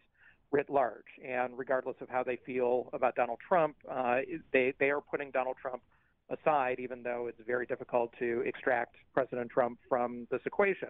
writ 0.52 0.70
large. 0.70 1.18
And 1.26 1.58
regardless 1.58 1.96
of 2.00 2.08
how 2.08 2.22
they 2.22 2.38
feel 2.46 2.88
about 2.92 3.16
Donald 3.16 3.38
Trump, 3.46 3.76
uh, 3.90 4.18
they, 4.52 4.74
they 4.78 4.90
are 4.90 5.00
putting 5.00 5.30
Donald 5.30 5.56
Trump 5.60 5.82
aside, 6.30 6.78
even 6.78 7.02
though 7.02 7.26
it's 7.28 7.40
very 7.46 7.66
difficult 7.66 8.12
to 8.18 8.42
extract 8.46 8.96
President 9.14 9.50
Trump 9.50 9.78
from 9.88 10.26
this 10.30 10.40
equation. 10.44 10.88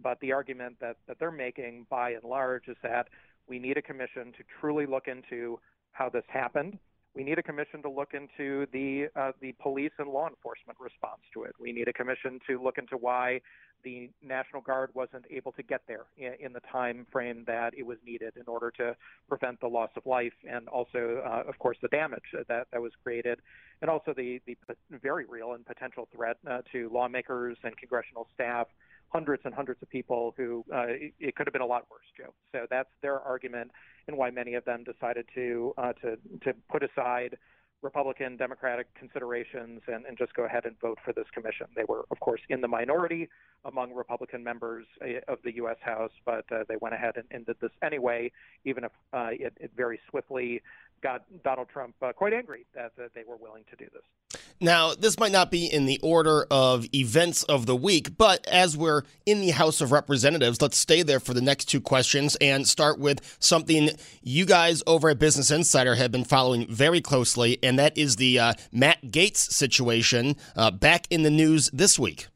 But 0.00 0.18
the 0.20 0.32
argument 0.32 0.76
that, 0.80 0.96
that 1.06 1.18
they're 1.18 1.30
making 1.30 1.86
by 1.90 2.10
and 2.10 2.24
large 2.24 2.68
is 2.68 2.76
that 2.82 3.08
we 3.48 3.58
need 3.58 3.76
a 3.76 3.82
commission 3.82 4.32
to 4.36 4.44
truly 4.60 4.86
look 4.86 5.08
into 5.08 5.58
how 5.92 6.08
this 6.08 6.24
happened. 6.28 6.78
We 7.14 7.24
need 7.24 7.38
a 7.38 7.42
commission 7.42 7.82
to 7.82 7.90
look 7.90 8.14
into 8.14 8.66
the 8.72 9.08
uh, 9.16 9.32
the 9.40 9.52
police 9.60 9.90
and 9.98 10.08
law 10.08 10.28
enforcement 10.28 10.78
response 10.78 11.22
to 11.34 11.44
it. 11.44 11.54
We 11.58 11.72
need 11.72 11.88
a 11.88 11.92
commission 11.92 12.38
to 12.46 12.62
look 12.62 12.78
into 12.78 12.96
why 12.96 13.40
the 13.84 14.10
National 14.22 14.60
Guard 14.62 14.90
wasn't 14.94 15.24
able 15.30 15.52
to 15.52 15.62
get 15.62 15.82
there 15.88 16.04
in, 16.16 16.34
in 16.40 16.52
the 16.52 16.60
time 16.70 17.06
frame 17.10 17.44
that 17.46 17.74
it 17.76 17.84
was 17.84 17.98
needed 18.04 18.34
in 18.36 18.44
order 18.46 18.70
to 18.72 18.96
prevent 19.28 19.60
the 19.60 19.66
loss 19.66 19.90
of 19.96 20.04
life 20.04 20.32
and 20.48 20.68
also, 20.68 21.22
uh, 21.24 21.48
of 21.48 21.58
course, 21.58 21.76
the 21.80 21.88
damage 21.88 22.22
that, 22.48 22.66
that 22.70 22.80
was 22.80 22.92
created, 23.02 23.40
and 23.80 23.90
also 23.90 24.12
the, 24.16 24.40
the 24.46 24.56
very 24.90 25.24
real 25.26 25.52
and 25.52 25.64
potential 25.64 26.08
threat 26.14 26.36
uh, 26.48 26.60
to 26.72 26.90
lawmakers 26.92 27.56
and 27.62 27.76
congressional 27.76 28.26
staff 28.34 28.66
hundreds 29.08 29.42
and 29.44 29.54
hundreds 29.54 29.82
of 29.82 29.88
people 29.88 30.34
who 30.36 30.64
uh, 30.72 30.86
it, 30.88 31.14
it, 31.18 31.36
could 31.36 31.46
have 31.46 31.52
been 31.52 31.62
a 31.62 31.66
lot 31.66 31.86
worse, 31.90 32.04
Joe. 32.16 32.34
So 32.52 32.66
that's 32.70 32.90
their 33.02 33.20
argument, 33.20 33.70
and 34.06 34.16
why 34.16 34.30
many 34.30 34.54
of 34.54 34.64
them 34.64 34.84
decided 34.84 35.26
to 35.34 35.74
uh, 35.78 35.92
to 35.94 36.16
to 36.44 36.54
put 36.70 36.82
aside 36.82 37.36
Republican, 37.82 38.36
Democratic 38.36 38.92
considerations 38.94 39.80
and, 39.86 40.04
and 40.04 40.18
just 40.18 40.34
go 40.34 40.44
ahead 40.44 40.64
and 40.64 40.78
vote 40.80 40.98
for 41.04 41.12
this 41.12 41.26
commission. 41.32 41.66
They 41.76 41.84
were, 41.88 42.04
of 42.10 42.18
course, 42.20 42.40
in 42.48 42.60
the 42.60 42.68
minority 42.68 43.28
among 43.64 43.94
Republican 43.94 44.42
members 44.42 44.86
uh, 45.00 45.32
of 45.32 45.38
the 45.44 45.54
U.S. 45.56 45.76
House, 45.80 46.10
but 46.24 46.44
uh, 46.50 46.64
they 46.68 46.76
went 46.80 46.94
ahead 46.94 47.16
and, 47.16 47.24
and, 47.30 47.46
did 47.46 47.56
this 47.60 47.70
anyway, 47.82 48.32
even 48.64 48.84
if 48.84 48.92
uh, 49.12 49.28
it, 49.30 49.52
it, 49.60 49.70
very 49.76 50.00
swiftly 50.10 50.60
got 51.02 51.22
Donald 51.44 51.68
Trump 51.72 51.94
uh, 52.02 52.12
quite 52.12 52.32
angry 52.32 52.66
that, 52.74 52.92
that 52.96 53.14
they 53.14 53.22
were 53.26 53.36
willing 53.36 53.64
to 53.70 53.76
do 53.76 53.88
this. 53.92 54.37
Now, 54.60 54.92
this 54.92 55.20
might 55.20 55.30
not 55.30 55.52
be 55.52 55.66
in 55.66 55.86
the 55.86 56.00
order 56.02 56.44
of 56.50 56.84
events 56.92 57.44
of 57.44 57.66
the 57.66 57.76
week, 57.76 58.18
but 58.18 58.44
as 58.48 58.76
we're 58.76 59.02
in 59.24 59.40
the 59.40 59.50
House 59.50 59.80
of 59.80 59.92
Representatives, 59.92 60.60
let's 60.60 60.76
stay 60.76 61.02
there 61.02 61.20
for 61.20 61.32
the 61.32 61.40
next 61.40 61.66
two 61.66 61.80
questions 61.80 62.36
and 62.40 62.66
start 62.66 62.98
with 62.98 63.36
something 63.38 63.90
you 64.20 64.44
guys 64.44 64.82
over 64.84 65.10
at 65.10 65.20
Business 65.20 65.52
Insider 65.52 65.94
have 65.94 66.10
been 66.10 66.24
following 66.24 66.66
very 66.68 67.00
closely, 67.00 67.58
and 67.62 67.78
that 67.78 67.96
is 67.96 68.16
the 68.16 68.40
uh, 68.40 68.54
Matt 68.72 69.00
Gaetz 69.02 69.36
situation 69.36 70.34
uh, 70.56 70.72
back 70.72 71.06
in 71.08 71.22
the 71.22 71.30
news 71.30 71.70
this 71.72 71.96
week. 71.96 72.26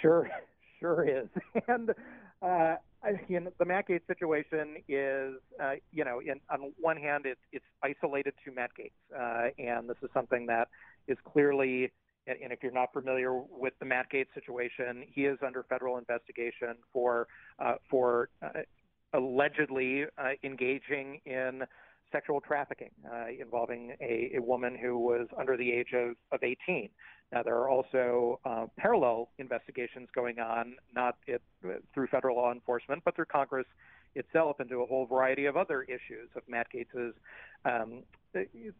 Sure, 0.00 0.30
sure 0.78 1.04
is. 1.04 1.28
And 1.66 1.92
Uh, 2.44 2.76
you 3.28 3.40
know, 3.40 3.50
the 3.58 3.64
Matt 3.64 3.88
Gaetz 3.88 4.06
situation 4.06 4.76
is, 4.88 5.34
uh, 5.62 5.74
you 5.92 6.04
know, 6.04 6.20
in, 6.20 6.40
on 6.50 6.72
one 6.80 6.96
hand, 6.96 7.26
it, 7.26 7.38
it's 7.52 7.64
isolated 7.82 8.34
to 8.44 8.52
Matt 8.52 8.70
Gaetz, 8.78 8.92
uh, 9.14 9.50
and 9.58 9.88
this 9.88 9.96
is 10.02 10.10
something 10.12 10.46
that 10.46 10.68
is 11.08 11.16
clearly, 11.24 11.92
and 12.26 12.52
if 12.52 12.62
you're 12.62 12.72
not 12.72 12.92
familiar 12.92 13.34
with 13.34 13.74
the 13.78 13.86
Matt 13.86 14.06
Gaetz 14.12 14.26
situation, 14.34 15.04
he 15.06 15.22
is 15.26 15.38
under 15.44 15.62
federal 15.64 15.98
investigation 15.98 16.76
for 16.92 17.26
uh, 17.58 17.74
for 17.90 18.28
uh, 18.42 18.60
allegedly 19.12 20.04
uh, 20.18 20.30
engaging 20.42 21.20
in 21.24 21.62
sexual 22.12 22.40
trafficking 22.40 22.90
uh, 23.12 23.26
involving 23.40 23.96
a, 24.00 24.32
a, 24.36 24.40
woman 24.40 24.76
who 24.80 24.98
was 24.98 25.26
under 25.36 25.56
the 25.56 25.72
age 25.72 25.92
of, 25.94 26.14
of 26.30 26.42
18. 26.42 26.88
There 27.42 27.56
are 27.56 27.68
also 27.68 28.38
uh, 28.44 28.66
parallel 28.76 29.30
investigations 29.38 30.08
going 30.14 30.38
on, 30.38 30.76
not 30.94 31.16
it, 31.26 31.42
through 31.92 32.06
federal 32.08 32.36
law 32.36 32.52
enforcement, 32.52 33.02
but 33.04 33.16
through 33.16 33.26
Congress 33.26 33.66
itself 34.14 34.60
into 34.60 34.82
a 34.82 34.86
whole 34.86 35.06
variety 35.06 35.46
of 35.46 35.56
other 35.56 35.82
issues 35.82 36.28
of 36.36 36.42
Matt 36.48 36.68
Gaetz's 36.72 37.14
um, 37.64 38.02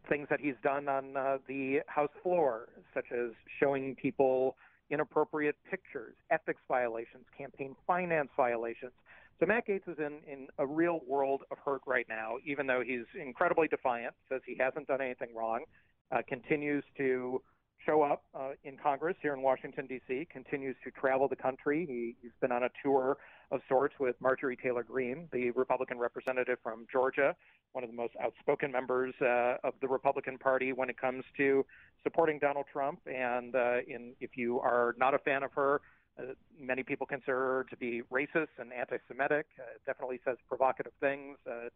things 0.09 0.27
that 0.31 0.41
he's 0.41 0.55
done 0.63 0.89
on 0.89 1.17
uh, 1.17 1.39
the 1.49 1.81
House 1.87 2.11
floor, 2.23 2.69
such 2.93 3.07
as 3.13 3.31
showing 3.61 3.97
people 3.97 4.57
inappropriate 4.91 5.57
pictures, 5.69 6.15
ethics 6.31 6.61
violations, 6.69 7.25
campaign 7.37 7.75
finance 7.87 8.29
violations. 8.37 8.93
So 9.41 9.47
Matt 9.47 9.67
Gaetz 9.67 9.89
is 9.89 9.99
in, 9.99 10.19
in 10.31 10.47
a 10.59 10.67
real 10.67 11.01
world 11.09 11.43
of 11.51 11.59
hurt 11.65 11.81
right 11.87 12.07
now, 12.09 12.37
even 12.47 12.67
though 12.67 12.83
he's 12.87 13.07
incredibly 13.21 13.67
defiant, 13.67 14.15
says 14.29 14.43
he 14.47 14.57
hasn't 14.59 14.87
done 14.87 15.01
anything 15.01 15.35
wrong, 15.35 15.65
uh, 16.13 16.19
continues 16.29 16.85
to 16.99 17.43
show 17.85 18.03
up 18.03 18.25
uh, 18.35 18.51
in 18.65 18.77
Congress 18.77 19.17
here 19.21 19.35
in 19.35 19.43
Washington, 19.43 19.87
D.C., 19.87 20.27
continues 20.33 20.77
to 20.85 20.91
travel 20.91 21.29
the 21.29 21.37
country. 21.37 21.87
He, 21.87 22.17
has 22.27 22.33
been 22.41 22.53
on 22.53 22.65
a 22.65 22.69
tour 22.83 23.17
of 23.51 23.61
sorts 23.69 23.95
with 24.01 24.17
Marjorie 24.21 24.57
Taylor 24.57 24.83
Greene, 24.83 25.29
the 25.33 25.51
Republican 25.53 25.99
representative 25.99 26.59
from 26.63 26.87
Georgia, 26.91 27.35
one 27.73 27.85
of 27.85 27.91
the 27.91 27.97
most 27.97 28.15
outspoken 28.23 28.73
members 28.73 29.15
uh, 29.21 29.57
of 29.65 29.75
the 29.81 29.89
Republican 29.89 30.39
Party 30.39 30.73
when 30.73 30.89
it 30.89 31.01
comes 31.01 31.25
to 31.37 31.65
supporting 32.03 32.39
Donald 32.39 32.67
Trump. 32.73 33.01
And 33.07 33.55
uh, 33.55 33.79
in, 33.87 34.15
if 34.21 34.37
you 34.37 34.61
are 34.61 34.95
not 34.99 35.15
a 35.15 35.19
fan 35.19 35.43
of 35.43 35.53
her, 35.55 35.81
uh, 36.19 36.33
many 36.59 36.83
people 36.83 37.07
consider 37.07 37.39
her 37.39 37.67
to 37.71 37.77
be 37.77 38.03
racist 38.13 38.49
and 38.59 38.73
anti-Semitic. 38.73 39.47
Uh, 39.59 39.65
definitely 39.87 40.21
says 40.25 40.37
provocative 40.49 40.93
things 41.01 41.37
uh, 41.51 41.69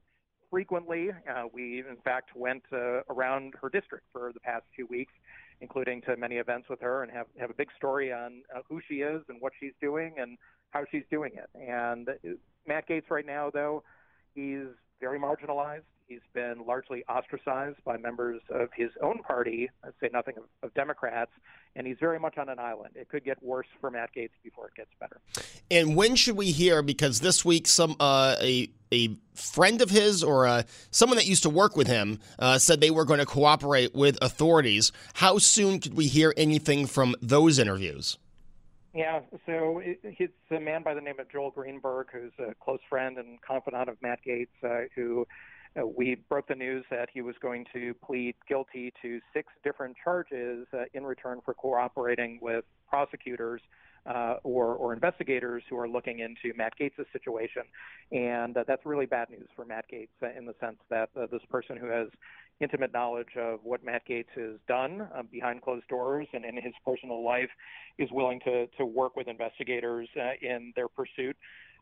frequently. 0.51 1.11
Uh, 1.11 1.45
we, 1.53 1.81
in 1.81 1.97
fact, 2.05 2.31
went 2.35 2.63
uh, 2.73 3.03
around 3.11 3.55
her 3.61 3.69
district 3.69 4.05
for 4.13 4.33
the 4.33 4.41
past 4.41 4.65
two 4.77 4.87
weeks, 4.87 5.13
including 5.61 6.03
to 6.03 6.17
many 6.17 6.37
events 6.37 6.69
with 6.69 6.81
her, 6.81 7.03
and 7.03 7.13
have 7.13 7.27
have 7.39 7.51
a 7.51 7.55
big 7.55 7.69
story 7.77 8.13
on 8.13 8.43
uh, 8.55 8.61
who 8.69 8.81
she 8.89 8.97
is 8.97 9.23
and 9.29 9.41
what 9.41 9.53
she's 9.59 9.73
doing 9.81 10.15
and 10.19 10.39
how 10.71 10.85
she's 10.91 11.05
doing 11.11 11.33
it. 11.35 11.49
And 11.59 12.09
Matt 12.67 12.89
Gaetz 12.89 13.11
right 13.11 13.27
now, 13.27 13.51
though, 13.53 13.83
he's 14.35 14.67
very 15.01 15.19
marginalized. 15.19 15.83
He's 16.09 16.21
been 16.33 16.65
largely 16.67 17.05
ostracized 17.07 17.85
by 17.85 17.99
members 17.99 18.41
of 18.49 18.71
his 18.75 18.89
own 19.03 19.19
party, 19.19 19.69
I'd 19.85 19.93
say 20.01 20.09
nothing 20.11 20.39
of, 20.39 20.45
of, 20.63 20.73
Democrats, 20.73 21.31
and 21.77 21.87
he's 21.87 21.99
very 22.01 22.19
much 22.19 22.39
on 22.39 22.49
an 22.49 22.59
island. 22.59 22.95
It 22.95 23.11
could 23.11 23.25
get 23.25 23.43
worse 23.43 23.67
for 23.79 23.91
Matt 23.91 24.15
Gaetz 24.17 24.31
before 24.43 24.69
it 24.69 24.75
gets 24.75 24.89
better. 24.99 25.21
And 25.71 25.95
when 25.95 26.17
should 26.17 26.37
we 26.37 26.51
hear? 26.51 26.81
Because 26.81 27.21
this 27.21 27.45
week, 27.45 27.67
some 27.67 27.95
uh, 28.01 28.37
a 28.41 28.71
a 28.91 29.19
friend 29.35 29.83
of 29.83 29.91
his 29.91 30.25
or 30.25 30.47
uh, 30.47 30.63
someone 30.91 31.19
that 31.19 31.27
used 31.27 31.43
to 31.43 31.51
work 31.51 31.77
with 31.77 31.89
him 31.89 32.21
uh, 32.39 32.57
said 32.57 32.81
they 32.81 32.91
were 32.91 33.05
going 33.05 33.21
to 33.21 33.27
cooperate 33.27 33.95
with 33.95 34.17
authorities. 34.23 34.93
How 35.13 35.37
soon 35.37 35.79
could 35.79 35.93
we 35.93 36.07
hear 36.07 36.33
anything 36.39 36.87
from 36.87 37.17
those 37.21 37.59
interviews? 37.59 38.17
Yeah, 38.95 39.21
so 39.45 39.81
it, 39.85 40.01
it's 40.03 40.33
a 40.51 40.59
man 40.59 40.83
by 40.83 40.95
the 40.95 41.03
name 41.03 41.21
of 41.21 41.31
Joel 41.31 41.51
Greenberg, 41.51 42.09
who's 42.11 42.33
a 42.39 42.55
close 42.55 42.81
friend 42.89 43.19
and 43.19 43.41
confidant 43.43 43.91
of 43.91 44.01
Matt 44.01 44.21
Gaetz, 44.27 44.49
uh, 44.65 44.89
who 44.95 45.27
uh, 45.79 45.87
we 45.87 46.17
broke 46.29 46.49
the 46.49 46.55
news 46.55 46.85
that 46.91 47.09
he 47.13 47.21
was 47.21 47.35
going 47.41 47.65
to 47.73 47.95
plead 48.05 48.35
guilty 48.49 48.93
to 49.03 49.21
six 49.33 49.49
different 49.63 49.97
charges 50.03 50.67
uh, 50.73 50.85
in 50.95 51.05
return 51.05 51.41
for 51.45 51.55
cooperating 51.55 52.39
with 52.41 52.65
prosecutors 52.89 53.61
uh, 54.07 54.37
or, 54.43 54.75
or, 54.77 54.95
investigators 54.95 55.63
who 55.69 55.77
are 55.77 55.89
looking 55.89 56.21
into 56.21 56.57
Matt 56.57 56.73
Gaetz' 56.81 57.05
situation. 57.13 57.63
And 58.11 58.57
uh, 58.57 58.65
that's 58.67 58.87
really 58.87 59.05
bad 59.05 59.29
news 59.29 59.49
for 59.55 59.67
Matt 59.67 59.85
Gaetz 59.93 60.09
uh, 60.23 60.29
in 60.37 60.47
the 60.47 60.55
sense 60.61 60.79
that 60.89 61.11
uh, 61.15 61.27
this 61.31 61.43
person 61.51 61.77
who 61.77 61.89
has 61.89 62.07
intimate 62.61 62.93
knowledge 62.93 63.37
of 63.37 63.59
what 63.65 63.85
Matt 63.85 64.03
Gaetz 64.09 64.29
has 64.35 64.59
done 64.67 65.09
behind 65.31 65.61
closed 65.61 65.87
doors 65.89 66.27
and 66.33 66.45
in 66.45 66.55
his 66.55 66.73
personal 66.87 67.23
life 67.23 67.51
is 67.99 68.09
willing 68.11 68.41
to, 68.47 68.67
to 68.79 68.87
work 68.87 69.15
with 69.15 69.29
investigators 69.29 70.09
in 70.41 70.73
their 70.75 70.89
pursuit 70.89 71.37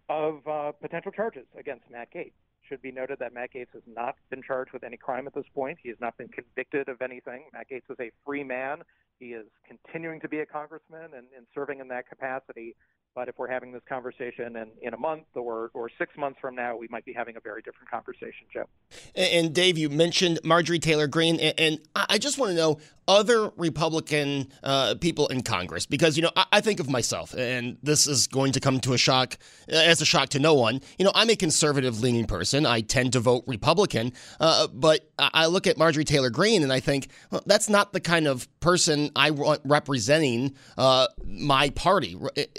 of 0.08 0.42
potential 0.82 1.12
charges 1.12 1.46
against 1.56 1.84
Matt 1.90 2.08
Gaetz 2.12 2.32
should 2.68 2.82
be 2.82 2.92
noted 2.92 3.18
that 3.20 3.32
Matt 3.32 3.52
Gaetz 3.54 3.72
has 3.72 3.82
not 3.86 4.16
been 4.30 4.42
charged 4.42 4.72
with 4.72 4.84
any 4.84 4.96
crime 4.96 5.26
at 5.26 5.34
this 5.34 5.46
point. 5.54 5.78
He 5.82 5.88
has 5.88 5.98
not 6.00 6.16
been 6.16 6.28
convicted 6.28 6.88
of 6.88 7.02
anything. 7.02 7.44
Matt 7.52 7.68
Gaetz 7.70 7.90
is 7.90 7.96
a 8.00 8.10
free 8.24 8.44
man. 8.44 8.82
He 9.18 9.26
is 9.26 9.46
continuing 9.66 10.20
to 10.20 10.28
be 10.28 10.40
a 10.40 10.46
congressman 10.46 11.14
and, 11.16 11.26
and 11.36 11.46
serving 11.54 11.80
in 11.80 11.88
that 11.88 12.08
capacity. 12.08 12.76
But 13.16 13.28
if 13.28 13.38
we're 13.38 13.48
having 13.48 13.72
this 13.72 13.80
conversation 13.88 14.56
in, 14.56 14.68
in 14.82 14.92
a 14.92 14.96
month 14.98 15.24
or, 15.34 15.70
or 15.72 15.88
six 15.98 16.14
months 16.18 16.38
from 16.38 16.54
now, 16.54 16.76
we 16.76 16.86
might 16.88 17.06
be 17.06 17.14
having 17.14 17.38
a 17.38 17.40
very 17.40 17.62
different 17.62 17.90
conversation, 17.90 18.46
Joe. 18.52 18.66
And, 19.14 19.46
and 19.46 19.54
Dave, 19.54 19.78
you 19.78 19.88
mentioned 19.88 20.38
Marjorie 20.44 20.78
Taylor 20.78 21.06
Greene, 21.06 21.40
and, 21.40 21.58
and 21.58 21.80
I 21.94 22.18
just 22.18 22.36
want 22.36 22.50
to 22.50 22.56
know 22.56 22.78
other 23.08 23.50
Republican 23.56 24.48
uh, 24.62 24.96
people 25.00 25.28
in 25.28 25.42
Congress, 25.42 25.86
because, 25.86 26.16
you 26.16 26.24
know, 26.24 26.30
I, 26.36 26.44
I, 26.52 26.60
think 26.60 26.80
of 26.80 26.90
myself, 26.90 27.34
and 27.34 27.78
this 27.82 28.06
is 28.06 28.26
going 28.26 28.52
to 28.52 28.60
come 28.60 28.80
to 28.80 28.94
a 28.94 28.98
shock, 28.98 29.38
uh, 29.72 29.76
as 29.76 30.02
a 30.02 30.04
shock 30.04 30.30
to 30.30 30.40
no 30.40 30.54
one. 30.54 30.80
You 30.98 31.04
know, 31.04 31.12
I'm 31.14 31.30
a 31.30 31.36
conservative 31.36 32.00
leaning 32.00 32.26
person. 32.26 32.66
I 32.66 32.80
tend 32.80 33.12
to 33.12 33.20
vote 33.20 33.44
Republican, 33.46 34.12
uh, 34.40 34.66
but 34.66 35.08
I 35.18 35.46
look 35.46 35.66
at 35.66 35.78
Marjorie 35.78 36.04
Taylor 36.04 36.30
Greene 36.30 36.62
and 36.62 36.72
I 36.72 36.80
think, 36.80 37.08
well, 37.30 37.42
that's 37.46 37.68
not 37.68 37.92
the 37.92 38.00
kind 38.00 38.26
of 38.26 38.48
person 38.60 39.10
I 39.14 39.30
want 39.30 39.60
representing 39.64 40.56
uh, 40.76 41.06
my 41.24 41.70
party. 41.70 42.16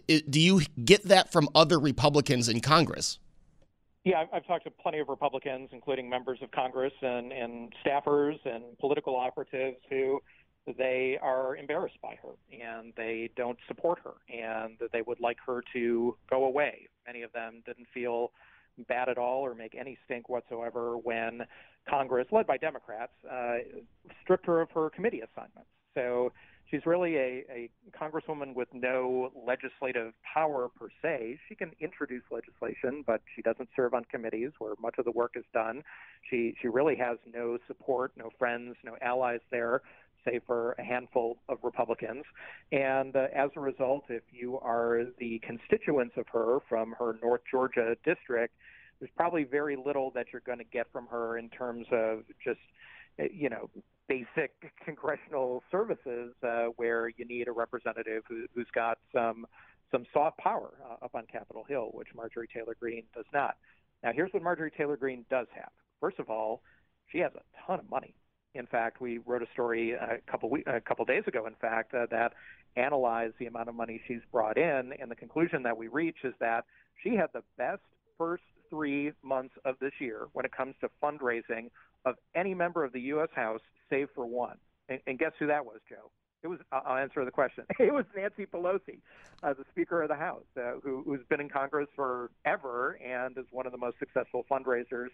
Do 0.08 0.40
you 0.40 0.47
get 0.84 1.04
that 1.06 1.32
from 1.32 1.50
other 1.56 1.80
Republicans 1.80 2.50
in 2.50 2.62
Congress? 2.62 3.20
Yeah, 4.04 4.24
I've 4.32 4.48
talked 4.48 4.64
to 4.64 4.72
plenty 4.72 5.00
of 5.00 5.10
Republicans, 5.10 5.70
including 5.74 6.10
members 6.10 6.40
of 6.42 6.52
Congress 6.52 6.94
and, 7.02 7.34
and 7.34 7.74
staffers 7.86 8.38
and 8.46 8.78
political 8.80 9.18
operatives 9.18 9.78
who 9.90 10.22
they 10.78 11.18
are 11.22 11.56
embarrassed 11.56 11.98
by 12.02 12.18
her 12.22 12.34
and 12.52 12.94
they 12.98 13.30
don't 13.36 13.58
support 13.68 14.00
her 14.04 14.14
and 14.34 14.78
they 14.92 15.02
would 15.02 15.20
like 15.20 15.38
her 15.46 15.64
to 15.74 16.16
go 16.30 16.46
away. 16.46 16.88
Many 17.06 17.22
of 17.24 17.32
them 17.34 17.64
didn't 17.66 17.88
feel 17.94 18.32
bad 18.88 19.10
at 19.10 19.18
all 19.18 19.42
or 19.42 19.56
make 19.56 19.76
any 19.76 19.98
stink 20.06 20.30
whatsoever 20.30 20.98
when 20.98 21.42
Congress, 21.90 22.28
led 22.32 22.46
by 22.46 22.58
Democrats, 22.58 23.14
uh, 23.30 23.58
stripped 24.22 24.46
her 24.46 24.62
of 24.62 24.70
her 24.72 24.90
committee 24.90 25.22
assignments. 25.22 25.70
So 25.96 26.32
she's 26.70 26.86
really 26.86 27.16
a, 27.16 27.44
a 27.50 27.70
congresswoman 28.00 28.54
with 28.54 28.68
no 28.74 29.32
legislative 29.46 30.14
power 30.34 30.70
per 30.70 30.88
se. 31.02 31.40
She 31.48 31.56
can 31.56 31.72
introduce 31.80 32.24
legislation, 32.32 33.04
but 33.06 33.22
she 33.36 33.42
doesn't 33.42 33.70
serve 33.76 33.94
on 33.94 34.06
committees 34.06 34.52
where 34.60 34.74
much 34.82 34.96
of 34.98 35.06
the 35.06 35.12
work 35.12 35.34
is 35.36 35.46
done. 35.54 35.84
She 36.30 36.56
she 36.62 36.68
really 36.68 36.96
has 36.96 37.18
no 37.34 37.58
support, 37.68 38.12
no 38.18 38.30
friends, 38.38 38.76
no 38.84 38.98
allies 39.02 39.42
there, 39.52 39.82
save 40.26 40.42
for 40.46 40.74
a 40.74 40.84
handful 40.84 41.38
of 41.50 41.58
Republicans. 41.64 42.24
And 42.72 43.16
uh, 43.16 43.28
as 43.36 43.50
a 43.56 43.60
result, 43.60 44.06
if 44.10 44.24
you 44.32 44.60
are 44.60 45.06
the 45.20 45.40
constituents 45.46 46.16
of 46.18 46.26
her 46.34 46.60
from 46.68 46.96
her 47.00 47.16
North 47.22 47.42
Georgia 47.50 47.96
district, 48.04 48.54
there's 49.00 49.12
probably 49.16 49.44
very 49.44 49.76
little 49.76 50.12
that 50.16 50.28
you're 50.34 50.42
going 50.46 50.58
to 50.58 50.64
get 50.66 50.88
from 50.92 51.08
her 51.08 51.38
in 51.38 51.50
terms 51.50 51.86
of 51.92 52.24
just 52.44 52.60
you 53.18 53.50
know 53.50 53.70
basic 54.08 54.52
congressional 54.86 55.64
services 55.72 56.34
uh, 56.44 56.66
where 56.76 57.10
you 57.10 57.26
need 57.26 57.48
a 57.48 57.52
representative 57.52 58.24
who, 58.28 58.46
has 58.58 58.68
got 58.74 58.98
some 59.14 59.46
some 59.92 60.06
soft 60.14 60.38
power 60.38 60.74
uh, 60.84 61.06
up 61.06 61.16
on 61.16 61.24
Capitol 61.32 61.66
Hill, 61.68 61.90
which 61.94 62.10
Marjorie 62.14 62.50
Taylor 62.54 62.76
Greene 62.78 63.04
does 63.16 63.26
not. 63.34 63.56
Now, 64.04 64.12
here's 64.14 64.34
what 64.34 64.44
Marjorie 64.44 64.72
Taylor 64.72 64.98
Greene 64.98 65.26
does 65.30 65.48
have. 65.56 65.70
First 66.02 66.20
of 66.20 66.30
all, 66.30 66.62
she 67.10 67.20
has 67.20 67.32
a 67.36 67.66
ton 67.66 67.80
of 67.80 67.90
money. 67.90 68.14
In 68.54 68.66
fact, 68.68 69.00
we 69.00 69.20
wrote 69.20 69.42
a 69.42 69.48
story 69.54 69.92
a 69.94 70.18
couple 70.30 70.50
we- 70.50 70.64
a 70.66 70.82
couple 70.82 71.06
days 71.06 71.24
ago, 71.28 71.46
in 71.46 71.56
fact, 71.56 71.94
uh, 71.94 72.06
that 72.08 72.34
analyzed 72.76 73.36
the 73.40 73.46
amount 73.46 73.70
of 73.70 73.76
money 73.76 74.02
she's 74.08 74.22
brought 74.32 74.58
in, 74.58 74.94
and 75.00 75.10
the 75.10 75.16
conclusion 75.16 75.64
that 75.64 75.78
we 75.78 75.88
reach 75.88 76.18
is 76.24 76.34
that 76.40 76.66
she 77.02 77.16
had 77.16 77.32
the 77.34 77.44
best 77.58 77.82
first 78.18 78.44
three 78.70 79.12
months 79.24 79.56
of 79.64 79.76
this 79.80 79.94
year 80.00 80.28
when 80.34 80.46
it 80.46 80.52
comes 80.52 80.76
to 80.82 80.90
fundraising 81.02 81.70
of 82.06 82.16
any 82.36 82.54
member 82.54 82.84
of 82.84 82.94
the 82.94 83.02
U.S. 83.02 83.30
House, 83.36 83.62
save 83.90 84.10
for 84.16 84.26
one. 84.26 84.58
And, 84.90 85.00
and 85.08 85.20
guess 85.20 85.32
who 85.40 85.48
that 85.48 85.66
was, 85.66 85.80
Joe? 85.90 86.12
It 86.44 86.48
was. 86.48 86.60
I'll 86.72 86.98
answer 86.98 87.26
the 87.26 87.32
question. 87.32 87.66
It 87.80 87.94
was 87.94 88.06
Nancy 88.16 88.46
Pelosi, 88.46 89.00
uh, 89.44 89.54
the 89.54 89.66
Speaker 89.72 90.04
of 90.04 90.10
the 90.10 90.16
House, 90.16 90.46
uh, 90.56 90.74
who, 90.84 91.04
who's 91.04 91.26
been 91.30 91.42
in 91.42 91.50
Congress 91.50 91.88
forever 91.96 93.00
and 93.04 93.38
is 93.38 93.46
one 93.52 93.66
of 93.66 93.72
the 93.72 93.78
most 93.78 93.98
successful 94.00 94.46
fundraisers 94.50 95.08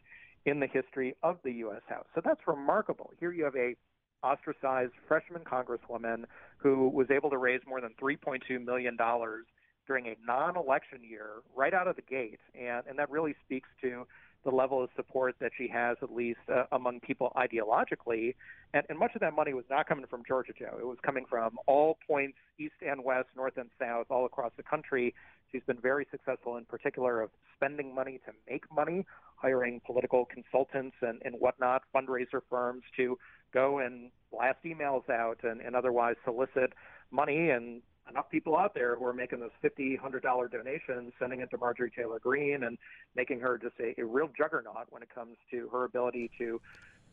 in 0.46 0.60
the 0.60 0.68
history 0.68 1.16
of 1.24 1.38
the 1.44 1.52
U.S. 1.54 1.82
House. 1.88 2.06
So 2.14 2.22
that's 2.24 2.42
remarkable. 2.46 3.12
Here 3.20 3.32
you 3.32 3.46
have 3.46 3.56
a 3.56 3.76
ostracized 4.22 4.94
freshman 5.08 5.44
congresswoman 5.44 6.26
who 6.58 6.90
was 6.90 7.08
able 7.10 7.30
to 7.30 7.38
raise 7.38 7.62
more 7.68 7.82
than 7.82 7.92
3.2 8.02 8.64
million 8.64 8.96
dollars 8.96 9.46
during 9.86 10.08
a 10.08 10.16
non-election 10.26 11.00
year 11.04 11.42
right 11.56 11.74
out 11.74 11.88
of 11.88 11.96
the 11.96 12.02
gate, 12.02 12.40
and 12.54 12.84
and 12.88 13.00
that 13.00 13.10
really 13.10 13.36
speaks 13.46 13.70
to 13.82 14.06
the 14.44 14.52
level 14.52 14.84
of 14.84 14.89
support 14.96 15.36
that 15.39 15.52
she 15.58 15.68
has, 15.68 15.98
at 16.02 16.14
least 16.14 16.39
uh, 16.54 16.64
among 16.72 17.00
people 17.00 17.32
ideologically. 17.36 18.36
And, 18.74 18.84
and 18.89 19.00
much 19.00 19.12
of 19.16 19.22
that 19.22 19.34
money 19.36 19.54
was 19.54 19.66
not 19.70 19.88
coming 19.88 20.06
from 20.06 20.24
Georgia 20.28 20.54
Joe. 20.58 20.78
It 20.80 20.86
was 20.86 20.98
coming 21.02 21.26
from 21.30 21.58
all 21.68 21.98
points, 22.08 22.38
east 22.60 22.76
and 22.86 23.04
west, 23.04 23.28
north 23.36 23.58
and 23.58 23.70
south, 23.80 24.08
all 24.10 24.26
across 24.26 24.52
the 24.58 24.64
country. 24.64 25.14
She's 25.52 25.64
been 25.66 25.80
very 25.80 26.08
successful, 26.12 26.58
in 26.58 26.66
particular, 26.66 27.22
of 27.22 27.30
spending 27.56 27.94
money 27.94 28.20
to 28.26 28.32
make 28.50 28.64
money, 28.74 29.06
hiring 29.36 29.82
political 29.86 30.26
consultants 30.26 30.96
and, 31.02 31.22
and 31.24 31.36
whatnot, 31.36 31.84
fundraiser 31.96 32.41
firms 32.50 32.84
to 32.98 33.18
go 33.54 33.80
and 33.80 34.10
blast 34.32 34.58
emails 34.66 35.10
out 35.10 35.39
and, 35.44 35.62
and 35.62 35.76
otherwise 35.76 36.16
solicit 36.26 36.74
money 37.12 37.52
and 37.52 37.82
enough 38.10 38.30
people 38.30 38.58
out 38.58 38.74
there 38.74 38.95
who 38.95 39.06
are 39.06 39.14
making 39.14 39.39
those 39.39 39.51
fifty, 39.62 39.95
hundred 39.95 40.24
dollar 40.24 40.47
donations, 40.47 41.14
sending 41.20 41.41
it 41.41 41.49
to 41.51 41.58
Marjorie 41.58 41.91
Taylor 41.95 42.20
Greene 42.20 42.64
and 42.64 42.78
making 43.16 43.39
her 43.39 43.58
just 43.58 43.76
a, 43.80 43.99
a 43.99 44.06
real 44.06 44.30
juggernaut 44.38 44.88
when 44.89 45.01
it 45.01 45.10
comes 45.14 45.38
to 45.51 45.70
her 45.70 45.86
ability 45.86 46.32
to 46.38 46.60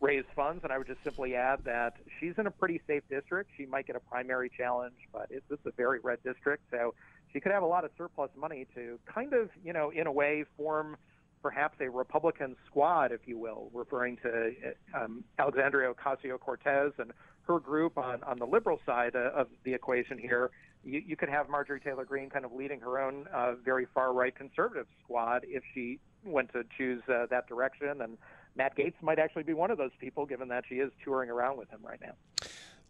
raise 0.00 0.24
funds. 0.34 0.64
And 0.64 0.72
I 0.72 0.78
would 0.78 0.86
just 0.86 1.02
simply 1.04 1.34
add 1.34 1.60
that 1.64 1.94
she's 2.18 2.34
in 2.38 2.46
a 2.46 2.50
pretty 2.50 2.80
safe 2.86 3.02
district. 3.10 3.50
She 3.56 3.66
might 3.66 3.86
get 3.86 3.96
a 3.96 4.00
primary 4.00 4.50
challenge, 4.56 4.96
but 5.12 5.26
it's 5.30 5.44
this 5.48 5.58
is 5.60 5.66
a 5.66 5.72
very 5.76 6.00
red 6.00 6.18
district, 6.24 6.64
so 6.70 6.94
she 7.32 7.40
could 7.40 7.52
have 7.52 7.62
a 7.62 7.66
lot 7.66 7.84
of 7.84 7.90
surplus 7.96 8.30
money 8.36 8.66
to 8.74 8.98
kind 9.06 9.32
of, 9.32 9.50
you 9.64 9.72
know, 9.72 9.90
in 9.90 10.06
a 10.06 10.12
way, 10.12 10.44
form 10.56 10.96
perhaps 11.42 11.76
a 11.80 11.88
Republican 11.88 12.54
squad, 12.66 13.12
if 13.12 13.20
you 13.24 13.38
will, 13.38 13.70
referring 13.72 14.16
to 14.18 14.52
um, 14.94 15.24
Alexandria 15.38 15.90
Ocasio 15.92 16.38
Cortez 16.38 16.92
and 16.98 17.12
her 17.46 17.58
group 17.58 17.98
on, 17.98 18.22
on 18.24 18.38
the 18.38 18.46
liberal 18.46 18.80
side 18.86 19.16
uh, 19.16 19.30
of 19.34 19.48
the 19.64 19.74
equation 19.74 20.18
here. 20.18 20.50
You, 20.84 21.02
you 21.04 21.16
could 21.16 21.28
have 21.28 21.48
Marjorie 21.48 21.80
Taylor 21.80 22.04
Greene 22.04 22.30
kind 22.30 22.44
of 22.44 22.52
leading 22.52 22.80
her 22.80 22.98
own 22.98 23.26
uh, 23.32 23.54
very 23.64 23.86
far 23.92 24.12
right 24.12 24.34
conservative 24.34 24.86
squad 25.02 25.44
if 25.46 25.62
she 25.74 25.98
went 26.24 26.52
to 26.52 26.64
choose 26.76 27.02
uh, 27.08 27.26
that 27.30 27.48
direction. 27.48 28.00
And 28.00 28.16
Matt 28.56 28.76
Gaetz 28.76 28.94
might 29.02 29.18
actually 29.18 29.42
be 29.42 29.52
one 29.52 29.70
of 29.70 29.78
those 29.78 29.92
people, 30.00 30.26
given 30.26 30.48
that 30.48 30.64
she 30.68 30.76
is 30.76 30.90
touring 31.04 31.30
around 31.30 31.58
with 31.58 31.70
him 31.70 31.80
right 31.82 32.00
now 32.00 32.14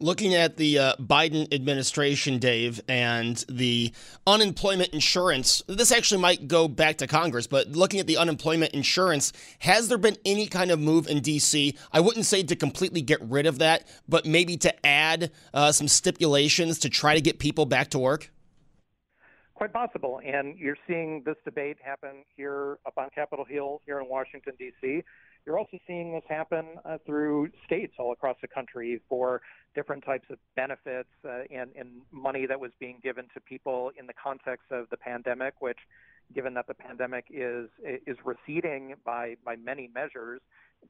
looking 0.01 0.35
at 0.35 0.57
the 0.57 0.79
uh, 0.79 0.97
Biden 0.97 1.53
administration, 1.53 2.39
Dave, 2.39 2.81
and 2.89 3.45
the 3.49 3.93
unemployment 4.27 4.91
insurance, 4.91 5.63
this 5.67 5.93
actually 5.93 6.21
might 6.21 6.49
go 6.49 6.67
back 6.67 6.99
to 6.99 7.07
Congress, 7.07 7.47
but 7.47 7.69
looking 7.69 8.01
at 8.01 8.07
the 8.07 8.17
unemployment 8.17 8.73
insurance, 8.73 9.33
has 9.61 9.89
there 9.89 9.99
been 9.99 10.17
any 10.25 10.47
kind 10.47 10.71
of 10.71 10.81
move 10.81 11.07
in 11.07 11.21
D.C.? 11.21 11.77
I 11.93 12.01
wouldn't 12.01 12.27
say 12.27 12.43
to 12.43 12.57
completely 12.57 13.03
get 13.03 13.21
rid 13.23 13.47
of 13.47 13.59
that, 13.59 13.87
but 14.09 14.27
maybe 14.27 14.57
to 14.59 14.87
add 14.87 15.31
uh, 15.53 15.73
some 15.73 15.89
stipulations 15.89 16.79
to 16.81 16.89
try 16.89 17.15
to 17.15 17.21
get 17.21 17.39
people 17.39 17.67
back 17.67 17.91
to 17.91 17.99
work? 17.99 18.31
Quite 19.55 19.73
possible. 19.75 20.21
And 20.25 20.59
you're 20.59 20.79
seeing 20.89 21.23
this 21.27 21.37
debate 21.45 21.77
happen 21.83 22.25
here 22.35 22.79
up 22.87 22.95
on 22.97 23.11
Capitol 23.15 23.45
Hill 23.45 23.83
here 23.85 24.01
in 24.01 24.09
Washington, 24.09 24.55
D.C. 24.59 25.03
You're 25.47 25.59
also 25.59 25.79
seeing 25.87 26.13
this 26.13 26.23
happen 26.29 26.67
uh, 26.85 26.99
through 27.07 27.51
states 27.67 27.95
all 27.99 28.13
across 28.13 28.37
the 28.41 28.49
country 28.49 29.01
for 29.09 29.41
different 29.75 30.05
types 30.05 30.27
of 30.31 30.39
benefits 30.57 31.09
uh, 31.25 31.43
and, 31.51 31.71
and 31.79 32.03
money 32.13 32.47
that 32.47 32.61
was 32.61 32.71
being 32.79 32.99
given 33.03 33.27
to 33.35 33.41
people 33.41 33.91
in 33.99 34.07
the 34.07 34.13
context 34.13 34.67
of 34.71 34.89
the 34.91 34.97
pandemic, 34.97 35.55
which, 35.61 35.79
given 36.35 36.55
that 36.55 36.67
the 36.67 36.75
pandemic 36.75 37.25
is 37.31 37.69
is 38.07 38.17
receding 38.25 38.95
by 39.05 39.37
by 39.45 39.57
many 39.57 39.89
measures, 39.93 40.41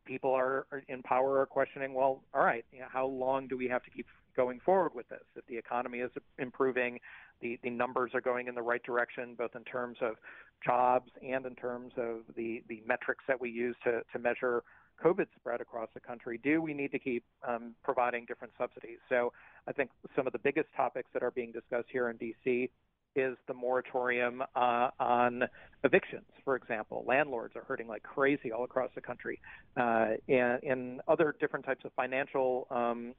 people 0.04 0.32
are, 0.32 0.66
are 0.72 0.82
in 0.88 1.02
power 1.02 1.40
are 1.40 1.46
questioning, 1.46 1.94
well, 1.94 2.22
all 2.34 2.44
right, 2.44 2.64
you 2.72 2.80
know, 2.80 2.86
how 2.90 3.06
long 3.06 3.48
do 3.48 3.56
we 3.56 3.68
have 3.68 3.82
to 3.84 3.90
keep 3.90 4.06
going 4.36 4.60
forward 4.60 4.92
with 4.94 5.08
this? 5.08 5.22
If 5.36 5.46
the 5.46 5.56
economy 5.56 5.98
is 5.98 6.10
improving, 6.38 7.00
the, 7.40 7.58
the 7.62 7.70
numbers 7.70 8.12
are 8.14 8.20
going 8.20 8.48
in 8.48 8.54
the 8.54 8.62
right 8.62 8.82
direction, 8.82 9.34
both 9.36 9.56
in 9.56 9.64
terms 9.64 9.98
of 10.00 10.16
jobs 10.64 11.10
and 11.26 11.46
in 11.46 11.54
terms 11.54 11.92
of 11.96 12.20
the, 12.36 12.62
the 12.68 12.82
metrics 12.86 13.24
that 13.28 13.40
we 13.40 13.50
use 13.50 13.76
to, 13.84 14.02
to 14.12 14.18
measure 14.18 14.62
COVID 15.02 15.26
spread 15.36 15.60
across 15.60 15.88
the 15.94 16.00
country, 16.00 16.38
do 16.42 16.60
we 16.60 16.74
need 16.74 16.92
to 16.92 16.98
keep 16.98 17.24
um, 17.46 17.74
providing 17.82 18.26
different 18.26 18.52
subsidies? 18.58 18.98
So 19.08 19.32
I 19.66 19.72
think 19.72 19.90
some 20.14 20.26
of 20.26 20.32
the 20.32 20.38
biggest 20.38 20.68
topics 20.76 21.08
that 21.14 21.22
are 21.22 21.30
being 21.30 21.52
discussed 21.52 21.88
here 21.90 22.10
in 22.10 22.16
D.C. 22.16 22.70
is 23.16 23.36
the 23.48 23.54
moratorium 23.54 24.42
uh, 24.54 24.90
on 24.98 25.44
evictions, 25.84 26.26
for 26.44 26.54
example. 26.54 27.04
Landlords 27.06 27.56
are 27.56 27.64
hurting 27.64 27.88
like 27.88 28.02
crazy 28.02 28.52
all 28.52 28.64
across 28.64 28.90
the 28.94 29.00
country, 29.00 29.40
uh, 29.76 30.10
and, 30.28 30.62
and 30.62 31.00
other 31.08 31.34
different 31.40 31.64
types 31.64 31.84
of 31.84 31.92
financial, 31.94 32.66
um, 32.70 33.14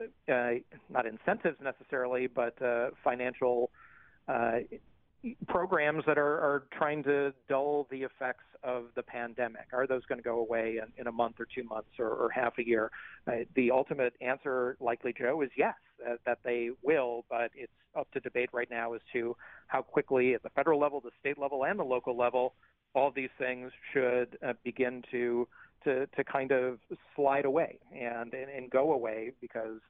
uh, 0.00 0.50
not 0.88 1.04
incentives 1.06 1.58
necessarily, 1.60 2.28
but 2.28 2.60
uh, 2.62 2.90
financial 3.02 3.70
uh, 4.28 4.58
programs 5.48 6.04
that 6.06 6.18
are, 6.18 6.38
are 6.38 6.64
trying 6.76 7.02
to 7.04 7.32
dull 7.48 7.86
the 7.90 8.02
effects 8.02 8.44
of 8.62 8.84
the 8.94 9.02
pandemic? 9.02 9.66
Are 9.72 9.86
those 9.86 10.04
going 10.06 10.18
to 10.18 10.22
go 10.22 10.38
away 10.38 10.78
in, 10.82 10.92
in 11.00 11.06
a 11.06 11.12
month 11.12 11.36
or 11.38 11.46
two 11.52 11.64
months 11.64 11.90
or, 11.98 12.08
or 12.08 12.30
half 12.30 12.54
a 12.58 12.66
year? 12.66 12.90
Uh, 13.26 13.44
the 13.54 13.70
ultimate 13.70 14.14
answer, 14.20 14.76
likely, 14.80 15.12
Joe, 15.16 15.42
is 15.42 15.50
yes, 15.56 15.74
uh, 16.08 16.14
that 16.26 16.38
they 16.44 16.70
will, 16.82 17.24
but 17.28 17.50
it's 17.54 17.72
up 17.96 18.10
to 18.12 18.20
debate 18.20 18.50
right 18.52 18.70
now 18.70 18.94
as 18.94 19.00
to 19.12 19.36
how 19.66 19.82
quickly, 19.82 20.34
at 20.34 20.42
the 20.42 20.50
federal 20.50 20.78
level, 20.78 21.00
the 21.00 21.10
state 21.20 21.38
level, 21.38 21.64
and 21.64 21.78
the 21.78 21.84
local 21.84 22.16
level, 22.16 22.54
all 22.94 23.10
these 23.10 23.30
things 23.38 23.70
should 23.92 24.38
uh, 24.46 24.52
begin 24.64 25.02
to, 25.10 25.46
to 25.84 26.06
to 26.16 26.24
kind 26.24 26.50
of 26.50 26.78
slide 27.14 27.44
away 27.44 27.78
and, 27.92 28.34
and 28.34 28.50
and 28.50 28.70
go 28.70 28.92
away 28.92 29.32
because 29.40 29.80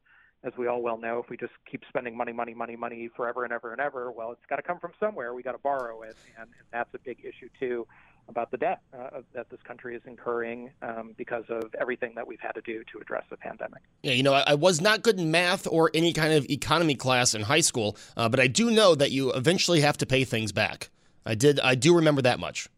as 0.45 0.53
we 0.57 0.66
all 0.66 0.80
well 0.80 0.99
know, 0.99 1.18
if 1.18 1.28
we 1.28 1.36
just 1.36 1.53
keep 1.70 1.82
spending 1.89 2.16
money, 2.16 2.32
money, 2.32 2.55
money, 2.55 2.76
money 2.76 3.11
forever 3.16 3.45
and 3.45 3.53
ever 3.53 3.72
and 3.72 3.80
ever, 3.80 4.11
well, 4.12 4.32
it's 4.32 4.41
got 4.49 4.57
to 4.57 4.62
come 4.62 4.78
from 4.78 4.93
somewhere. 5.01 5.34
We 5.34 5.43
got 5.43 5.53
to 5.53 5.59
borrow 5.59 6.03
it, 6.03 6.16
and, 6.39 6.49
and 6.49 6.66
that's 6.72 6.93
a 6.95 6.99
big 6.99 7.18
issue 7.24 7.49
too 7.59 7.86
about 8.28 8.51
the 8.51 8.57
debt 8.57 8.80
uh, 8.93 9.22
that 9.32 9.49
this 9.51 9.61
country 9.66 9.97
is 9.97 10.03
incurring 10.07 10.70
um, 10.82 11.14
because 11.16 11.45
of 11.49 11.74
everything 11.80 12.12
that 12.14 12.26
we've 12.26 12.41
had 12.41 12.53
to 12.53 12.61
do 12.61 12.84
to 12.93 12.99
address 13.01 13.24
the 13.30 13.36
pandemic. 13.36 13.80
Yeah, 14.03 14.12
you 14.12 14.22
know, 14.22 14.34
I, 14.34 14.45
I 14.49 14.55
was 14.55 14.80
not 14.80 15.03
good 15.03 15.18
in 15.18 15.30
math 15.30 15.66
or 15.66 15.91
any 15.95 16.12
kind 16.12 16.34
of 16.34 16.45
economy 16.51 16.95
class 16.95 17.34
in 17.34 17.43
high 17.43 17.61
school, 17.61 17.97
uh, 18.16 18.28
but 18.28 18.39
I 18.39 18.47
do 18.47 18.70
know 18.70 18.95
that 18.95 19.11
you 19.11 19.32
eventually 19.32 19.80
have 19.80 19.97
to 19.99 20.07
pay 20.07 20.24
things 20.24 20.53
back. 20.53 20.91
I 21.24 21.34
did. 21.34 21.59
I 21.61 21.74
do 21.74 21.97
remember 21.97 22.22
that 22.22 22.39
much. 22.39 22.68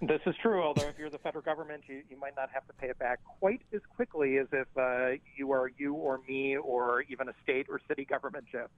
This 0.00 0.20
is 0.26 0.34
true, 0.40 0.62
although 0.62 0.86
if 0.86 0.96
you're 0.96 1.10
the 1.10 1.18
federal 1.18 1.42
government, 1.42 1.82
you, 1.88 2.02
you 2.08 2.16
might 2.16 2.36
not 2.36 2.50
have 2.52 2.64
to 2.68 2.72
pay 2.74 2.88
it 2.88 2.98
back 3.00 3.18
quite 3.24 3.62
as 3.72 3.80
quickly 3.96 4.38
as 4.38 4.46
if 4.52 4.68
uh, 4.76 5.18
you 5.36 5.50
are 5.50 5.72
you 5.76 5.94
or 5.94 6.20
me 6.28 6.56
or 6.56 7.02
even 7.08 7.28
a 7.28 7.32
state 7.42 7.66
or 7.68 7.80
city 7.88 8.04
government, 8.04 8.44
Jeff. 8.50 8.68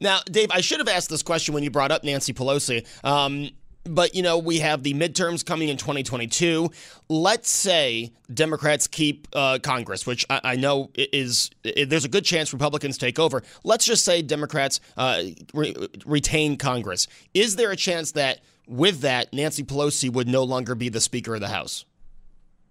Now, 0.00 0.18
Dave, 0.26 0.50
I 0.50 0.60
should 0.60 0.80
have 0.80 0.88
asked 0.88 1.10
this 1.10 1.22
question 1.22 1.54
when 1.54 1.62
you 1.62 1.70
brought 1.70 1.92
up 1.92 2.02
Nancy 2.02 2.32
Pelosi. 2.32 2.84
Um, 3.04 3.50
but 3.84 4.14
you 4.14 4.22
know 4.22 4.38
we 4.38 4.58
have 4.58 4.82
the 4.84 4.94
midterms 4.94 5.44
coming 5.44 5.68
in 5.68 5.76
2022 5.76 6.70
let's 7.08 7.50
say 7.50 8.12
democrats 8.32 8.86
keep 8.86 9.26
uh, 9.32 9.58
congress 9.60 10.06
which 10.06 10.24
I, 10.30 10.40
I 10.44 10.56
know 10.56 10.90
is, 10.94 11.50
is, 11.64 11.88
there's 11.88 12.04
a 12.04 12.08
good 12.08 12.24
chance 12.24 12.52
republicans 12.52 12.96
take 12.96 13.18
over 13.18 13.42
let's 13.64 13.84
just 13.84 14.04
say 14.04 14.22
democrats 14.22 14.78
uh, 14.96 15.22
re- 15.52 15.74
retain 16.06 16.56
congress 16.58 17.08
is 17.34 17.56
there 17.56 17.72
a 17.72 17.76
chance 17.76 18.12
that 18.12 18.38
with 18.72 19.00
that, 19.00 19.32
Nancy 19.32 19.62
Pelosi 19.62 20.10
would 20.12 20.28
no 20.28 20.42
longer 20.42 20.74
be 20.74 20.88
the 20.88 21.00
Speaker 21.00 21.34
of 21.34 21.40
the 21.40 21.48
House? 21.48 21.84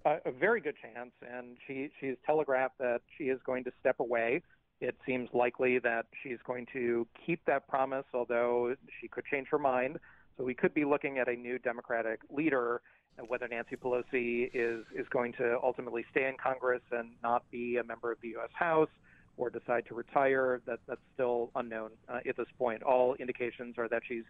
Uh, 0.03 0.17
a 0.25 0.31
very 0.31 0.59
good 0.59 0.75
chance, 0.81 1.11
and 1.21 1.57
she 1.67 1.91
she's 1.99 2.15
telegraphed 2.25 2.79
that 2.79 3.01
she 3.17 3.25
is 3.25 3.39
going 3.45 3.63
to 3.63 3.71
step 3.79 3.99
away. 3.99 4.41
It 4.79 4.95
seems 5.05 5.29
likely 5.31 5.77
that 5.79 6.07
she's 6.23 6.39
going 6.45 6.65
to 6.73 7.07
keep 7.23 7.45
that 7.45 7.67
promise, 7.67 8.05
although 8.13 8.75
she 8.99 9.07
could 9.07 9.25
change 9.25 9.47
her 9.51 9.59
mind. 9.59 9.99
So 10.37 10.43
we 10.43 10.55
could 10.55 10.73
be 10.73 10.85
looking 10.85 11.19
at 11.19 11.27
a 11.27 11.35
new 11.35 11.59
Democratic 11.59 12.21
leader. 12.31 12.81
and 13.19 13.29
Whether 13.29 13.47
Nancy 13.47 13.75
Pelosi 13.75 14.49
is 14.55 14.85
is 14.95 15.07
going 15.09 15.33
to 15.33 15.59
ultimately 15.61 16.03
stay 16.09 16.27
in 16.27 16.35
Congress 16.41 16.81
and 16.91 17.11
not 17.21 17.43
be 17.51 17.77
a 17.77 17.83
member 17.83 18.11
of 18.11 18.19
the 18.21 18.29
U.S. 18.29 18.49
House, 18.53 18.89
or 19.37 19.51
decide 19.51 19.85
to 19.87 19.93
retire, 19.93 20.61
that 20.65 20.79
that's 20.87 21.01
still 21.13 21.51
unknown 21.55 21.91
uh, 22.09 22.19
at 22.27 22.37
this 22.37 22.47
point. 22.57 22.81
All 22.81 23.13
indications 23.15 23.75
are 23.77 23.87
that 23.89 24.01
she's 24.07 24.23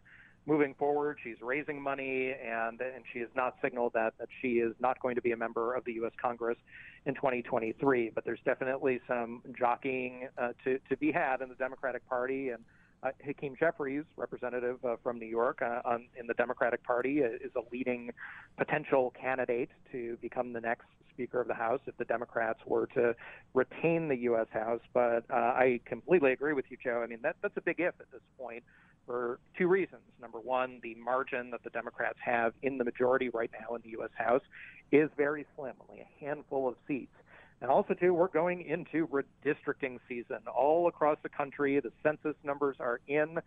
moving 0.45 0.73
forward. 0.73 1.17
She's 1.23 1.41
raising 1.41 1.81
money, 1.81 2.33
and 2.33 2.81
and 2.81 3.03
she 3.11 3.19
has 3.19 3.29
not 3.35 3.55
signaled 3.61 3.93
that 3.93 4.13
that 4.19 4.29
she 4.41 4.59
is 4.59 4.73
not 4.79 4.99
going 5.01 5.15
to 5.15 5.21
be 5.21 5.31
a 5.31 5.37
member 5.37 5.75
of 5.75 5.85
the 5.85 5.93
U.S. 5.93 6.13
Congress 6.21 6.57
in 7.05 7.15
2023. 7.15 8.11
But 8.13 8.25
there's 8.25 8.39
definitely 8.45 8.99
some 9.07 9.41
jockeying 9.57 10.27
uh, 10.37 10.49
to 10.63 10.79
to 10.89 10.97
be 10.97 11.11
had 11.11 11.41
in 11.41 11.49
the 11.49 11.55
Democratic 11.55 12.07
Party, 12.07 12.49
and 12.49 12.63
uh, 13.03 13.09
Hakeem 13.25 13.55
Jeffries, 13.59 14.03
representative 14.15 14.83
uh, 14.85 14.95
from 15.01 15.17
New 15.17 15.25
York 15.25 15.61
uh, 15.61 15.81
on, 15.85 16.07
in 16.19 16.27
the 16.27 16.35
Democratic 16.35 16.83
Party, 16.83 17.19
is 17.19 17.51
a 17.55 17.61
leading 17.71 18.11
potential 18.57 19.13
candidate 19.19 19.69
to 19.91 20.17
become 20.21 20.53
the 20.53 20.61
next 20.61 20.85
Speaker 21.11 21.41
of 21.41 21.47
the 21.47 21.53
House 21.53 21.79
if 21.87 21.97
the 21.97 22.05
Democrats 22.05 22.59
were 22.65 22.87
to 22.87 23.15
retain 23.53 24.07
the 24.07 24.17
U.S. 24.17 24.47
House. 24.51 24.81
But 24.93 25.23
uh, 25.29 25.35
I 25.35 25.79
completely 25.85 26.31
agree 26.31 26.53
with 26.53 26.65
you, 26.69 26.77
Joe. 26.81 27.01
I 27.03 27.07
mean, 27.07 27.19
that, 27.23 27.35
that's 27.41 27.57
a 27.57 27.61
big 27.61 27.79
if 27.79 27.93
at 27.99 28.11
this 28.11 28.21
point 28.39 28.63
for 29.05 29.39
two 29.57 29.67
reasons. 29.67 30.01
Number 30.21 30.39
one, 30.39 30.79
the 30.83 30.95
margin 30.95 31.51
that 31.51 31.63
the 31.63 31.69
Democrats 31.69 32.17
have 32.23 32.53
in 32.61 32.77
the 32.77 32.83
majority 32.83 33.29
right 33.29 33.49
now 33.59 33.75
in 33.75 33.81
the 33.83 33.89
U.S. 33.91 34.11
House 34.15 34.43
is 34.91 35.09
very 35.17 35.45
slim, 35.55 35.73
only 35.89 36.01
a 36.01 36.25
handful 36.25 36.67
of 36.67 36.75
seats. 36.87 37.13
And 37.61 37.69
also, 37.69 37.93
too, 37.93 38.13
we're 38.13 38.27
going 38.27 38.61
into 38.63 39.07
redistricting 39.07 39.99
season 40.09 40.39
all 40.53 40.87
across 40.87 41.17
the 41.21 41.29
country. 41.29 41.79
The 41.79 41.91
census 42.01 42.35
numbers 42.43 42.77
are 42.79 42.99
in. 43.07 43.37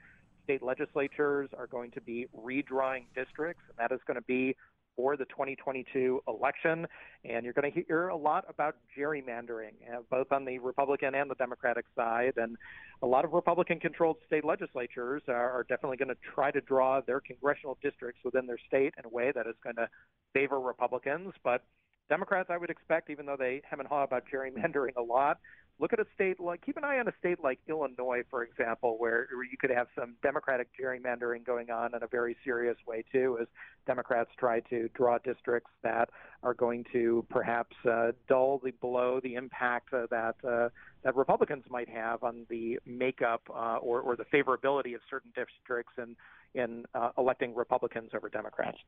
state 0.45 0.63
legislatures 0.63 1.51
are 1.57 1.67
going 1.67 1.91
to 1.93 2.01
be 2.01 2.27
redrawing 2.37 3.05
districts, 3.15 3.63
and 3.69 3.77
that 3.79 3.93
is 3.93 4.01
going 4.07 4.17
to 4.17 4.23
be 4.27 4.57
for 4.97 5.16
the 5.16 5.24
2022 5.26 6.22
election. 6.28 6.86
And 7.24 7.45
you're 7.45 7.55
going 7.55 7.70
to 7.70 7.84
hear 7.86 8.09
a 8.09 8.16
lot 8.16 8.45
about 8.49 8.76
gerrymandering, 8.97 9.72
uh, 9.92 10.01
both 10.11 10.32
on 10.32 10.45
the 10.45 10.59
Republican 10.59 11.14
and 11.14 11.30
the 11.30 11.34
Democratic 11.34 11.86
side. 11.97 12.34
And 12.36 12.57
a 13.03 13.07
lot 13.07 13.24
of 13.24 13.32
Republican 13.32 13.80
controlled 13.80 14.16
state 14.26 14.45
legislatures 14.45 15.22
are, 15.28 15.51
are 15.51 15.66
definitely 15.68 15.97
going 15.97 16.09
to 16.09 16.16
try 16.34 16.51
to 16.51 16.61
draw 16.61 17.01
their 17.01 17.20
congressional 17.20 17.78
districts 17.82 18.20
within 18.24 18.47
their 18.47 18.59
state 18.66 18.95
in 18.99 19.05
a 19.05 19.09
way 19.09 19.32
that 19.34 19.47
is 19.47 19.55
going 19.62 19.76
to 19.76 19.88
favor 20.32 20.61
Republicans. 20.61 21.32
But 21.42 21.64
Democrats, 22.09 22.51
I 22.51 22.59
would 22.59 22.70
expect, 22.70 23.11
even 23.11 23.26
though 23.26 23.36
they 23.38 23.62
hem 23.68 23.80
and 23.80 23.88
haw 23.88 24.05
about 24.05 24.24
gerrymandering 24.32 24.97
a 24.97 25.03
lot, 25.03 25.38
look 25.81 25.93
at 25.93 25.99
a 25.99 26.07
state 26.14 26.39
like 26.39 26.64
keep 26.64 26.77
an 26.77 26.85
eye 26.85 26.99
on 26.99 27.09
a 27.09 27.12
state 27.18 27.43
like 27.43 27.59
Illinois, 27.68 28.22
for 28.31 28.43
example, 28.43 28.97
where, 28.99 29.29
you 29.51 29.57
could 29.59 29.70
have 29.70 29.89
some 29.99 30.14
Democratic 30.22 30.68
gerrymandering 30.81 31.45
going 31.45 31.70
on 31.70 31.95
in 31.95 32.03
a 32.03 32.07
very 32.07 32.37
serious 32.45 32.77
way 32.87 33.05
too, 33.12 33.39
as 33.41 33.49
Democrats 33.87 34.31
try 34.39 34.61
to 34.61 34.89
draw 34.95 35.18
districts 35.18 35.70
that 35.83 36.11
are 36.43 36.55
going 36.55 36.85
to 36.93 37.27
perhaps 37.29 37.75
uh, 37.91 38.12
dull 38.29 38.61
the 38.62 38.70
blow, 38.81 39.20
the 39.22 39.35
impact 39.35 39.93
uh, 39.93 40.07
that 40.11 40.37
uh, 40.47 40.68
that 41.03 41.16
Republicans 41.16 41.64
might 41.68 41.89
have 41.89 42.22
on 42.22 42.47
the 42.49 42.79
makeup 42.87 43.43
uh, 43.51 43.77
or, 43.77 44.01
or 44.01 44.16
the 44.16 44.25
favorability 44.25 44.95
of 44.95 45.01
certain 45.11 45.33
districts 45.35 45.93
in 45.99 46.16
in 46.55 46.85
uh, 46.95 47.11
electing 47.18 47.55
Republicans 47.55 48.11
over 48.14 48.29
Democrats. 48.29 48.79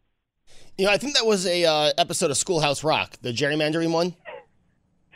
You 0.79 0.87
know, 0.87 0.93
I 0.93 0.99
think 0.99 1.15
that 1.15 1.27
was 1.27 1.47
a 1.47 1.65
uh, 1.65 1.93
episode 1.99 2.31
of 2.31 2.37
Schoolhouse 2.37 2.85
Rock, 2.85 3.17
the 3.23 3.33
gerrymandering 3.33 3.91
one. 3.91 4.15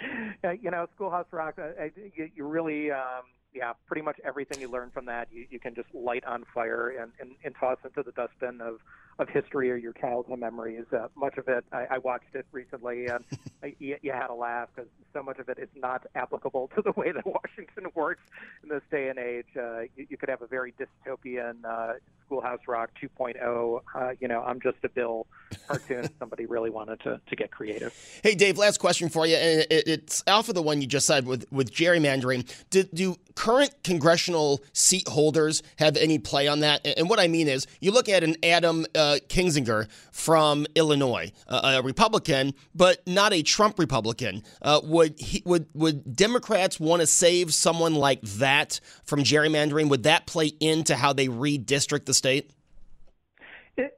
Uh, 0.43 0.53
you 0.53 0.71
know, 0.71 0.87
Schoolhouse 0.95 1.27
Rock, 1.33 1.59
uh, 1.59 1.85
you, 2.17 2.31
you 2.35 2.47
really, 2.47 2.91
um, 2.91 3.25
yeah, 3.53 3.73
pretty 3.87 4.01
much 4.01 4.19
everything 4.25 4.61
you 4.61 4.71
learn 4.71 4.91
from 4.91 5.05
that, 5.05 5.29
you, 5.31 5.47
you 5.51 5.59
can 5.59 5.75
just 5.75 5.89
light 5.95 6.25
on 6.25 6.45
fire 6.55 6.89
and, 6.89 7.13
and, 7.21 7.33
and 7.45 7.55
toss 7.59 7.77
into 7.85 8.03
the 8.03 8.13
dustbin 8.13 8.61
of, 8.63 8.79
of 9.19 9.29
history 9.29 9.71
or 9.71 9.77
your 9.77 9.93
childhood 9.93 10.39
memories. 10.39 10.87
Uh, 10.93 11.09
much 11.15 11.37
of 11.37 11.47
it, 11.49 11.65
I, 11.73 11.87
I 11.91 11.99
watched 11.99 12.35
it 12.35 12.47
recently, 12.53 13.07
and 13.07 13.25
you, 13.79 13.97
you 14.01 14.13
had 14.13 14.31
a 14.31 14.35
laugh 14.35 14.71
because 14.75 14.89
so 15.13 15.23
much 15.23 15.39
of 15.39 15.49
it 15.51 15.59
is 15.59 15.69
not 15.77 16.07
applicable 16.15 16.71
to 16.77 16.83
the 16.83 16.93
way 16.93 17.13
that 17.13 17.27
Washington 17.27 17.87
works 17.95 18.23
in 18.63 18.71
this 18.71 18.83
day 18.91 19.09
and 19.09 19.19
age. 19.19 19.49
Uh, 19.57 19.81
you, 19.95 20.07
you 20.09 20.17
could 20.17 20.31
have 20.31 20.43
a 20.43 20.47
very 20.47 20.73
dystopian 20.73 21.57
uh, 21.65 21.95
Schoolhouse 22.31 22.61
Rock 22.69 22.91
2.0. 23.03 23.81
Uh, 23.93 24.13
you 24.21 24.29
know, 24.29 24.41
I'm 24.43 24.61
just 24.61 24.77
a 24.85 24.89
Bill 24.89 25.27
cartoon. 25.67 26.09
somebody 26.19 26.47
really 26.47 26.71
wanted 26.71 27.01
to, 27.01 27.21
to 27.29 27.37
get 27.37 27.51
creative. 27.51 27.93
Hey, 28.23 28.35
Dave, 28.37 28.57
last 28.57 28.79
question 28.79 29.09
for 29.09 29.27
you. 29.27 29.35
And 29.35 29.67
it, 29.69 29.89
it's 29.89 30.23
off 30.29 30.49
of 30.49 30.55
the 30.55 30.63
one 30.63 30.81
you 30.81 30.87
just 30.87 31.07
said 31.07 31.27
with, 31.27 31.45
with 31.51 31.73
gerrymandering. 31.73 32.49
Do, 32.71 32.85
do 32.95 33.17
current 33.35 33.75
congressional 33.83 34.63
seat 34.73 35.09
holders 35.09 35.63
have 35.79 35.97
any 35.97 36.19
play 36.19 36.47
on 36.47 36.61
that? 36.61 36.87
And 36.87 37.09
what 37.09 37.19
I 37.19 37.27
mean 37.27 37.49
is, 37.49 37.67
you 37.81 37.91
look 37.91 38.09
at 38.09 38.23
an 38.23 38.37
Adam 38.45 38.87
uh, 38.95 39.19
Kinzinger 39.29 39.89
from 40.13 40.67
Illinois, 40.75 41.33
uh, 41.49 41.79
a 41.79 41.83
Republican, 41.83 42.55
but 42.75 43.07
not 43.07 43.33
a 43.33 43.43
Trump 43.43 43.79
Republican. 43.79 44.43
Uh, 44.63 44.81
would 44.85 45.19
he, 45.19 45.43
would 45.45 45.67
would 45.75 46.15
Democrats 46.15 46.79
want 46.79 47.01
to 47.01 47.07
save 47.07 47.53
someone 47.55 47.95
like 47.95 48.21
that 48.23 48.81
from 49.05 49.21
gerrymandering? 49.21 49.89
Would 49.89 50.05
that 50.05 50.27
play 50.27 50.53
into 50.61 50.95
how 50.95 51.13
they 51.13 51.29
redistrict 51.29 52.05
the 52.05 52.15
state? 52.21 52.51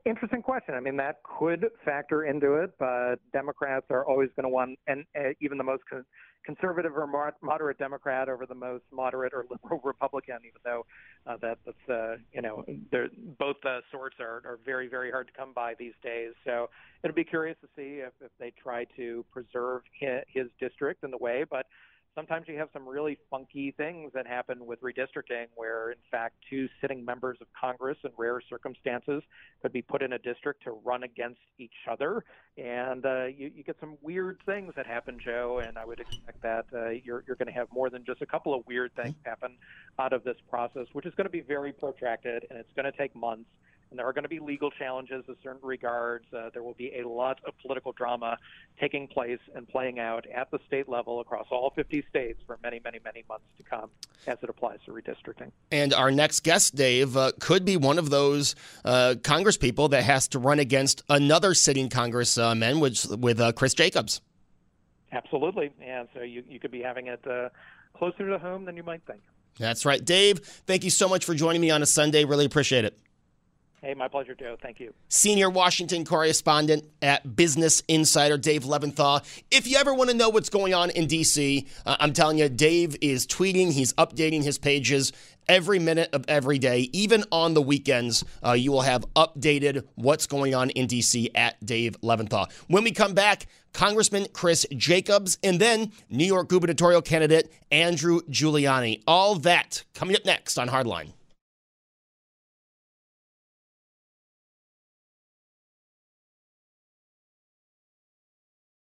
Interesting 0.07 0.43
question. 0.43 0.75
I 0.75 0.81
mean, 0.81 0.97
that 0.99 1.17
could 1.25 1.67
factor 1.85 2.25
into 2.25 2.55
it, 2.55 2.71
but 2.79 3.17
Democrats 3.33 3.87
are 3.91 4.07
always 4.07 4.31
going 4.37 4.45
to 4.45 4.49
want, 4.49 4.79
and 4.87 5.05
uh, 5.19 5.31
even 5.41 5.59
the 5.59 5.65
most 5.65 5.83
con- 5.91 6.05
conservative 6.45 6.93
or 6.97 7.33
moderate 7.43 7.79
Democrat 7.79 8.29
over 8.29 8.47
the 8.47 8.55
most 8.55 8.85
moderate 8.93 9.33
or 9.33 9.45
liberal 9.51 9.81
Republican, 9.85 10.39
even 10.41 10.61
though 10.65 10.87
uh, 11.27 11.37
that, 11.41 11.59
that's, 11.67 11.89
uh, 11.91 12.17
you 12.33 12.43
know, 12.43 12.65
both 13.41 13.57
uh, 13.65 13.81
sorts 13.91 14.17
are, 14.21 14.43
are 14.45 14.61
very, 14.65 14.89
very 14.89 15.11
hard 15.11 15.27
to 15.27 15.33
come 15.33 15.53
by 15.53 15.75
these 15.77 15.95
days. 16.03 16.33
So 16.45 16.71
it'll 17.03 17.17
be 17.17 17.25
curious 17.25 17.57
to 17.63 17.69
see 17.75 18.01
if, 18.01 18.13
if 18.21 18.31
they 18.39 18.53
try 18.63 18.85
to 18.97 19.25
preserve 19.33 19.83
his, 19.99 20.21
his 20.29 20.47
district 20.61 21.03
in 21.03 21.11
the 21.11 21.19
way, 21.19 21.45
but 21.51 21.67
sometimes 22.15 22.47
you 22.49 22.59
have 22.59 22.69
some 22.73 22.87
really 22.87 23.19
funky 23.31 23.73
things 23.77 24.13
that 24.15 24.27
happen 24.27 24.67
with 24.67 24.81
redistricting 24.81 25.47
where 25.55 25.91
in 25.91 25.99
fact 26.11 26.35
two 26.49 26.69
sitting 26.81 27.05
members 27.05 27.39
of 27.41 27.47
congress 27.59 27.97
in 28.05 28.11
rare 28.17 28.41
circumstances 28.49 29.23
could 29.61 29.73
be 29.73 29.83
put 29.83 30.03
in 30.03 30.13
a 30.13 30.19
district 30.19 30.63
to 30.63 30.73
run 30.85 31.03
against 31.03 31.41
each 31.59 31.71
other. 31.91 32.25
And 32.59 33.07
uh, 33.07 33.25
you, 33.25 33.51
you 33.55 33.63
get 33.65 33.77
some 33.81 33.97
weird 34.03 34.39
things 34.45 34.73
that 34.77 34.87
happen 34.87 35.19
joe 35.25 35.63
and 35.67 35.79
i 35.79 35.85
would 35.85 36.01
expect 36.01 36.43
that 36.43 36.67
uh, 36.75 36.91
you're, 36.91 37.25
you're 37.27 37.37
going 37.37 37.47
to 37.47 37.53
have 37.53 37.69
more 37.73 37.91
than 37.91 38.05
just 38.05 38.23
a 38.23 38.27
couple 38.27 38.55
of 38.55 38.67
weird 38.67 38.95
things 38.95 39.15
happen 39.25 39.57
out 39.99 40.13
of 40.13 40.25
this 40.25 40.37
process 40.51 40.87
which 40.93 41.07
is 41.07 41.15
going 41.15 41.27
to 41.27 41.31
be 41.31 41.41
very 41.41 41.73
protracted 41.73 42.47
and 42.51 42.59
it's 42.59 42.73
going 42.75 42.91
to 42.91 42.97
take 42.97 43.15
months 43.15 43.49
and 43.93 43.99
there 43.99 44.07
are 44.07 44.13
going 44.15 44.23
to 44.23 44.29
be 44.29 44.41
legal 44.41 44.71
challenges 44.71 45.23
in 45.29 45.37
certain 45.43 45.61
regards. 45.63 46.25
Uh, 46.33 46.49
there 46.55 46.63
will 46.63 46.73
be 46.73 46.99
a 46.99 47.07
lot 47.07 47.39
of 47.47 47.53
political 47.59 47.93
drama 47.93 48.39
taking 48.81 49.07
place 49.07 49.39
and 49.55 49.69
playing 49.69 49.99
out 49.99 50.27
at 50.35 50.51
the 50.51 50.59
state 50.67 50.89
level 50.89 51.21
across 51.21 51.47
all 51.51 51.71
50 51.77 52.03
states 52.09 52.41
for 52.47 52.59
many, 52.63 52.81
many, 52.83 52.99
many 53.05 53.23
months 53.29 53.45
to 53.59 53.63
come 53.63 53.91
as 54.27 54.39
it 54.43 54.49
applies 54.49 54.79
to 54.87 54.93
redistricting. 54.93 55.53
And 55.71 55.93
our 55.93 56.11
next 56.11 56.41
guest, 56.41 56.75
Dave, 56.75 57.19
uh, 57.19 57.33
could 57.39 57.67
be 57.67 57.77
one 57.77 57.99
of 57.99 58.09
those 58.09 58.55
uh, 58.83 59.17
Congress 59.23 59.59
people 59.59 59.89
that 59.89 60.05
has 60.05 60.27
to 60.29 60.39
run 60.39 60.59
against 60.59 61.03
another 61.11 61.53
sitting 61.53 61.91
Congressman, 61.91 62.81
which 62.81 63.05
with 63.05 63.41
uh, 63.41 63.53
Chris 63.53 63.75
Jacobs. 63.75 64.23
Absolutely, 65.13 65.71
and 65.83 66.09
so 66.15 66.23
you, 66.23 66.43
you 66.49 66.59
could 66.59 66.71
be 66.71 66.81
having 66.81 67.09
it 67.09 67.21
uh, 67.27 67.51
closer 67.95 68.31
to 68.31 68.39
home 68.39 68.65
than 68.65 68.75
you 68.75 68.83
might 68.83 69.03
think. 69.07 69.21
That's 69.59 69.85
right. 69.85 70.03
Dave, 70.03 70.39
thank 70.67 70.83
you 70.83 70.89
so 70.89 71.11
much 71.11 71.27
for 71.27 71.35
joining 71.35 71.61
me 71.61 71.71
on 71.71 71.83
a 71.83 71.87
Sunday. 71.87 72.25
Really 72.25 72.47
appreciate 72.47 72.87
it. 72.87 72.99
Hey, 73.85 73.95
my 73.95 74.07
pleasure, 74.07 74.37
Joe. 74.37 74.57
Thank 74.63 74.79
you. 74.79 74.95
Senior 75.09 75.51
Washington 75.51 76.05
correspondent 76.05 76.85
at 77.03 77.35
Business 77.35 77.83
Insider, 77.89 78.39
Dave 78.39 78.63
Levinthal. 78.63 79.25
If 79.51 79.67
you 79.67 79.77
ever 79.77 79.93
want 79.93 80.09
to 80.11 80.17
know 80.17 80.29
what's 80.29 80.51
going 80.51 80.73
on 80.73 80.91
in 80.91 81.09
D.C., 81.09 81.67
uh, 81.85 81.97
I'm 81.99 82.13
telling 82.13 82.39
you, 82.39 82.49
Dave 82.49 82.97
is 83.01 83.27
tweeting, 83.27 83.73
he's 83.73 83.93
updating 83.95 84.45
his 84.45 84.57
pages 84.57 85.13
every 85.49 85.81
minute 85.81 86.11
of 86.13 86.25
every 86.29 86.61
day, 86.61 86.91
even 86.93 87.25
on 87.33 87.55
the 87.55 87.63
weekends. 87.63 88.25
Uh, 88.47 88.53
you 88.53 88.71
will 88.71 88.83
have 88.83 89.05
updated 89.17 89.85
what's 89.97 90.29
going 90.29 90.55
on 90.55 90.71
in 90.71 90.87
D.C. 90.87 91.33
at 91.35 91.59
Dave 91.67 92.01
Levinthal. 92.03 92.53
When 92.69 92.85
we 92.85 92.93
come 92.93 93.15
back, 93.15 93.47
Congressman 93.73 94.29
Chris 94.33 94.65
Jacobs, 94.77 95.39
and 95.43 95.59
then 95.59 95.91
New 96.09 96.25
York 96.25 96.49
gubernatorial 96.49 97.03
candidate 97.03 97.53
Andrew 97.73 98.21
Giuliani. 98.31 99.03
All 99.09 99.35
that 99.37 99.83
coming 99.93 100.15
up 100.15 100.25
next 100.25 100.57
on 100.57 100.69
Hardline. 100.69 101.15